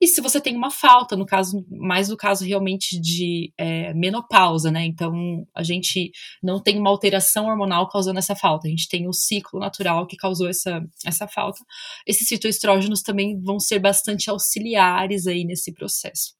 E 0.00 0.08
se 0.08 0.20
você 0.20 0.40
tem 0.40 0.56
uma 0.56 0.70
falta, 0.70 1.16
no 1.16 1.24
caso, 1.24 1.64
mais 1.70 2.08
no 2.08 2.16
caso 2.16 2.44
realmente 2.44 3.00
de 3.00 3.52
é, 3.56 3.94
menopausa, 3.94 4.70
né? 4.70 4.84
Então, 4.84 5.46
a 5.54 5.62
gente 5.62 6.10
não 6.42 6.60
tem 6.60 6.76
uma 6.76 6.90
alteração 6.90 7.46
hormonal 7.46 7.88
causando 7.88 8.18
essa 8.18 8.34
falta, 8.34 8.66
a 8.66 8.70
gente 8.70 8.88
tem 8.88 9.06
o 9.06 9.10
um 9.10 9.12
ciclo 9.12 9.60
natural 9.60 10.08
que 10.08 10.16
causou 10.16 10.48
essa, 10.48 10.82
essa 11.06 11.28
falta. 11.28 11.60
Esses 12.04 12.26
fitoestrógenos 12.28 13.00
também 13.00 13.40
vão 13.40 13.60
ser 13.60 13.78
bastante 13.78 14.28
auxiliares 14.28 15.28
aí 15.28 15.44
nesse 15.44 15.72
processo. 15.72 16.39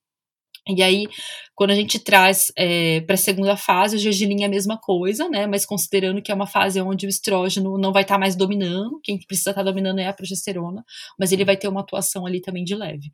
E 0.68 0.82
aí, 0.82 1.08
quando 1.54 1.70
a 1.70 1.74
gente 1.74 1.98
traz 1.98 2.52
é, 2.56 3.00
para 3.00 3.14
a 3.14 3.18
segunda 3.18 3.56
fase, 3.56 3.96
o 3.96 3.98
gergelim 3.98 4.42
é 4.42 4.46
a 4.46 4.48
mesma 4.48 4.78
coisa, 4.78 5.28
né? 5.28 5.46
Mas 5.46 5.64
considerando 5.64 6.22
que 6.22 6.30
é 6.30 6.34
uma 6.34 6.46
fase 6.46 6.80
onde 6.80 7.06
o 7.06 7.08
estrógeno 7.08 7.78
não 7.78 7.92
vai 7.92 8.02
estar 8.02 8.14
tá 8.14 8.18
mais 8.18 8.36
dominando, 8.36 9.00
quem 9.02 9.18
precisa 9.18 9.50
estar 9.50 9.64
tá 9.64 9.70
dominando 9.70 9.98
é 9.98 10.06
a 10.06 10.12
progesterona, 10.12 10.84
mas 11.18 11.32
ele 11.32 11.44
vai 11.44 11.56
ter 11.56 11.68
uma 11.68 11.80
atuação 11.80 12.26
ali 12.26 12.40
também 12.40 12.64
de 12.64 12.74
leve. 12.74 13.10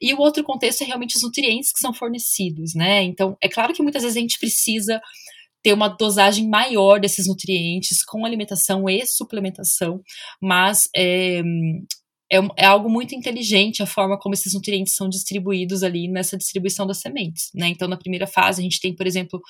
E 0.00 0.12
o 0.14 0.20
outro 0.20 0.42
contexto 0.42 0.82
é 0.82 0.84
realmente 0.84 1.16
os 1.16 1.22
nutrientes 1.22 1.72
que 1.72 1.80
são 1.80 1.92
fornecidos, 1.92 2.74
né? 2.74 3.02
Então, 3.02 3.36
é 3.42 3.48
claro 3.48 3.72
que 3.72 3.82
muitas 3.82 4.02
vezes 4.02 4.16
a 4.16 4.20
gente 4.20 4.38
precisa 4.38 5.00
ter 5.62 5.72
uma 5.72 5.88
dosagem 5.88 6.48
maior 6.48 7.00
desses 7.00 7.26
nutrientes 7.26 8.04
com 8.04 8.24
alimentação 8.24 8.88
e 8.88 9.04
suplementação, 9.04 10.00
mas 10.40 10.88
é, 10.94 11.42
é, 12.30 12.38
é, 12.56 12.66
algo 12.66 12.88
muito 12.88 13.14
inteligente 13.14 13.82
a 13.82 13.86
forma 13.86 14.18
como 14.18 14.34
esses 14.34 14.52
nutrientes 14.52 14.94
são 14.94 15.08
distribuídos 15.08 15.82
ali 15.82 16.08
nessa 16.08 16.36
distribuição 16.36 16.86
das 16.86 16.98
sementes, 16.98 17.50
né? 17.54 17.68
Então, 17.68 17.86
na 17.86 17.96
primeira 17.96 18.26
fase, 18.26 18.60
a 18.60 18.64
gente 18.64 18.80
tem, 18.80 18.94
por 18.94 19.06
exemplo, 19.06 19.40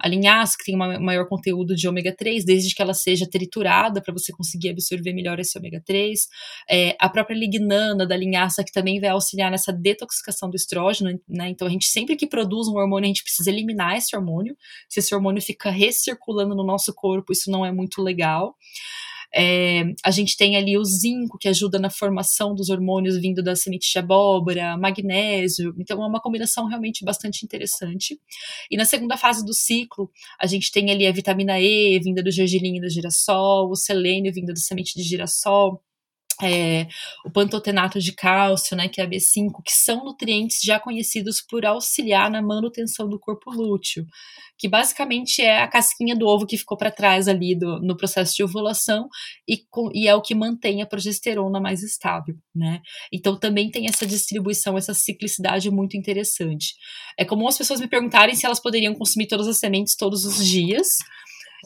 a 0.00 0.08
linhaça, 0.08 0.56
que 0.56 0.64
tem 0.64 0.76
um 0.76 1.00
maior 1.00 1.26
conteúdo 1.28 1.74
de 1.74 1.88
ômega 1.88 2.14
3, 2.14 2.44
desde 2.44 2.74
que 2.74 2.80
ela 2.80 2.94
seja 2.94 3.28
triturada 3.28 4.00
para 4.00 4.12
você 4.12 4.32
conseguir 4.32 4.70
absorver 4.70 5.12
melhor 5.12 5.40
esse 5.40 5.58
ômega 5.58 5.82
3. 5.84 6.20
É, 6.70 6.96
a 7.00 7.08
própria 7.08 7.34
lignana 7.34 8.06
da 8.06 8.16
linhaça, 8.16 8.62
que 8.62 8.72
também 8.72 9.00
vai 9.00 9.10
auxiliar 9.10 9.50
nessa 9.50 9.72
detoxicação 9.72 10.48
do 10.48 10.56
estrógeno, 10.56 11.18
né? 11.28 11.48
Então, 11.48 11.66
a 11.66 11.70
gente 11.70 11.86
sempre 11.86 12.14
que 12.14 12.28
produz 12.28 12.68
um 12.68 12.76
hormônio, 12.76 13.06
a 13.06 13.08
gente 13.08 13.24
precisa 13.24 13.50
eliminar 13.50 13.96
esse 13.96 14.14
hormônio. 14.14 14.56
Se 14.88 15.00
esse 15.00 15.12
hormônio 15.14 15.42
fica 15.42 15.70
recirculando 15.70 16.54
no 16.54 16.64
nosso 16.64 16.94
corpo, 16.94 17.32
isso 17.32 17.50
não 17.50 17.66
é 17.66 17.72
muito 17.72 18.00
legal. 18.00 18.54
É, 19.34 19.82
a 20.04 20.10
gente 20.10 20.36
tem 20.36 20.56
ali 20.56 20.76
o 20.76 20.84
zinco, 20.84 21.38
que 21.38 21.48
ajuda 21.48 21.78
na 21.78 21.90
formação 21.90 22.54
dos 22.54 22.68
hormônios 22.68 23.16
vindo 23.18 23.42
da 23.42 23.54
semente 23.54 23.90
de 23.90 23.98
abóbora, 23.98 24.76
magnésio. 24.76 25.74
Então, 25.78 26.02
é 26.02 26.06
uma 26.06 26.20
combinação 26.20 26.66
realmente 26.66 27.04
bastante 27.04 27.44
interessante. 27.44 28.18
E 28.70 28.76
na 28.76 28.84
segunda 28.84 29.16
fase 29.16 29.44
do 29.44 29.54
ciclo, 29.54 30.10
a 30.40 30.46
gente 30.46 30.72
tem 30.72 30.90
ali 30.90 31.06
a 31.06 31.12
vitamina 31.12 31.60
E, 31.60 31.98
vinda 32.00 32.22
do 32.22 32.30
gergelim 32.30 32.78
e 32.78 32.80
do 32.80 32.88
girassol, 32.88 33.70
o 33.70 33.76
selênio, 33.76 34.32
vindo 34.32 34.52
da 34.52 34.56
semente 34.56 34.94
de 34.94 35.02
girassol 35.02 35.82
é, 36.42 36.86
o 37.24 37.30
pantotenato 37.30 37.98
de 37.98 38.12
cálcio, 38.12 38.76
né, 38.76 38.88
que 38.88 39.00
é 39.00 39.04
a 39.04 39.08
B5, 39.08 39.62
que 39.64 39.72
são 39.72 40.04
nutrientes 40.04 40.60
já 40.62 40.78
conhecidos 40.78 41.40
por 41.40 41.64
auxiliar 41.64 42.30
na 42.30 42.42
manutenção 42.42 43.08
do 43.08 43.18
corpo 43.18 43.50
lúteo, 43.50 44.06
que 44.58 44.68
basicamente 44.68 45.40
é 45.40 45.62
a 45.62 45.68
casquinha 45.68 46.14
do 46.14 46.26
ovo 46.26 46.46
que 46.46 46.58
ficou 46.58 46.76
para 46.76 46.90
trás 46.90 47.28
ali 47.28 47.54
do, 47.54 47.80
no 47.80 47.96
processo 47.96 48.36
de 48.36 48.44
ovulação 48.44 49.08
e, 49.48 49.62
e, 49.94 50.06
é 50.06 50.14
o 50.14 50.20
que 50.20 50.34
mantém 50.34 50.82
a 50.82 50.86
progesterona 50.86 51.58
mais 51.58 51.82
estável, 51.82 52.34
né? 52.54 52.82
Então 53.10 53.38
também 53.38 53.70
tem 53.70 53.88
essa 53.88 54.06
distribuição, 54.06 54.76
essa 54.76 54.92
ciclicidade 54.92 55.70
muito 55.70 55.96
interessante. 55.96 56.74
É 57.18 57.24
comum 57.24 57.48
as 57.48 57.56
pessoas 57.56 57.80
me 57.80 57.88
perguntarem 57.88 58.34
se 58.34 58.44
elas 58.44 58.60
poderiam 58.60 58.94
consumir 58.94 59.28
todas 59.28 59.48
as 59.48 59.58
sementes 59.58 59.96
todos 59.96 60.26
os 60.26 60.44
dias. 60.46 60.98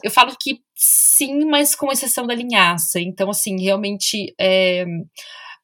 Eu 0.03 0.11
falo 0.11 0.35
que 0.39 0.59
sim, 0.75 1.45
mas 1.45 1.75
com 1.75 1.91
exceção 1.91 2.25
da 2.27 2.35
linhaça. 2.35 2.99
Então, 2.99 3.29
assim, 3.29 3.61
realmente 3.61 4.33
é, 4.39 4.85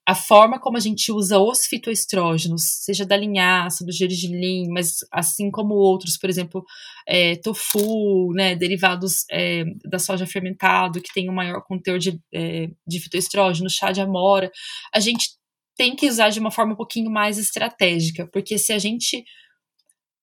a 0.08 0.16
forma 0.16 0.60
como 0.60 0.78
a 0.78 0.80
gente 0.80 1.12
usa 1.12 1.40
os 1.40 1.66
fitoestrógenos, 1.66 2.64
seja 2.84 3.06
da 3.06 3.16
linhaça, 3.16 3.86
do 3.86 3.92
gergelim, 3.92 4.68
mas 4.70 4.98
assim 5.12 5.52
como 5.52 5.76
outros, 5.76 6.18
por 6.18 6.30
exemplo, 6.30 6.66
é, 7.08 7.36
tofu, 7.38 8.34
né, 8.34 8.56
derivados 8.56 9.26
é, 9.32 9.64
da 9.86 10.00
soja 10.00 10.26
fermentado, 10.26 11.02
que 11.02 11.14
tem 11.14 11.30
um 11.30 11.34
maior 11.34 11.62
conteúdo 11.64 12.00
de, 12.00 12.20
é, 12.34 12.68
de 12.88 13.00
fitoestrógeno, 13.00 13.70
chá 13.70 13.92
de 13.92 14.02
amora, 14.02 14.52
a 14.94 15.00
gente 15.00 15.30
tem 15.78 15.96
que 15.96 16.08
usar 16.10 16.30
de 16.30 16.40
uma 16.40 16.52
forma 16.52 16.74
um 16.74 16.78
pouquinho 16.78 17.12
mais 17.12 17.38
estratégica, 17.38 18.28
porque 18.34 18.58
se 18.58 18.74
a 18.74 18.80
gente 18.80 19.24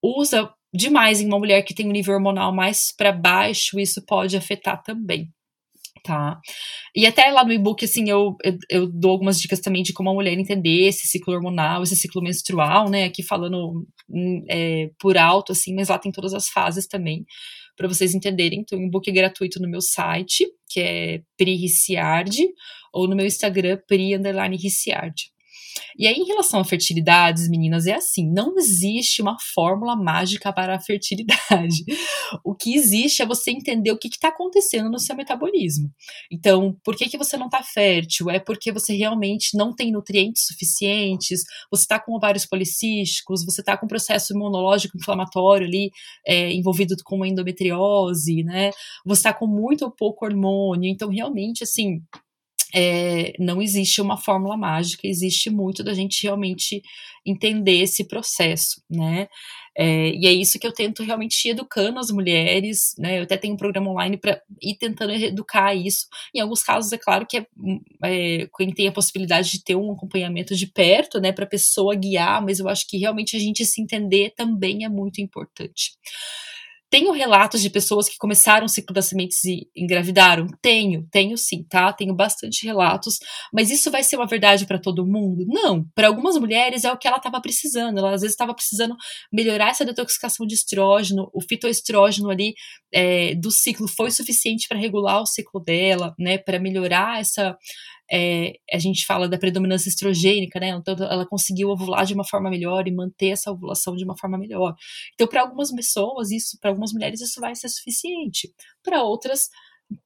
usa 0.02 0.52
demais 0.72 1.20
em 1.20 1.26
uma 1.26 1.38
mulher 1.38 1.62
que 1.62 1.74
tem 1.74 1.86
um 1.86 1.92
nível 1.92 2.14
hormonal 2.14 2.54
mais 2.54 2.92
para 2.96 3.12
baixo, 3.12 3.78
isso 3.78 4.04
pode 4.04 4.36
afetar 4.36 4.82
também. 4.82 5.30
Tá. 6.02 6.40
E 6.94 7.06
até 7.06 7.30
lá 7.30 7.44
no 7.44 7.52
e-book, 7.52 7.84
assim, 7.84 8.08
eu, 8.08 8.36
eu, 8.42 8.56
eu, 8.70 8.86
dou 8.86 9.10
algumas 9.10 9.40
dicas 9.40 9.60
também 9.60 9.82
de 9.82 9.92
como 9.92 10.10
a 10.10 10.14
mulher 10.14 10.32
entender 10.38 10.86
esse 10.86 11.06
ciclo 11.06 11.34
hormonal, 11.34 11.82
esse 11.82 11.96
ciclo 11.96 12.22
menstrual, 12.22 12.88
né? 12.88 13.04
Aqui 13.04 13.22
falando 13.22 13.86
hum, 14.08 14.44
é, 14.48 14.90
por 14.98 15.18
alto, 15.18 15.52
assim, 15.52 15.74
mas 15.74 15.88
lá 15.88 15.98
tem 15.98 16.12
todas 16.12 16.34
as 16.34 16.48
fases 16.48 16.86
também, 16.86 17.24
para 17.76 17.88
vocês 17.88 18.14
entenderem. 18.14 18.60
Então, 18.60 18.78
o 18.78 18.82
e-book 18.82 19.10
gratuito 19.12 19.60
no 19.60 19.68
meu 19.68 19.80
site, 19.80 20.46
que 20.68 20.80
é 20.80 21.22
Pri 21.36 21.56
Ricciardi, 21.56 22.48
ou 22.92 23.08
no 23.08 23.16
meu 23.16 23.26
Instagram, 23.26 23.78
Pri 23.86 24.16
Ricciardi. 24.56 25.30
E 25.98 26.06
aí, 26.06 26.14
em 26.14 26.26
relação 26.26 26.60
a 26.60 26.64
fertilidades, 26.64 27.48
meninas, 27.48 27.86
é 27.86 27.94
assim: 27.94 28.30
não 28.30 28.56
existe 28.56 29.22
uma 29.22 29.36
fórmula 29.54 29.96
mágica 29.96 30.52
para 30.52 30.76
a 30.76 30.80
fertilidade. 30.80 31.84
O 32.44 32.54
que 32.54 32.74
existe 32.74 33.22
é 33.22 33.26
você 33.26 33.50
entender 33.50 33.90
o 33.90 33.98
que 33.98 34.08
está 34.08 34.28
acontecendo 34.28 34.90
no 34.90 34.98
seu 34.98 35.16
metabolismo. 35.16 35.90
Então, 36.30 36.76
por 36.84 36.94
que, 36.94 37.08
que 37.08 37.16
você 37.16 37.38
não 37.38 37.46
está 37.46 37.62
fértil? 37.62 38.28
É 38.28 38.38
porque 38.38 38.70
você 38.70 38.94
realmente 38.94 39.56
não 39.56 39.74
tem 39.74 39.90
nutrientes 39.90 40.44
suficientes, 40.46 41.42
você 41.70 41.84
está 41.84 41.98
com 41.98 42.14
ovários 42.14 42.44
policísticos, 42.44 43.44
você 43.46 43.62
está 43.62 43.78
com 43.78 43.86
processo 43.86 44.34
imunológico 44.34 44.98
inflamatório 44.98 45.66
ali 45.66 45.90
é, 46.26 46.52
envolvido 46.52 46.94
com 47.04 47.16
uma 47.16 47.28
endometriose, 47.28 48.42
né? 48.44 48.70
Você 49.06 49.20
está 49.20 49.32
com 49.32 49.46
muito 49.46 49.86
ou 49.86 49.90
pouco 49.90 50.26
hormônio. 50.26 50.90
Então, 50.90 51.08
realmente, 51.08 51.64
assim, 51.64 52.00
é, 52.74 53.32
não 53.38 53.62
existe 53.62 54.00
uma 54.00 54.16
fórmula 54.16 54.56
mágica, 54.56 55.06
existe 55.06 55.50
muito 55.50 55.82
da 55.82 55.94
gente 55.94 56.22
realmente 56.22 56.82
entender 57.24 57.82
esse 57.82 58.04
processo, 58.04 58.82
né? 58.90 59.28
É, 59.76 60.10
e 60.10 60.26
é 60.26 60.32
isso 60.32 60.58
que 60.58 60.66
eu 60.66 60.72
tento 60.72 61.04
realmente 61.04 61.48
educando 61.48 62.00
as 62.00 62.10
mulheres, 62.10 62.94
né? 62.98 63.18
Eu 63.18 63.22
até 63.22 63.36
tenho 63.36 63.54
um 63.54 63.56
programa 63.56 63.90
online 63.90 64.16
para 64.16 64.40
ir 64.60 64.76
tentando 64.76 65.12
educar 65.12 65.74
isso. 65.74 66.06
Em 66.34 66.40
alguns 66.40 66.62
casos, 66.62 66.92
é 66.92 66.98
claro 66.98 67.26
que 67.26 67.38
é, 67.38 67.46
é, 68.04 68.48
quem 68.56 68.72
tem 68.72 68.88
a 68.88 68.92
possibilidade 68.92 69.50
de 69.52 69.62
ter 69.62 69.76
um 69.76 69.92
acompanhamento 69.92 70.54
de 70.56 70.66
perto, 70.66 71.20
né, 71.20 71.30
para 71.32 71.44
a 71.44 71.48
pessoa 71.48 71.94
guiar, 71.94 72.42
mas 72.42 72.58
eu 72.58 72.68
acho 72.68 72.88
que 72.88 72.98
realmente 72.98 73.36
a 73.36 73.40
gente 73.40 73.64
se 73.64 73.80
entender 73.80 74.32
também 74.36 74.84
é 74.84 74.88
muito 74.88 75.20
importante. 75.20 75.92
Tenho 76.90 77.12
relatos 77.12 77.60
de 77.60 77.68
pessoas 77.68 78.08
que 78.08 78.16
começaram 78.16 78.64
o 78.64 78.68
ciclo 78.68 78.94
das 78.94 79.06
sementes 79.06 79.44
e 79.44 79.68
engravidaram? 79.76 80.46
Tenho, 80.62 81.06
tenho 81.10 81.36
sim, 81.36 81.62
tá? 81.68 81.92
Tenho 81.92 82.14
bastante 82.14 82.64
relatos, 82.64 83.18
mas 83.52 83.70
isso 83.70 83.90
vai 83.90 84.02
ser 84.02 84.16
uma 84.16 84.26
verdade 84.26 84.66
para 84.66 84.78
todo 84.78 85.06
mundo? 85.06 85.44
Não. 85.46 85.84
Para 85.94 86.08
algumas 86.08 86.36
mulheres 86.38 86.84
é 86.84 86.92
o 86.92 86.96
que 86.96 87.06
ela 87.06 87.18
estava 87.18 87.40
precisando. 87.40 87.98
Ela 87.98 88.14
às 88.14 88.22
vezes 88.22 88.34
estava 88.34 88.54
precisando 88.54 88.96
melhorar 89.32 89.68
essa 89.70 89.84
detoxicação 89.84 90.46
de 90.46 90.54
estrógeno, 90.54 91.30
o 91.34 91.42
fitoestrógeno 91.42 92.30
ali 92.30 92.54
é, 92.92 93.34
do 93.34 93.50
ciclo 93.50 93.86
foi 93.86 94.10
suficiente 94.10 94.66
para 94.66 94.78
regular 94.78 95.20
o 95.20 95.26
ciclo 95.26 95.60
dela, 95.60 96.14
né? 96.18 96.38
Para 96.38 96.58
melhorar 96.58 97.20
essa 97.20 97.56
é, 98.10 98.54
a 98.72 98.78
gente 98.78 99.04
fala 99.04 99.28
da 99.28 99.38
predominância 99.38 99.88
estrogênica, 99.88 100.58
né? 100.58 100.70
Então 100.70 100.94
ela 101.04 101.26
conseguiu 101.26 101.68
ovular 101.68 102.04
de 102.04 102.14
uma 102.14 102.24
forma 102.24 102.50
melhor 102.50 102.86
e 102.88 102.94
manter 102.94 103.28
essa 103.28 103.50
ovulação 103.50 103.94
de 103.96 104.04
uma 104.04 104.16
forma 104.16 104.38
melhor. 104.38 104.74
Então, 105.14 105.26
para 105.26 105.42
algumas 105.42 105.70
pessoas, 105.72 106.30
isso, 106.30 106.58
para 106.60 106.70
algumas 106.70 106.92
mulheres, 106.92 107.20
isso 107.20 107.40
vai 107.40 107.54
ser 107.54 107.68
suficiente. 107.68 108.52
Para 108.82 109.02
outras, 109.02 109.48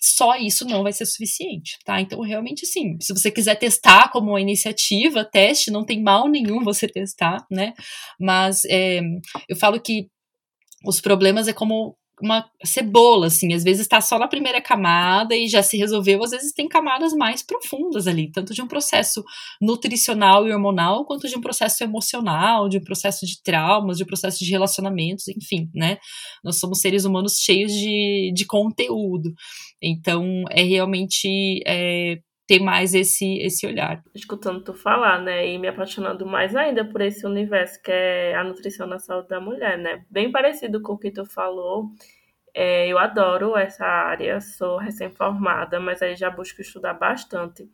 só 0.01 0.37
isso 0.37 0.65
não 0.65 0.83
vai 0.83 0.93
ser 0.93 1.07
suficiente, 1.07 1.79
tá? 1.85 2.01
Então, 2.01 2.21
realmente, 2.21 2.67
sim, 2.67 2.97
se 3.01 3.13
você 3.13 3.31
quiser 3.31 3.57
testar 3.57 4.11
como 4.11 4.31
uma 4.31 4.41
iniciativa, 4.41 5.25
teste, 5.25 5.71
não 5.71 5.85
tem 5.85 6.03
mal 6.03 6.29
nenhum 6.29 6.63
você 6.63 6.87
testar, 6.89 7.45
né? 7.51 7.73
Mas 8.19 8.65
é, 8.67 9.01
eu 9.49 9.57
falo 9.57 9.81
que 9.81 10.09
os 10.85 11.01
problemas 11.01 11.49
é 11.49 11.53
como 11.53 11.97
uma 12.23 12.49
cebola, 12.64 13.27
assim, 13.27 13.53
às 13.53 13.64
vezes 13.64 13.83
está 13.83 14.01
só 14.01 14.16
na 14.16 14.29
primeira 14.29 14.61
camada 14.61 15.35
e 15.35 15.49
já 15.49 15.62
se 15.62 15.77
resolveu, 15.77 16.23
às 16.23 16.31
vezes 16.31 16.53
tem 16.53 16.68
camadas 16.68 17.12
mais 17.12 17.43
profundas 17.43 18.07
ali, 18.07 18.31
tanto 18.31 18.55
de 18.55 18.62
um 18.62 18.68
processo 18.68 19.25
nutricional 19.61 20.47
e 20.47 20.53
hormonal, 20.53 21.05
quanto 21.05 21.29
de 21.29 21.37
um 21.37 21.41
processo 21.41 21.83
emocional, 21.83 22.68
de 22.68 22.79
um 22.79 22.85
processo 22.85 23.27
de 23.27 23.43
traumas, 23.43 23.99
de 23.99 24.05
um 24.05 24.07
processo 24.07 24.45
de 24.45 24.51
relacionamentos, 24.51 25.27
enfim, 25.27 25.68
né? 25.75 25.99
Nós 26.45 26.61
somos 26.61 26.81
seres 26.81 27.05
humanos 27.05 27.39
cheios 27.39 27.73
de, 27.73 28.33
de 28.33 28.47
conteúdo. 28.47 29.33
Então, 29.83 30.45
é 30.51 30.62
realmente 30.62 31.61
é, 31.66 32.18
ter 32.47 32.61
mais 32.61 32.95
esse, 32.95 33.39
esse 33.39 33.66
olhar. 33.66 34.03
Escutando 34.14 34.62
tu 34.62 34.75
falar, 34.75 35.20
né, 35.23 35.49
e 35.49 35.59
me 35.59 35.68
apaixonando 35.68 36.27
mais 36.27 36.55
ainda 36.55 36.85
por 36.85 37.01
esse 37.01 37.25
universo 37.27 37.81
que 37.83 37.91
é 37.91 38.35
a 38.35 38.45
nutrição 38.45 38.87
na 38.87 38.99
saúde 38.99 39.29
da 39.29 39.41
mulher, 39.41 39.79
né, 39.79 40.05
bem 40.11 40.31
parecido 40.31 40.83
com 40.83 40.93
o 40.93 40.99
que 40.99 41.11
tu 41.11 41.25
falou, 41.25 41.87
é, 42.55 42.87
eu 42.89 42.99
adoro 42.99 43.57
essa 43.57 43.85
área, 43.87 44.41
sou 44.41 44.77
recém-formada, 44.77 45.81
mas 45.81 46.03
aí 46.03 46.15
já 46.17 46.31
busco 46.31 46.61
estudar 46.61 46.95
bastante 46.95 47.69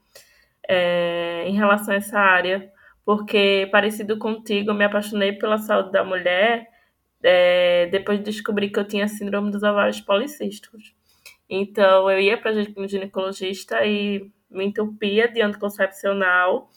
é, 0.69 1.45
em 1.47 1.55
relação 1.55 1.95
a 1.95 1.97
essa 1.97 2.19
área, 2.19 2.71
porque 3.05 3.69
parecido 3.73 4.19
contigo, 4.19 4.71
eu 4.71 4.75
me 4.75 4.85
apaixonei 4.85 5.33
pela 5.33 5.59
saúde 5.59 5.93
da 5.93 6.05
mulher 6.05 6.69
é, 7.23 7.87
depois 7.87 8.19
de 8.19 8.25
descobrir 8.27 8.71
que 8.71 8.79
eu 8.79 8.87
tinha 8.87 9.09
síndrome 9.09 9.51
dos 9.51 9.63
ovários 9.63 10.01
policísticos. 10.01 10.95
Então, 11.49 12.11
eu 12.11 12.21
ia 12.21 12.39
para 12.39 12.53
ginecologista 12.87 13.85
e 13.85 14.31
me 14.51 14.67
entupia 14.67 15.29
de 15.29 15.41
anticoncepcional 15.41 16.69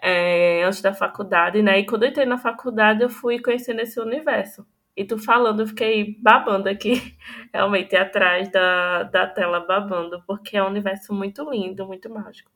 é, 0.00 0.62
antes 0.64 0.80
da 0.80 0.94
faculdade, 0.94 1.62
né? 1.62 1.80
E 1.80 1.86
quando 1.86 2.04
eu 2.04 2.10
entrei 2.10 2.26
na 2.26 2.38
faculdade, 2.38 3.02
eu 3.02 3.10
fui 3.10 3.40
conhecendo 3.40 3.80
esse 3.80 3.98
universo. 4.00 4.66
E 4.96 5.04
tu 5.04 5.18
falando, 5.18 5.60
eu 5.60 5.66
fiquei 5.66 6.16
babando 6.20 6.68
aqui, 6.68 6.94
realmente, 7.52 7.94
atrás 7.94 8.50
da, 8.50 9.02
da 9.04 9.26
tela 9.26 9.60
babando, 9.60 10.22
porque 10.26 10.56
é 10.56 10.62
um 10.62 10.68
universo 10.68 11.12
muito 11.12 11.48
lindo, 11.50 11.86
muito 11.86 12.08
mágico. 12.08 12.50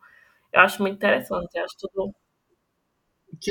Eu 0.53 0.61
acho 0.61 0.82
muito 0.82 0.97
interessante, 0.97 1.51
eu 1.55 1.64
acho 1.64 1.76
tudo. 1.78 2.14
Que, 3.41 3.51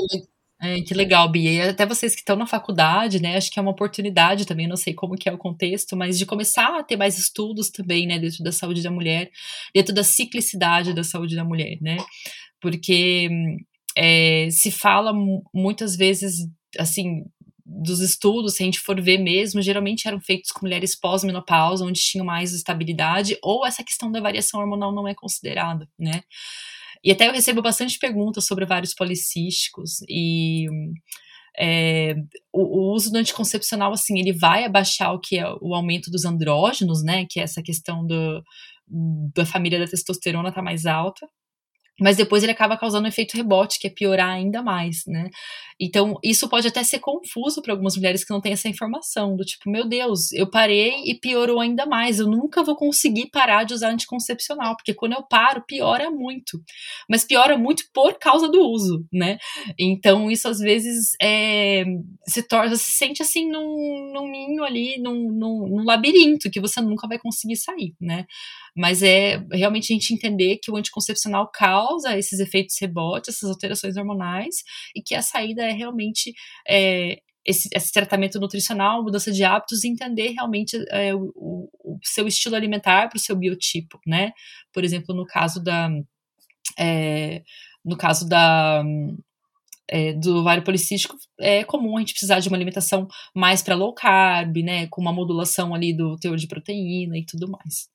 é, 0.62 0.80
que 0.82 0.92
legal, 0.92 1.28
Bia. 1.30 1.52
E 1.52 1.60
até 1.62 1.86
vocês 1.86 2.14
que 2.14 2.20
estão 2.20 2.36
na 2.36 2.46
faculdade, 2.46 3.20
né? 3.22 3.36
Acho 3.36 3.50
que 3.50 3.58
é 3.58 3.62
uma 3.62 3.70
oportunidade 3.70 4.44
também, 4.44 4.68
não 4.68 4.76
sei 4.76 4.92
como 4.92 5.16
que 5.16 5.28
é 5.28 5.32
o 5.32 5.38
contexto, 5.38 5.96
mas 5.96 6.18
de 6.18 6.26
começar 6.26 6.78
a 6.78 6.82
ter 6.82 6.96
mais 6.96 7.16
estudos 7.18 7.70
também, 7.70 8.06
né, 8.06 8.18
dentro 8.18 8.42
da 8.44 8.52
saúde 8.52 8.82
da 8.82 8.90
mulher, 8.90 9.30
dentro 9.74 9.94
da 9.94 10.04
ciclicidade 10.04 10.92
da 10.94 11.04
saúde 11.04 11.36
da 11.36 11.44
mulher, 11.44 11.78
né? 11.80 11.96
Porque 12.60 13.28
é, 13.96 14.48
se 14.50 14.70
fala 14.70 15.12
muitas 15.54 15.96
vezes, 15.96 16.46
assim, 16.78 17.24
dos 17.72 18.00
estudos, 18.00 18.54
se 18.54 18.62
a 18.62 18.66
gente 18.66 18.80
for 18.80 19.00
ver 19.00 19.18
mesmo, 19.18 19.62
geralmente 19.62 20.08
eram 20.08 20.20
feitos 20.20 20.50
com 20.50 20.66
mulheres 20.66 20.98
pós-menopausa, 20.98 21.84
onde 21.84 22.00
tinham 22.00 22.26
mais 22.26 22.52
estabilidade, 22.52 23.38
ou 23.42 23.64
essa 23.64 23.84
questão 23.84 24.10
da 24.10 24.20
variação 24.20 24.60
hormonal 24.60 24.92
não 24.92 25.06
é 25.06 25.14
considerada, 25.14 25.88
né? 25.98 26.22
E 27.02 27.12
até 27.12 27.28
eu 27.28 27.32
recebo 27.32 27.62
bastante 27.62 27.98
perguntas 27.98 28.46
sobre 28.46 28.66
vários 28.66 28.92
policísticos 28.92 30.00
e 30.08 30.66
é, 31.58 32.14
o, 32.52 32.62
o, 32.62 32.94
uso 32.94 33.10
do 33.10 33.18
anticoncepcional, 33.18 33.92
assim, 33.92 34.18
ele 34.18 34.32
vai 34.32 34.64
abaixar 34.64 35.14
o 35.14 35.20
que 35.20 35.38
é 35.38 35.46
o 35.60 35.74
aumento 35.74 36.10
dos 36.10 36.24
andrógenos, 36.24 37.02
né? 37.02 37.26
Que 37.28 37.40
é 37.40 37.44
essa 37.44 37.62
questão 37.62 38.06
do, 38.06 38.42
da 39.34 39.46
família 39.46 39.78
da 39.78 39.86
testosterona 39.86 40.52
tá 40.52 40.62
mais 40.62 40.86
alta, 40.86 41.28
mas 42.00 42.16
depois 42.16 42.42
ele 42.42 42.52
acaba 42.52 42.76
causando 42.76 43.04
um 43.04 43.08
efeito 43.08 43.36
rebote, 43.36 43.78
que 43.78 43.86
é 43.86 43.90
piorar 43.90 44.30
ainda 44.30 44.62
mais, 44.62 45.04
né? 45.06 45.28
Então, 45.78 46.18
isso 46.22 46.48
pode 46.48 46.68
até 46.68 46.82
ser 46.84 46.98
confuso 46.98 47.62
para 47.62 47.72
algumas 47.72 47.96
mulheres 47.96 48.22
que 48.22 48.30
não 48.30 48.40
têm 48.40 48.52
essa 48.52 48.68
informação, 48.68 49.34
do 49.34 49.44
tipo, 49.44 49.70
meu 49.70 49.88
Deus, 49.88 50.30
eu 50.32 50.48
parei 50.48 51.04
e 51.06 51.14
piorou 51.14 51.58
ainda 51.58 51.86
mais, 51.86 52.18
eu 52.18 52.26
nunca 52.26 52.62
vou 52.62 52.76
conseguir 52.76 53.30
parar 53.30 53.64
de 53.64 53.72
usar 53.72 53.90
anticoncepcional, 53.90 54.76
porque 54.76 54.92
quando 54.92 55.14
eu 55.14 55.22
paro, 55.22 55.64
piora 55.66 56.10
muito. 56.10 56.62
Mas 57.08 57.24
piora 57.24 57.56
muito 57.56 57.84
por 57.94 58.18
causa 58.18 58.48
do 58.48 58.60
uso, 58.60 59.06
né? 59.10 59.38
Então, 59.78 60.30
isso 60.30 60.48
às 60.48 60.58
vezes 60.58 61.12
é, 61.20 61.84
se 62.26 62.42
torna, 62.42 62.76
se 62.76 62.92
sente 62.92 63.22
assim 63.22 63.50
num, 63.50 64.12
num 64.12 64.30
ninho 64.30 64.62
ali, 64.62 65.00
num, 65.00 65.30
num, 65.30 65.66
num 65.66 65.84
labirinto, 65.84 66.50
que 66.50 66.60
você 66.60 66.80
nunca 66.82 67.08
vai 67.08 67.18
conseguir 67.18 67.56
sair, 67.56 67.94
né? 67.98 68.26
Mas 68.76 69.02
é 69.02 69.42
realmente 69.50 69.92
a 69.92 69.94
gente 69.94 70.14
entender 70.14 70.58
que 70.62 70.70
o 70.70 70.76
anticoncepcional 70.76 71.50
causa 71.52 71.89
esses 72.16 72.40
efeitos 72.40 72.76
rebotes, 72.80 73.36
essas 73.36 73.50
alterações 73.50 73.96
hormonais, 73.96 74.56
e 74.94 75.02
que 75.02 75.14
a 75.14 75.22
saída 75.22 75.62
é 75.62 75.72
realmente 75.72 76.32
é, 76.68 77.18
esse, 77.44 77.68
esse, 77.72 77.92
tratamento 77.92 78.38
nutricional, 78.38 79.02
mudança 79.02 79.32
de 79.32 79.42
hábitos, 79.44 79.84
entender 79.84 80.28
realmente 80.32 80.76
é, 80.90 81.14
o, 81.14 81.32
o, 81.34 81.98
seu 82.02 82.26
estilo 82.26 82.54
alimentar 82.54 83.08
para 83.08 83.16
o 83.16 83.20
seu 83.20 83.34
biotipo, 83.36 83.98
né? 84.06 84.32
Por 84.72 84.84
exemplo, 84.84 85.14
no 85.14 85.26
caso 85.26 85.62
da. 85.62 85.90
É, 86.78 87.42
no 87.84 87.96
caso 87.96 88.28
da. 88.28 88.84
É, 89.92 90.12
do 90.12 90.36
ovário 90.36 90.62
policístico, 90.62 91.16
é 91.40 91.64
comum 91.64 91.96
a 91.96 92.00
gente 92.00 92.12
precisar 92.12 92.38
de 92.38 92.46
uma 92.48 92.56
alimentação 92.56 93.08
mais 93.34 93.60
para 93.60 93.74
low 93.74 93.92
carb, 93.92 94.58
né? 94.58 94.86
Com 94.86 95.00
uma 95.00 95.12
modulação 95.12 95.74
ali 95.74 95.92
do 95.92 96.16
teor 96.16 96.36
de 96.36 96.46
proteína 96.46 97.18
e 97.18 97.26
tudo 97.26 97.50
mais. 97.50 97.88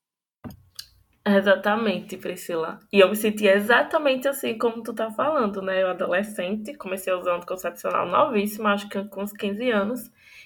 Exatamente, 1.27 2.17
Priscila. 2.17 2.79
E 2.93 2.99
eu 2.99 3.09
me 3.09 3.15
senti 3.15 3.47
exatamente 3.47 4.27
assim 4.27 4.55
como 4.59 4.83
tu 4.83 4.93
tá 4.93 5.09
falando, 5.09 5.59
né? 5.59 5.81
Eu 5.81 5.89
adolescente, 5.89 6.75
comecei 6.75 7.11
usando 7.13 7.45
concepcional 7.47 8.05
novíssima, 8.05 8.73
acho 8.73 8.87
que 8.87 9.03
com 9.05 9.23
uns 9.23 9.33
15 9.33 9.71
anos. 9.71 10.01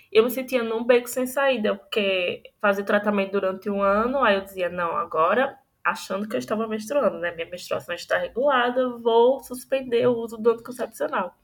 E 0.09 0.17
eu 0.17 0.23
me 0.23 0.31
sentia 0.31 0.63
num 0.63 0.85
beco 0.85 1.09
sem 1.09 1.27
saída, 1.27 1.75
porque 1.75 2.43
fazia 2.61 2.85
tratamento 2.85 3.33
durante 3.33 3.69
um 3.69 3.81
ano, 3.81 4.23
aí 4.23 4.35
eu 4.35 4.41
dizia, 4.41 4.69
não, 4.69 4.95
agora, 4.95 5.57
achando 5.83 6.27
que 6.27 6.35
eu 6.35 6.39
estava 6.39 6.65
menstruando, 6.65 7.19
né? 7.19 7.31
Minha 7.35 7.49
menstruação 7.49 7.93
está 7.93 8.17
regulada, 8.17 8.87
vou 8.99 9.43
suspender 9.43 10.07
o 10.07 10.13
uso 10.17 10.37
do 10.37 10.51
anticoncepcional. 10.51 11.35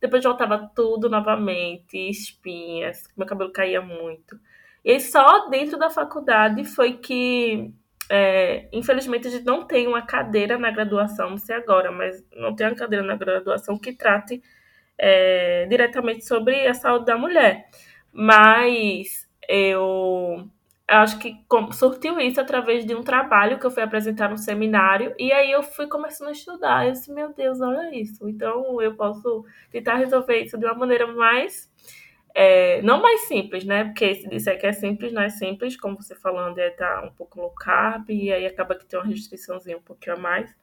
Depois 0.00 0.22
voltava 0.22 0.70
tudo 0.74 1.08
novamente, 1.08 1.98
espinhas, 1.98 3.02
meu 3.16 3.26
cabelo 3.26 3.52
caía 3.52 3.82
muito. 3.82 4.38
E 4.84 5.00
só 5.00 5.48
dentro 5.48 5.78
da 5.78 5.90
faculdade 5.90 6.64
foi 6.64 6.94
que 6.98 7.72
é, 8.10 8.68
infelizmente 8.72 9.28
a 9.28 9.30
gente 9.30 9.44
não 9.44 9.66
tem 9.66 9.86
uma 9.86 10.02
cadeira 10.02 10.58
na 10.58 10.70
graduação, 10.70 11.30
não 11.30 11.38
sei 11.38 11.56
agora, 11.56 11.90
mas 11.90 12.24
não 12.36 12.54
tem 12.54 12.66
uma 12.66 12.76
cadeira 12.76 13.04
na 13.04 13.16
graduação 13.16 13.78
que 13.78 13.92
trate 13.92 14.42
é, 14.98 15.66
diretamente 15.66 16.26
sobre 16.26 16.66
a 16.66 16.74
saúde 16.74 17.06
da 17.06 17.16
mulher. 17.16 17.68
Mas 18.12 19.28
eu 19.48 20.48
acho 20.86 21.18
que 21.18 21.34
surtiu 21.72 22.20
isso 22.20 22.40
através 22.40 22.84
de 22.84 22.94
um 22.94 23.02
trabalho 23.02 23.58
que 23.58 23.66
eu 23.66 23.70
fui 23.70 23.82
apresentar 23.82 24.28
no 24.28 24.38
seminário, 24.38 25.14
e 25.18 25.32
aí 25.32 25.50
eu 25.50 25.62
fui 25.62 25.86
começando 25.86 26.28
a 26.28 26.32
estudar. 26.32 26.86
Eu 26.86 26.92
disse, 26.92 27.12
meu 27.12 27.32
Deus, 27.32 27.60
olha 27.60 27.94
isso. 27.94 28.28
Então 28.28 28.80
eu 28.80 28.94
posso 28.94 29.44
tentar 29.70 29.96
resolver 29.96 30.42
isso 30.42 30.58
de 30.58 30.66
uma 30.66 30.74
maneira 30.74 31.06
mais. 31.06 31.72
É, 32.34 32.82
não 32.82 33.00
mais 33.00 33.22
simples, 33.22 33.64
né? 33.64 33.84
Porque 33.84 34.14
se 34.14 34.28
disser 34.28 34.58
que 34.58 34.66
é 34.66 34.72
simples, 34.72 35.12
não 35.12 35.22
é 35.22 35.28
simples, 35.28 35.76
como 35.76 35.96
você 35.96 36.14
falando, 36.16 36.58
é 36.58 36.70
tá 36.70 37.02
um 37.04 37.14
pouco 37.14 37.40
low 37.40 37.54
carb, 37.54 38.10
e 38.10 38.32
aí 38.32 38.44
acaba 38.46 38.74
que 38.74 38.84
tem 38.84 38.98
uma 38.98 39.08
restriçãozinha 39.08 39.76
um 39.76 39.82
pouquinho 39.82 40.16
a 40.16 40.18
mais 40.18 40.54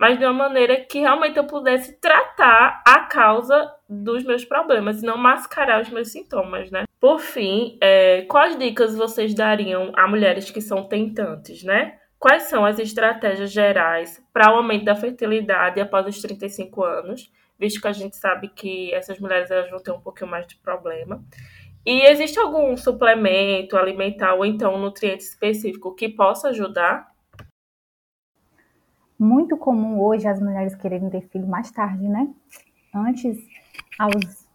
mas 0.00 0.18
de 0.18 0.24
uma 0.24 0.32
maneira 0.32 0.80
que 0.80 0.98
realmente 0.98 1.36
eu 1.36 1.44
pudesse 1.44 2.00
tratar 2.00 2.82
a 2.86 3.00
causa 3.00 3.70
dos 3.86 4.24
meus 4.24 4.46
problemas 4.46 5.02
e 5.02 5.06
não 5.06 5.18
mascarar 5.18 5.82
os 5.82 5.90
meus 5.90 6.10
sintomas, 6.10 6.70
né? 6.70 6.84
Por 6.98 7.20
fim, 7.20 7.76
é, 7.82 8.22
quais 8.22 8.56
dicas 8.58 8.96
vocês 8.96 9.34
dariam 9.34 9.92
a 9.94 10.08
mulheres 10.08 10.50
que 10.50 10.62
são 10.62 10.88
tentantes, 10.88 11.62
né? 11.62 11.98
Quais 12.18 12.44
são 12.44 12.64
as 12.64 12.78
estratégias 12.78 13.52
gerais 13.52 14.24
para 14.32 14.50
o 14.50 14.56
aumento 14.56 14.86
da 14.86 14.94
fertilidade 14.94 15.78
após 15.78 16.06
os 16.06 16.22
35 16.22 16.82
anos, 16.82 17.30
visto 17.60 17.80
que 17.80 17.88
a 17.88 17.92
gente 17.92 18.16
sabe 18.16 18.48
que 18.48 18.92
essas 18.94 19.20
mulheres 19.20 19.50
elas 19.50 19.70
vão 19.70 19.78
ter 19.78 19.92
um 19.92 20.00
pouquinho 20.00 20.30
mais 20.30 20.46
de 20.46 20.56
problema? 20.56 21.22
E 21.86 22.02
existe 22.06 22.38
algum 22.38 22.76
suplemento 22.76 23.76
alimentar 23.76 24.34
ou 24.34 24.44
então 24.44 24.74
um 24.74 24.80
nutriente 24.80 25.22
específico 25.22 25.94
que 25.94 26.08
possa 26.08 26.48
ajudar? 26.48 27.10
muito 29.20 29.54
comum 29.58 30.00
hoje 30.00 30.26
as 30.26 30.40
mulheres 30.40 30.74
quererem 30.74 31.10
ter 31.10 31.20
filho 31.28 31.46
mais 31.46 31.70
tarde, 31.70 32.08
né? 32.08 32.32
Antes, 32.94 33.36
aos 33.98 34.48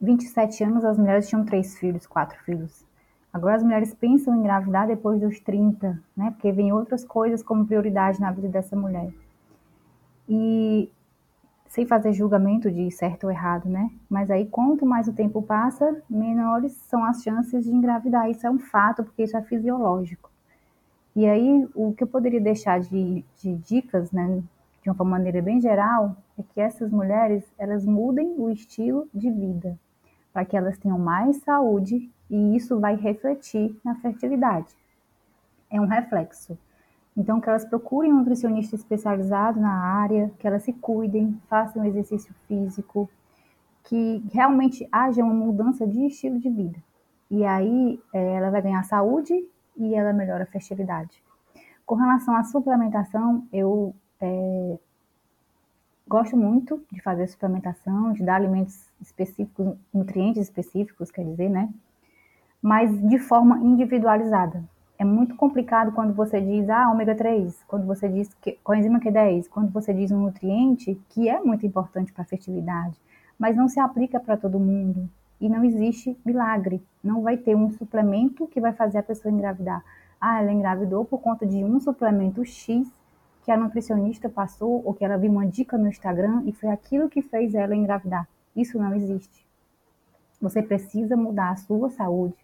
27 0.00 0.62
anos, 0.62 0.84
as 0.84 0.96
mulheres 0.96 1.28
tinham 1.28 1.44
três 1.44 1.76
filhos, 1.76 2.06
quatro 2.06 2.38
filhos. 2.44 2.86
Agora 3.32 3.56
as 3.56 3.64
mulheres 3.64 3.92
pensam 3.94 4.36
em 4.36 4.38
engravidar 4.38 4.86
depois 4.86 5.20
dos 5.20 5.40
30, 5.40 6.00
né? 6.16 6.30
Porque 6.30 6.52
vem 6.52 6.72
outras 6.72 7.04
coisas 7.04 7.42
como 7.42 7.66
prioridade 7.66 8.20
na 8.20 8.30
vida 8.30 8.46
dessa 8.46 8.76
mulher. 8.76 9.12
E 10.28 10.88
sem 11.72 11.86
fazer 11.86 12.12
julgamento 12.12 12.70
de 12.70 12.90
certo 12.90 13.24
ou 13.24 13.30
errado, 13.30 13.66
né? 13.66 13.90
Mas 14.06 14.30
aí, 14.30 14.44
quanto 14.44 14.84
mais 14.84 15.08
o 15.08 15.12
tempo 15.14 15.40
passa, 15.40 16.02
menores 16.08 16.72
são 16.72 17.02
as 17.02 17.22
chances 17.22 17.64
de 17.64 17.70
engravidar. 17.70 18.28
Isso 18.28 18.46
é 18.46 18.50
um 18.50 18.58
fato, 18.58 19.02
porque 19.02 19.22
isso 19.22 19.34
é 19.38 19.42
fisiológico. 19.42 20.30
E 21.16 21.24
aí, 21.24 21.66
o 21.74 21.94
que 21.94 22.02
eu 22.02 22.06
poderia 22.06 22.42
deixar 22.42 22.78
de, 22.78 23.24
de 23.38 23.54
dicas, 23.54 24.12
né, 24.12 24.42
de 24.82 24.90
uma 24.90 25.02
maneira 25.02 25.40
bem 25.40 25.62
geral, 25.62 26.14
é 26.38 26.42
que 26.42 26.60
essas 26.60 26.90
mulheres, 26.90 27.42
elas 27.56 27.86
mudem 27.86 28.34
o 28.36 28.50
estilo 28.50 29.08
de 29.14 29.30
vida, 29.30 29.78
para 30.30 30.44
que 30.44 30.54
elas 30.54 30.76
tenham 30.76 30.98
mais 30.98 31.38
saúde 31.38 32.10
e 32.28 32.54
isso 32.54 32.78
vai 32.80 32.96
refletir 32.96 33.74
na 33.82 33.94
fertilidade. 33.94 34.76
É 35.70 35.80
um 35.80 35.86
reflexo. 35.86 36.58
Então, 37.16 37.40
que 37.40 37.48
elas 37.48 37.64
procurem 37.64 38.12
um 38.12 38.18
nutricionista 38.18 38.74
especializado 38.74 39.60
na 39.60 39.72
área, 39.72 40.30
que 40.38 40.46
elas 40.46 40.62
se 40.62 40.72
cuidem, 40.72 41.38
façam 41.48 41.84
exercício 41.84 42.34
físico, 42.48 43.08
que 43.84 44.24
realmente 44.32 44.88
haja 44.90 45.22
uma 45.22 45.34
mudança 45.34 45.86
de 45.86 46.06
estilo 46.06 46.38
de 46.38 46.48
vida. 46.48 46.78
E 47.30 47.44
aí, 47.44 48.00
é, 48.12 48.34
ela 48.34 48.50
vai 48.50 48.62
ganhar 48.62 48.82
saúde 48.84 49.34
e 49.76 49.94
ela 49.94 50.12
melhora 50.12 50.44
a 50.44 50.46
fertilidade. 50.46 51.22
Com 51.84 51.96
relação 51.96 52.34
à 52.34 52.44
suplementação, 52.44 53.46
eu 53.52 53.94
é, 54.20 54.78
gosto 56.06 56.36
muito 56.36 56.82
de 56.90 57.00
fazer 57.00 57.26
suplementação, 57.26 58.12
de 58.12 58.22
dar 58.22 58.36
alimentos 58.36 58.90
específicos, 59.00 59.76
nutrientes 59.92 60.42
específicos, 60.42 61.10
quer 61.10 61.24
dizer, 61.24 61.48
né? 61.48 61.68
Mas 62.60 62.90
de 63.08 63.18
forma 63.18 63.58
individualizada. 63.58 64.64
É 65.02 65.04
muito 65.04 65.34
complicado 65.34 65.90
quando 65.90 66.14
você 66.14 66.40
diz, 66.40 66.70
ah, 66.70 66.88
ômega 66.88 67.12
3, 67.12 67.64
quando 67.66 67.84
você 67.84 68.08
diz 68.08 68.32
que, 68.34 68.52
coenzima 68.62 69.00
Q10, 69.00 69.48
quando 69.48 69.72
você 69.72 69.92
diz 69.92 70.12
um 70.12 70.20
nutriente 70.20 70.94
que 71.08 71.28
é 71.28 71.40
muito 71.40 71.66
importante 71.66 72.12
para 72.12 72.22
a 72.22 72.24
fertilidade, 72.24 72.96
mas 73.36 73.56
não 73.56 73.66
se 73.66 73.80
aplica 73.80 74.20
para 74.20 74.36
todo 74.36 74.60
mundo 74.60 75.10
e 75.40 75.48
não 75.48 75.64
existe 75.64 76.16
milagre. 76.24 76.80
Não 77.02 77.20
vai 77.20 77.36
ter 77.36 77.56
um 77.56 77.68
suplemento 77.72 78.46
que 78.46 78.60
vai 78.60 78.72
fazer 78.74 78.98
a 78.98 79.02
pessoa 79.02 79.34
engravidar. 79.34 79.84
Ah, 80.20 80.40
ela 80.40 80.52
engravidou 80.52 81.04
por 81.04 81.18
conta 81.20 81.44
de 81.44 81.64
um 81.64 81.80
suplemento 81.80 82.44
X 82.44 82.88
que 83.42 83.50
a 83.50 83.56
nutricionista 83.56 84.28
passou 84.28 84.86
ou 84.86 84.94
que 84.94 85.04
ela 85.04 85.18
viu 85.18 85.32
uma 85.32 85.48
dica 85.48 85.76
no 85.76 85.88
Instagram 85.88 86.44
e 86.46 86.52
foi 86.52 86.70
aquilo 86.70 87.10
que 87.10 87.22
fez 87.22 87.56
ela 87.56 87.74
engravidar. 87.74 88.28
Isso 88.54 88.78
não 88.78 88.94
existe. 88.94 89.44
Você 90.40 90.62
precisa 90.62 91.16
mudar 91.16 91.50
a 91.50 91.56
sua 91.56 91.90
saúde, 91.90 92.36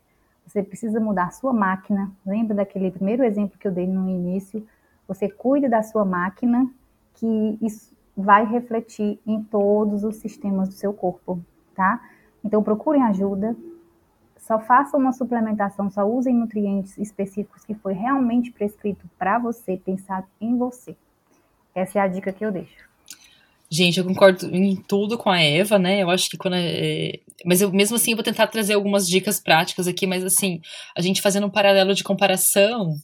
você 0.49 0.62
precisa 0.62 0.99
mudar 0.99 1.30
sua 1.32 1.53
máquina. 1.53 2.11
Lembra 2.24 2.57
daquele 2.57 2.90
primeiro 2.90 3.22
exemplo 3.22 3.59
que 3.59 3.68
eu 3.68 3.72
dei 3.72 3.86
no 3.86 4.09
início? 4.09 4.66
Você 5.07 5.28
cuida 5.28 5.68
da 5.68 5.82
sua 5.82 6.05
máquina, 6.05 6.70
que 7.14 7.59
isso 7.61 7.94
vai 8.16 8.46
refletir 8.46 9.20
em 9.26 9.42
todos 9.42 10.05
os 10.05 10.16
sistemas 10.16 10.68
do 10.68 10.74
seu 10.74 10.92
corpo, 10.92 11.40
tá? 11.74 12.01
Então 12.42 12.62
procurem 12.62 13.03
ajuda, 13.03 13.55
só 14.38 14.59
façam 14.59 14.99
uma 14.99 15.12
suplementação, 15.12 15.90
só 15.90 16.05
usem 16.05 16.34
nutrientes 16.34 16.96
específicos 16.96 17.64
que 17.64 17.74
foi 17.74 17.92
realmente 17.92 18.51
prescrito 18.51 19.09
para 19.18 19.38
você, 19.38 19.76
pensado 19.76 20.26
em 20.40 20.57
você. 20.57 20.96
Essa 21.74 21.99
é 21.99 22.03
a 22.03 22.09
dica 22.09 22.32
que 22.32 22.44
eu 22.44 22.51
deixo. 22.51 22.88
Gente, 23.70 23.98
eu 23.98 24.04
concordo 24.04 24.46
em 24.54 24.74
tudo 24.76 25.18
com 25.18 25.28
a 25.28 25.40
Eva, 25.40 25.78
né? 25.78 26.02
Eu 26.02 26.08
acho 26.08 26.30
que 26.30 26.38
quando. 26.38 26.54
É... 26.56 27.20
Mas 27.44 27.60
eu 27.60 27.70
mesmo 27.70 27.96
assim 27.96 28.12
eu 28.12 28.16
vou 28.16 28.24
tentar 28.24 28.46
trazer 28.46 28.74
algumas 28.74 29.06
dicas 29.06 29.38
práticas 29.38 29.86
aqui, 29.86 30.06
mas 30.06 30.24
assim, 30.24 30.60
a 30.96 31.02
gente 31.02 31.20
fazendo 31.20 31.46
um 31.46 31.50
paralelo 31.50 31.94
de 31.94 32.02
comparação, 32.02 32.94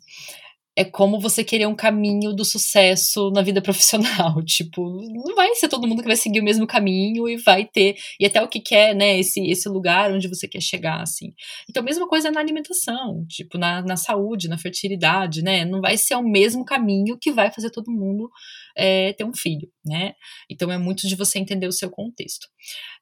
é 0.77 0.85
como 0.85 1.21
você 1.21 1.45
querer 1.45 1.67
um 1.67 1.75
caminho 1.75 2.33
do 2.33 2.45
sucesso 2.45 3.31
na 3.31 3.43
vida 3.43 3.63
profissional. 3.63 4.43
Tipo, 4.45 4.83
não 5.13 5.35
vai 5.35 5.55
ser 5.55 5.69
todo 5.69 5.87
mundo 5.87 6.03
que 6.03 6.09
vai 6.09 6.17
seguir 6.17 6.41
o 6.41 6.45
mesmo 6.45 6.67
caminho 6.67 7.29
e 7.29 7.37
vai 7.37 7.65
ter, 7.65 7.97
e 8.19 8.27
até 8.27 8.43
o 8.43 8.49
que 8.49 8.61
quer, 8.61 8.95
né, 8.95 9.19
esse, 9.19 9.41
esse 9.49 9.69
lugar 9.69 10.13
onde 10.13 10.29
você 10.29 10.49
quer 10.49 10.61
chegar, 10.61 11.01
assim. 11.01 11.33
Então, 11.69 11.83
mesma 11.83 12.09
coisa 12.09 12.31
na 12.31 12.41
alimentação, 12.41 13.25
tipo, 13.29 13.57
na, 13.59 13.83
na 13.83 13.97
saúde, 13.97 14.49
na 14.49 14.59
fertilidade, 14.59 15.43
né? 15.43 15.65
Não 15.65 15.81
vai 15.81 15.97
ser 15.97 16.17
o 16.17 16.23
mesmo 16.23 16.65
caminho 16.65 17.17
que 17.21 17.31
vai 17.31 17.53
fazer 17.53 17.71
todo 17.71 17.93
mundo 17.93 18.31
é, 18.77 19.13
ter 19.13 19.25
um 19.25 19.35
filho, 19.35 19.69
né? 19.85 20.15
Então, 20.51 20.71
é 20.73 20.79
muito 20.79 21.07
de 21.07 21.15
você 21.15 21.39
entender 21.39 21.69
o 21.69 21.73
seu 21.73 21.91
contexto. 21.91 22.49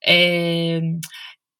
É, 0.04 0.80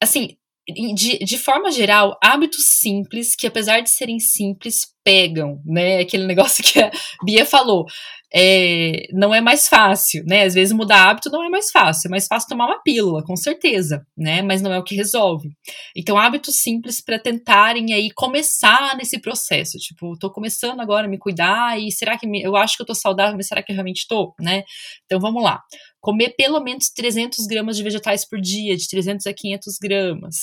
assim, 0.01 0.37
de, 0.69 1.19
de 1.19 1.39
forma 1.39 1.71
geral, 1.71 2.17
hábitos 2.23 2.67
simples, 2.67 3.35
que 3.35 3.47
apesar 3.47 3.81
de 3.81 3.91
serem 3.91 4.21
simples, 4.21 4.87
pegam, 5.05 5.61
né? 5.65 5.99
Aquele 5.99 6.27
negócio 6.27 6.63
que 6.63 6.81
a 6.81 6.91
Bia 7.25 7.45
falou. 7.45 7.87
É, 8.35 9.07
não 9.13 9.35
é 9.35 9.41
mais 9.41 9.69
fácil, 9.69 10.25
né? 10.27 10.45
Às 10.45 10.55
vezes 10.55 10.73
mudar 10.73 11.11
hábito 11.11 11.31
não 11.31 11.45
é 11.45 11.49
mais 11.51 11.71
fácil, 11.71 12.09
é 12.09 12.11
mais 12.11 12.27
fácil 12.27 12.49
tomar 12.49 12.67
uma 12.67 12.83
pílula, 12.83 13.23
com 13.25 13.37
certeza, 13.37 14.07
né? 14.17 14.41
Mas 14.43 14.63
não 14.63 14.73
é 14.73 14.79
o 14.79 14.85
que 14.85 14.95
resolve. 14.95 15.51
Então, 15.97 16.17
hábitos 16.17 16.57
simples 16.57 17.01
para 17.01 17.19
tentarem 17.19 17.93
aí 17.93 18.11
começar 18.11 18.97
nesse 18.97 19.21
processo. 19.21 19.77
Tipo, 19.79 20.17
tô 20.19 20.31
começando 20.31 20.81
agora 20.81 21.07
a 21.07 21.11
me 21.11 21.19
cuidar 21.19 21.79
e 21.79 21.93
será 21.93 22.19
que 22.19 22.27
me, 22.27 22.43
eu 22.43 22.57
acho 22.57 22.77
que 22.77 22.83
eu 22.83 22.87
tô 22.87 22.95
saudável, 22.95 23.37
mas 23.37 23.49
será 23.49 23.63
que 23.63 23.71
eu 23.73 23.77
realmente 23.77 24.07
tô, 24.09 24.35
né? 24.41 24.65
Então, 25.05 25.21
vamos 25.21 25.43
lá 25.43 25.61
comer 26.03 26.35
pelo 26.37 26.61
menos 26.61 26.91
300 26.91 27.47
gramas 27.47 27.77
de 27.77 27.85
vegetais 27.85 28.29
por 28.29 28.41
dia, 28.41 28.77
de 28.77 28.89
300 28.89 29.25
a 29.25 29.33
500 29.33 29.79
gramas. 29.81 30.37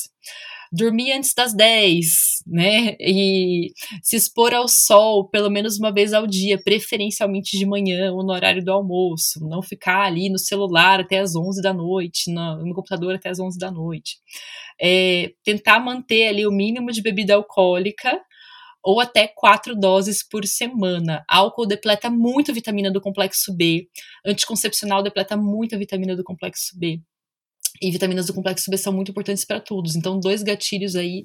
Dormir 0.72 1.14
antes 1.14 1.34
das 1.34 1.54
10, 1.54 2.44
né? 2.46 2.96
E 3.00 3.72
se 4.04 4.16
expor 4.16 4.54
ao 4.54 4.68
sol 4.68 5.28
pelo 5.28 5.50
menos 5.50 5.80
uma 5.80 5.92
vez 5.92 6.14
ao 6.14 6.28
dia, 6.28 6.62
preferencialmente 6.64 7.58
de 7.58 7.66
manhã 7.66 8.12
ou 8.14 8.24
no 8.24 8.32
horário 8.32 8.64
do 8.64 8.72
almoço. 8.72 9.40
Não 9.48 9.64
ficar 9.64 10.04
ali 10.04 10.30
no 10.30 10.38
celular 10.38 11.00
até 11.00 11.20
as 11.20 11.36
11 11.36 11.62
da 11.62 11.74
noite, 11.74 12.32
no, 12.32 12.66
no 12.66 12.76
computador 12.76 13.16
até 13.16 13.30
as 13.30 13.40
11 13.40 13.58
da 13.58 13.72
noite. 13.72 14.18
É, 14.82 15.32
tentar 15.44 15.80
manter 15.80 16.28
ali 16.28 16.46
o 16.46 16.52
mínimo 16.52 16.92
de 16.92 17.02
bebida 17.02 17.34
alcoólica 17.34 18.20
ou 18.84 19.00
até 19.00 19.28
quatro 19.28 19.76
doses 19.76 20.28
por 20.28 20.46
semana. 20.46 21.24
Álcool 21.28 21.66
depleta 21.66 22.10
muito 22.10 22.54
vitamina 22.54 22.92
do 22.92 23.02
complexo 23.02 23.56
B. 23.56 23.88
Anticoncepcional 24.26 25.04
depleta 25.04 25.36
muito 25.36 25.78
vitamina 25.78 26.16
do 26.16 26.24
complexo 26.24 26.78
B. 26.78 27.02
E 27.82 27.92
vitaminas 27.92 28.28
do 28.28 28.34
complexo 28.34 28.70
B 28.70 28.78
são 28.78 28.94
muito 28.94 29.12
importantes 29.12 29.46
para 29.46 29.60
todos. 29.60 29.96
Então, 29.96 30.20
dois 30.20 30.44
gatilhos 30.44 30.96
aí 30.96 31.24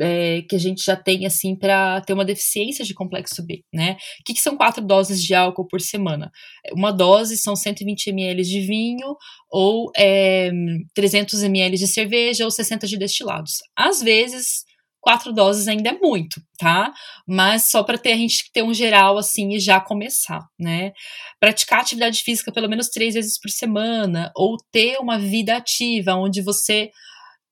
é, 0.00 0.42
que 0.42 0.54
a 0.54 0.58
gente 0.58 0.84
já 0.84 0.94
tem 0.94 1.26
assim 1.26 1.56
para 1.56 2.00
ter 2.02 2.12
uma 2.12 2.24
deficiência 2.24 2.84
de 2.84 2.94
complexo 2.94 3.42
B, 3.44 3.64
né? 3.72 3.96
O 4.20 4.24
que, 4.24 4.34
que, 4.34 4.40
são 4.40 4.56
quatro 4.56 4.84
doses 4.84 5.22
de 5.22 5.34
álcool 5.34 5.66
por 5.66 5.80
semana? 5.80 6.30
Uma 6.72 6.92
dose 6.92 7.36
são 7.36 7.56
120 7.56 8.08
ml 8.08 8.42
de 8.42 8.60
vinho 8.60 9.16
ou 9.50 9.90
é, 9.96 10.50
300 10.94 11.42
ml 11.44 11.78
de 11.78 11.88
cerveja 11.88 12.44
ou 12.44 12.50
60 12.50 12.86
de 12.86 12.98
destilados. 12.98 13.58
Às 13.76 14.02
vezes 14.02 14.64
quatro 15.06 15.32
doses 15.32 15.68
ainda 15.68 15.90
é 15.90 15.92
muito, 15.92 16.42
tá? 16.58 16.92
Mas 17.24 17.70
só 17.70 17.84
para 17.84 17.96
ter 17.96 18.10
a 18.10 18.16
gente 18.16 18.50
ter 18.52 18.64
um 18.64 18.74
geral 18.74 19.16
assim 19.16 19.54
e 19.54 19.60
já 19.60 19.80
começar, 19.80 20.40
né? 20.58 20.90
Praticar 21.38 21.82
atividade 21.82 22.24
física 22.24 22.50
pelo 22.50 22.68
menos 22.68 22.88
três 22.88 23.14
vezes 23.14 23.38
por 23.40 23.48
semana, 23.48 24.32
ou 24.34 24.56
ter 24.72 24.98
uma 24.98 25.16
vida 25.16 25.56
ativa, 25.56 26.16
onde 26.16 26.42
você 26.42 26.90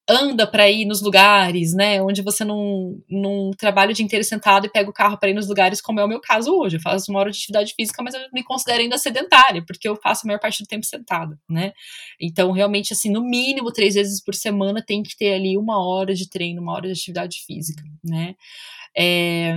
anda 0.09 0.46
para 0.46 0.70
ir 0.70 0.84
nos 0.84 1.00
lugares, 1.00 1.74
né? 1.74 2.02
Onde 2.02 2.20
você 2.20 2.44
não, 2.44 3.00
não 3.09 3.50
trabalha 3.52 3.90
o 3.90 3.94
dia 3.94 4.05
inteiro 4.05 4.24
sentado 4.24 4.66
e 4.66 4.70
pega 4.70 4.90
o 4.90 4.92
carro 4.92 5.18
para 5.18 5.30
ir 5.30 5.34
nos 5.34 5.48
lugares, 5.48 5.80
como 5.80 5.98
é 6.00 6.05
o 6.05 6.09
meu 6.09 6.20
caso 6.20 6.52
hoje. 6.55 6.76
Eu 6.76 6.80
faço 6.80 7.11
uma 7.11 7.20
hora 7.20 7.30
de 7.30 7.38
atividade 7.38 7.74
física, 7.74 8.02
mas 8.02 8.14
eu 8.14 8.20
me 8.32 8.44
considero 8.44 8.82
ainda 8.82 8.98
sedentária, 8.98 9.64
porque 9.66 9.88
eu 9.88 9.96
passo 9.98 10.22
a 10.24 10.28
maior 10.28 10.40
parte 10.40 10.62
do 10.62 10.66
tempo 10.66 10.84
sentada, 10.84 11.38
né? 11.48 11.72
Então, 12.20 12.52
realmente, 12.52 12.92
assim, 12.92 13.11
no 13.11 13.22
mínimo 13.22 13.72
três 13.72 13.94
vezes 13.94 14.22
por 14.22 14.34
semana 14.34 14.84
tem 14.84 15.02
que 15.02 15.16
ter 15.16 15.34
ali 15.34 15.57
uma 15.57 15.82
hora 15.84 16.14
de 16.14 16.28
treino, 16.28 16.61
uma 16.61 16.72
hora 16.74 16.86
de 16.86 16.92
atividade 16.92 17.38
física, 17.46 17.82
né? 18.05 18.34
É, 18.96 19.57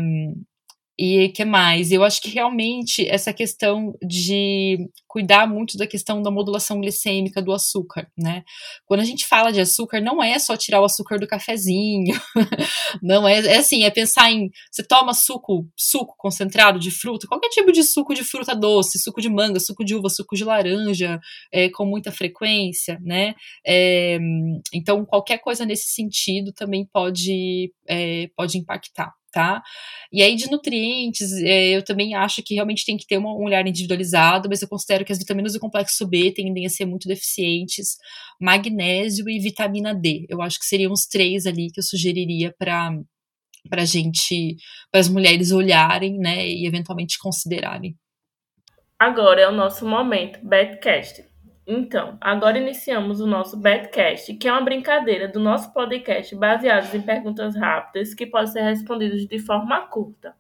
e 1.00 1.30
que 1.30 1.46
mais? 1.46 1.92
Eu 1.92 2.04
acho 2.04 2.20
que 2.20 2.30
realmente 2.30 3.08
essa 3.08 3.32
questão 3.32 3.94
de 4.02 4.90
cuidar 5.08 5.48
muito 5.48 5.78
da 5.78 5.86
questão 5.86 6.24
da 6.24 6.32
modulação 6.32 6.82
glicêmica 6.82 7.40
do 7.40 7.54
açúcar, 7.54 8.10
né? 8.18 8.44
Quando 8.86 9.02
a 9.02 9.04
gente 9.04 9.26
fala 9.28 9.52
de 9.52 9.60
açúcar, 9.60 10.02
não 10.02 10.24
é 10.24 10.40
só 10.40 10.58
tirar 10.58 10.82
o 10.82 10.86
açúcar 10.86 11.20
do 11.20 11.28
cafezinho, 11.28 12.20
não 13.02 13.28
é, 13.28 13.40
é 13.46 13.58
assim, 13.58 13.84
é 13.84 13.92
pensar 13.92 14.32
em 14.32 14.50
você 14.72 14.84
toma 14.84 15.14
suco, 15.14 15.68
suco 15.76 16.16
concentrado 16.18 16.80
de 16.80 16.90
fruta, 16.90 17.28
qualquer 17.28 17.50
tipo 17.50 17.72
de 17.72 17.84
suco 17.84 18.16
de 18.16 18.24
fruta 18.24 18.56
doce, 18.56 19.00
suco 19.00 19.22
de 19.22 19.30
manga, 19.30 19.60
suco 19.60 19.86
de 19.86 19.94
uva, 19.96 20.10
suco 20.10 20.36
de 20.36 20.44
laranja, 20.44 21.20
é, 21.52 21.70
com 21.70 21.86
muita 21.86 22.12
frequência, 22.12 23.00
né? 23.04 23.36
É, 23.66 24.18
então 24.74 25.06
qualquer 25.06 25.38
coisa 25.40 25.64
nesse 25.64 25.90
sentido 25.90 26.52
também 26.54 26.88
pode 26.92 27.72
é, 27.88 28.30
pode 28.36 28.58
impactar 28.58 29.14
tá? 29.38 29.62
E 30.12 30.24
aí, 30.24 30.36
de 30.36 30.50
nutrientes, 30.50 31.32
é, 31.32 31.70
eu 31.70 31.84
também 31.84 32.16
acho 32.16 32.42
que 32.42 32.56
realmente 32.56 32.84
tem 32.84 32.98
que 32.98 33.06
ter 33.06 33.20
um 33.20 33.44
olhar 33.44 33.68
individualizado, 33.68 34.50
mas 34.50 34.64
eu 34.64 34.68
considero 34.68 35.06
que 35.06 35.12
as 35.12 35.20
vitaminas 35.20 35.54
do 35.54 35.60
complexo 35.60 36.08
B 36.08 36.32
tendem 36.32 36.66
a 36.66 36.70
ser 36.70 36.86
muito 36.88 37.08
deficientes, 37.08 37.98
magnésio 38.42 39.30
e 39.30 39.40
vitamina 39.40 39.94
D. 39.94 40.26
Eu 40.28 40.42
acho 40.42 40.58
que 40.58 40.66
seriam 40.66 40.92
os 40.92 41.06
três 41.06 41.46
ali 41.46 41.70
que 41.72 41.80
eu 41.80 41.84
sugeriria 41.84 42.52
para 42.58 42.92
para 43.70 43.84
gente, 43.84 44.56
para 44.90 45.02
as 45.02 45.10
mulheres 45.10 45.52
olharem, 45.52 46.18
né, 46.18 46.48
e 46.48 46.66
eventualmente 46.66 47.20
considerarem. 47.20 47.98
Agora 48.98 49.42
é 49.42 49.48
o 49.48 49.52
nosso 49.52 49.86
momento, 49.86 50.40
Betcast. 50.42 51.27
Então, 51.70 52.18
agora 52.22 52.58
iniciamos 52.58 53.20
o 53.20 53.28
nosso 53.28 53.58
Betcast, 53.58 54.34
que 54.36 54.48
é 54.48 54.52
uma 54.54 54.64
brincadeira 54.64 55.28
do 55.28 55.38
nosso 55.38 55.74
podcast 55.74 56.34
baseado 56.34 56.96
em 56.96 57.02
perguntas 57.02 57.58
rápidas 57.58 58.14
que 58.14 58.26
podem 58.26 58.48
ser 58.48 58.62
respondidas 58.62 59.28
de 59.28 59.38
forma 59.38 59.82
curta. 59.88 60.34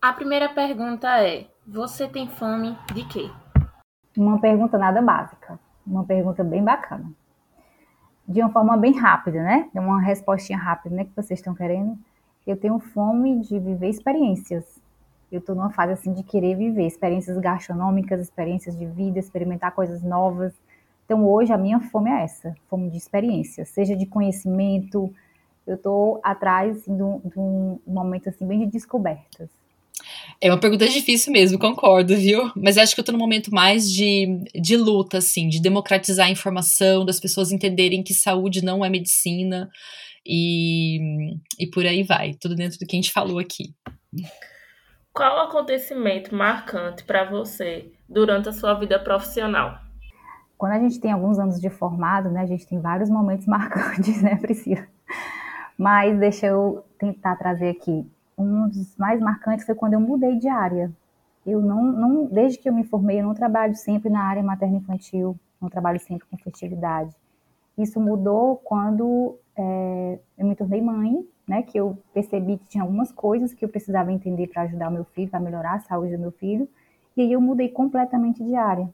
A 0.00 0.14
primeira 0.14 0.48
pergunta 0.48 1.22
é: 1.22 1.46
Você 1.66 2.08
tem 2.08 2.26
fome 2.26 2.74
de 2.94 3.04
quê? 3.06 3.30
Uma 4.16 4.40
pergunta 4.40 4.78
nada 4.78 5.02
básica, 5.02 5.60
uma 5.86 6.06
pergunta 6.06 6.42
bem 6.42 6.64
bacana. 6.64 7.12
De 8.26 8.40
uma 8.40 8.50
forma 8.50 8.78
bem 8.78 8.98
rápida, 8.98 9.42
né? 9.42 9.68
Uma 9.74 10.00
respostinha 10.00 10.58
rápida, 10.58 10.96
né? 10.96 11.04
Que 11.04 11.14
vocês 11.14 11.38
estão 11.38 11.54
querendo. 11.54 11.98
Eu 12.46 12.56
tenho 12.56 12.78
fome 12.78 13.40
de 13.40 13.58
viver 13.58 13.90
experiências 13.90 14.79
eu 15.30 15.38
estou 15.38 15.54
numa 15.54 15.70
fase 15.70 15.92
assim 15.92 16.12
de 16.12 16.22
querer 16.22 16.56
viver 16.56 16.86
experiências 16.86 17.38
gastronômicas, 17.38 18.20
experiências 18.20 18.76
de 18.76 18.86
vida, 18.86 19.18
experimentar 19.18 19.72
coisas 19.72 20.02
novas. 20.02 20.52
Então 21.04 21.26
hoje 21.26 21.52
a 21.52 21.58
minha 21.58 21.80
fome 21.80 22.10
é 22.10 22.24
essa, 22.24 22.54
fome 22.68 22.90
de 22.90 22.96
experiência, 22.96 23.64
seja 23.64 23.96
de 23.96 24.06
conhecimento. 24.06 25.12
Eu 25.66 25.76
estou 25.76 26.20
atrás 26.22 26.78
assim, 26.78 26.96
de, 26.96 27.02
um, 27.02 27.20
de 27.20 27.38
um 27.38 27.78
momento 27.86 28.28
assim 28.28 28.46
bem 28.46 28.60
de 28.60 28.66
descobertas. 28.66 29.48
É 30.40 30.50
uma 30.50 30.58
pergunta 30.58 30.88
difícil 30.88 31.32
mesmo, 31.32 31.58
concordo, 31.58 32.16
viu? 32.16 32.50
Mas 32.56 32.78
acho 32.78 32.94
que 32.94 33.00
eu 33.00 33.04
tô 33.04 33.12
num 33.12 33.18
momento 33.18 33.52
mais 33.52 33.90
de, 33.90 34.42
de 34.54 34.76
luta, 34.76 35.18
assim, 35.18 35.48
de 35.48 35.60
democratizar 35.60 36.26
a 36.28 36.30
informação, 36.30 37.04
das 37.04 37.20
pessoas 37.20 37.52
entenderem 37.52 38.02
que 38.02 38.14
saúde 38.14 38.64
não 38.64 38.84
é 38.84 38.88
medicina 38.88 39.68
e, 40.26 41.34
e 41.58 41.66
por 41.66 41.84
aí 41.84 42.02
vai. 42.02 42.34
Tudo 42.34 42.54
dentro 42.54 42.78
do 42.78 42.86
que 42.86 42.96
a 42.96 42.98
gente 42.98 43.12
falou 43.12 43.38
aqui. 43.38 43.74
Qual 45.12 45.40
acontecimento 45.40 46.32
marcante 46.34 47.02
para 47.02 47.28
você 47.28 47.92
durante 48.08 48.48
a 48.48 48.52
sua 48.52 48.74
vida 48.74 48.96
profissional? 48.96 49.78
Quando 50.56 50.72
a 50.72 50.78
gente 50.78 51.00
tem 51.00 51.10
alguns 51.10 51.36
anos 51.36 51.60
de 51.60 51.68
formado, 51.68 52.30
né, 52.30 52.42
a 52.42 52.46
gente 52.46 52.66
tem 52.66 52.78
vários 52.80 53.10
momentos 53.10 53.44
marcantes, 53.48 54.22
né, 54.22 54.36
Priscila? 54.36 54.86
Mas 55.76 56.16
deixa 56.18 56.46
eu 56.46 56.84
tentar 56.96 57.34
trazer 57.36 57.70
aqui. 57.70 58.08
Um 58.38 58.68
dos 58.68 58.96
mais 58.96 59.20
marcantes 59.20 59.66
foi 59.66 59.74
quando 59.74 59.94
eu 59.94 60.00
mudei 60.00 60.38
de 60.38 60.48
área. 60.48 60.92
Eu 61.44 61.60
não, 61.60 61.82
não 61.82 62.26
desde 62.26 62.58
que 62.58 62.68
eu 62.68 62.74
me 62.74 62.84
formei, 62.84 63.20
eu 63.20 63.24
não 63.24 63.34
trabalho 63.34 63.74
sempre 63.74 64.08
na 64.08 64.22
área 64.22 64.42
materno-infantil, 64.42 65.36
não 65.60 65.68
trabalho 65.68 65.98
sempre 65.98 66.26
com 66.28 66.36
fertilidade. 66.36 67.16
Isso 67.76 67.98
mudou 67.98 68.56
quando 68.58 69.36
é, 69.56 70.20
eu 70.38 70.46
me 70.46 70.54
tornei 70.54 70.80
mãe 70.80 71.26
né, 71.46 71.62
que 71.62 71.78
eu 71.78 71.98
percebi 72.12 72.58
que 72.58 72.68
tinha 72.68 72.82
algumas 72.82 73.10
coisas 73.10 73.52
que 73.52 73.64
eu 73.64 73.68
precisava 73.68 74.12
entender 74.12 74.46
para 74.46 74.62
ajudar 74.62 74.88
o 74.88 74.92
meu 74.92 75.04
filho, 75.04 75.30
para 75.30 75.40
melhorar 75.40 75.74
a 75.74 75.80
saúde 75.80 76.16
do 76.16 76.20
meu 76.20 76.32
filho, 76.32 76.68
e 77.16 77.22
aí 77.22 77.32
eu 77.32 77.40
mudei 77.40 77.68
completamente 77.68 78.44
de 78.44 78.54
área. 78.54 78.88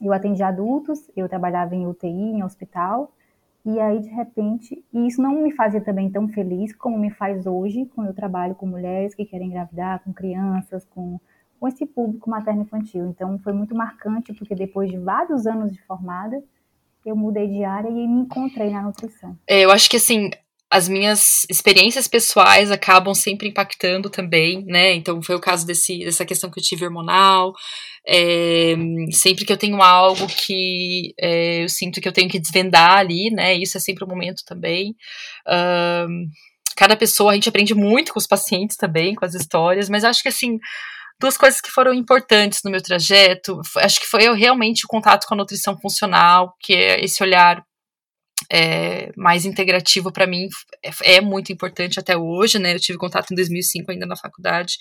Eu 0.00 0.12
atendi 0.12 0.42
adultos, 0.42 1.10
eu 1.16 1.28
trabalhava 1.28 1.74
em 1.74 1.86
UTI, 1.86 2.08
em 2.08 2.42
hospital, 2.42 3.12
e 3.64 3.78
aí 3.78 4.00
de 4.00 4.08
repente, 4.08 4.82
e 4.92 5.06
isso 5.06 5.20
não 5.20 5.42
me 5.42 5.52
fazia 5.52 5.80
também 5.80 6.10
tão 6.10 6.26
feliz 6.28 6.74
como 6.74 6.98
me 6.98 7.10
faz 7.10 7.46
hoje, 7.46 7.86
quando 7.94 8.08
eu 8.08 8.14
trabalho 8.14 8.54
com 8.54 8.66
mulheres 8.66 9.14
que 9.14 9.24
querem 9.24 9.48
engravidar, 9.48 10.02
com 10.02 10.12
crianças, 10.12 10.84
com, 10.86 11.20
com 11.58 11.68
esse 11.68 11.84
público 11.84 12.30
materno-infantil. 12.30 13.06
Então 13.06 13.38
foi 13.40 13.52
muito 13.52 13.74
marcante, 13.74 14.32
porque 14.32 14.54
depois 14.54 14.90
de 14.90 14.96
vários 14.96 15.46
anos 15.46 15.70
de 15.72 15.80
formada, 15.82 16.42
eu 17.04 17.14
mudei 17.14 17.48
de 17.48 17.62
área 17.64 17.88
e 17.88 17.92
me 17.92 18.22
encontrei 18.22 18.70
na 18.70 18.82
nutrição. 18.82 19.36
É, 19.46 19.64
eu 19.64 19.70
acho 19.70 19.88
que 19.88 19.96
assim, 19.96 20.30
as 20.70 20.88
minhas 20.88 21.44
experiências 21.50 22.06
pessoais 22.06 22.70
acabam 22.70 23.12
sempre 23.12 23.48
impactando 23.48 24.08
também, 24.08 24.64
né? 24.66 24.94
Então 24.94 25.20
foi 25.20 25.34
o 25.34 25.40
caso 25.40 25.66
desse, 25.66 25.98
dessa 26.04 26.24
questão 26.24 26.48
que 26.48 26.60
eu 26.60 26.64
tive 26.64 26.84
hormonal. 26.84 27.52
É, 28.06 28.76
sempre 29.10 29.44
que 29.44 29.52
eu 29.52 29.56
tenho 29.56 29.82
algo 29.82 30.26
que 30.28 31.12
é, 31.20 31.64
eu 31.64 31.68
sinto 31.68 32.00
que 32.00 32.06
eu 32.06 32.12
tenho 32.12 32.30
que 32.30 32.38
desvendar 32.38 32.98
ali, 32.98 33.30
né? 33.30 33.54
Isso 33.54 33.76
é 33.76 33.80
sempre 33.80 34.04
um 34.04 34.08
momento 34.08 34.44
também. 34.46 34.94
Um, 36.08 36.28
cada 36.76 36.96
pessoa, 36.96 37.32
a 37.32 37.34
gente 37.34 37.48
aprende 37.48 37.74
muito 37.74 38.12
com 38.12 38.18
os 38.20 38.26
pacientes 38.26 38.76
também, 38.76 39.16
com 39.16 39.24
as 39.24 39.34
histórias, 39.34 39.88
mas 39.90 40.04
acho 40.04 40.22
que 40.22 40.28
assim 40.28 40.58
duas 41.20 41.36
coisas 41.36 41.60
que 41.60 41.70
foram 41.70 41.92
importantes 41.92 42.60
no 42.64 42.70
meu 42.70 42.80
trajeto. 42.80 43.60
Acho 43.76 44.00
que 44.00 44.06
foi 44.06 44.22
eu, 44.22 44.34
realmente 44.34 44.84
o 44.84 44.88
contato 44.88 45.26
com 45.26 45.34
a 45.34 45.36
nutrição 45.36 45.78
funcional, 45.78 46.54
que 46.60 46.72
é 46.74 47.04
esse 47.04 47.22
olhar 47.22 47.62
é, 48.50 49.12
mais 49.16 49.44
integrativo 49.44 50.12
para 50.12 50.26
mim 50.26 50.48
é, 50.82 51.16
é, 51.16 51.20
muito 51.20 51.52
importante 51.52 52.00
até 52.00 52.16
hoje, 52.16 52.58
né? 52.58 52.74
Eu 52.74 52.80
tive 52.80 52.98
contato 52.98 53.30
em 53.30 53.36
2005 53.36 53.90
ainda 53.90 54.06
na 54.06 54.16
faculdade. 54.16 54.76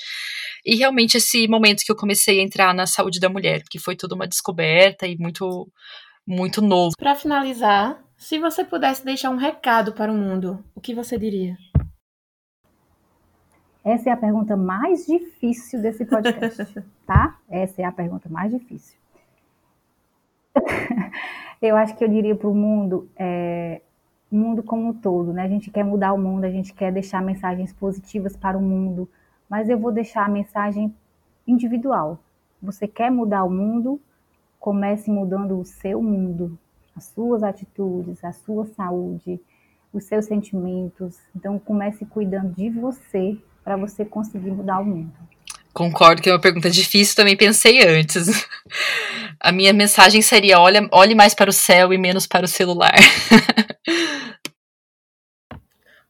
E 0.66 0.76
realmente 0.76 1.18
esse 1.18 1.48
momento 1.48 1.84
que 1.86 1.92
eu 1.92 1.96
comecei 1.96 2.40
a 2.40 2.44
entrar 2.44 2.74
na 2.74 2.88
saúde 2.88 3.20
da 3.20 3.30
mulher, 3.30 3.62
que 3.70 3.78
foi 3.78 3.96
toda 3.96 4.16
uma 4.16 4.28
descoberta 4.28 5.06
e 5.06 5.18
muito 5.18 5.72
muito 6.26 6.62
novo. 6.62 6.94
Para 6.98 7.16
finalizar, 7.16 8.04
se 8.16 8.38
você 8.38 8.64
pudesse 8.64 9.04
deixar 9.04 9.32
um 9.32 9.38
recado 9.38 9.94
para 9.94 10.12
o 10.12 10.16
mundo, 10.16 10.64
o 10.76 10.82
que 10.82 10.94
você 10.94 11.18
diria? 11.18 11.58
Essa 13.84 14.10
é 14.10 14.14
a 14.14 14.18
pergunta 14.18 14.56
mais 14.56 15.06
difícil 15.06 15.82
desse 15.82 16.06
podcast, 16.06 16.84
tá? 17.08 17.40
Essa 17.50 17.82
é 17.82 17.86
a 17.86 17.92
pergunta 17.92 18.30
mais 18.30 18.52
difícil. 18.52 18.98
eu 21.62 21.76
acho 21.76 21.96
que 21.96 22.04
eu 22.04 22.08
diria 22.08 22.36
para 22.36 22.48
o 22.48 22.56
mundo, 22.56 23.10
é, 23.18 23.82
mundo 24.32 24.64
como 24.64 24.90
um 24.90 24.94
todo, 24.94 25.34
né? 25.34 25.44
A 25.44 25.48
gente 25.48 25.70
quer 25.70 25.84
mudar 25.84 26.14
o 26.14 26.18
mundo, 26.18 26.46
a 26.46 26.50
gente 26.50 26.74
quer 26.74 26.92
deixar 26.92 27.22
mensagens 27.22 27.74
positivas 27.74 28.38
para 28.38 28.58
o 28.58 28.62
mundo, 28.62 29.10
mas 29.50 29.70
eu 29.70 29.78
vou 29.78 29.92
deixar 29.92 30.26
a 30.26 30.30
mensagem 30.30 30.94
individual. 31.46 32.20
Você 32.62 32.88
quer 32.88 33.10
mudar 33.10 33.44
o 33.44 33.50
mundo? 33.50 34.00
Comece 34.60 35.10
mudando 35.10 35.60
o 35.60 35.66
seu 35.66 36.02
mundo, 36.02 36.58
as 36.96 37.06
suas 37.06 37.44
atitudes, 37.44 38.24
a 38.24 38.32
sua 38.32 38.66
saúde, 38.66 39.40
os 39.94 40.04
seus 40.04 40.26
sentimentos. 40.26 41.20
Então 41.36 41.58
comece 41.58 42.06
cuidando 42.06 42.54
de 42.54 42.70
você 42.70 43.38
para 43.64 43.78
você 43.78 44.06
conseguir 44.06 44.52
mudar 44.52 44.80
o 44.80 44.86
mundo. 44.86 45.14
Concordo 45.74 46.22
que 46.22 46.30
é 46.30 46.34
uma 46.34 46.42
pergunta 46.42 46.70
difícil, 46.70 47.16
também 47.16 47.38
pensei 47.38 47.88
antes. 47.88 48.28
A 49.40 49.52
minha 49.52 49.72
mensagem 49.72 50.22
seria: 50.22 50.60
olha, 50.60 50.88
olhe 50.92 51.16
mais 51.16 51.34
para 51.34 51.50
o 51.50 51.54
céu 51.54 51.94
e 51.94 51.98
menos 51.98 52.28
para 52.28 52.46
o 52.46 52.48
celular. 52.48 52.96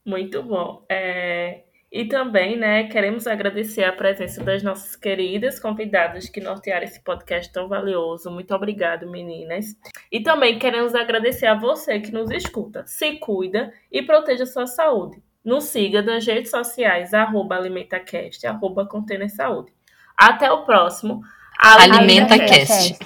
Muito 0.05 0.41
bom. 0.41 0.83
É, 0.89 1.63
e 1.91 2.05
também, 2.05 2.55
né, 2.55 2.87
queremos 2.87 3.25
agradecer 3.25 3.83
a 3.83 3.91
presença 3.91 4.43
das 4.43 4.61
nossas 4.61 4.95
queridas 4.95 5.59
convidadas 5.59 6.29
que 6.29 6.39
nortearam 6.39 6.85
esse 6.85 7.03
podcast 7.03 7.51
tão 7.51 7.67
valioso. 7.67 8.29
Muito 8.29 8.53
obrigado, 8.53 9.09
meninas. 9.09 9.75
E 10.11 10.21
também 10.21 10.59
queremos 10.59 10.93
agradecer 10.93 11.47
a 11.47 11.55
você 11.55 11.99
que 11.99 12.11
nos 12.11 12.29
escuta. 12.29 12.85
Se 12.85 13.17
cuida 13.17 13.73
e 13.91 14.03
proteja 14.03 14.45
sua 14.45 14.67
saúde. 14.67 15.19
Nos 15.43 15.65
siga 15.65 16.01
nas 16.01 16.25
redes 16.25 16.51
sociais, 16.51 17.13
arroba 17.13 17.55
AlimentaCast, 17.55 18.45
arroba 18.45 18.85
Container 18.85 19.29
Saúde. 19.29 19.71
Até 20.17 20.51
o 20.51 20.65
próximo 20.65 21.21
AlimentaCast. 21.57 22.99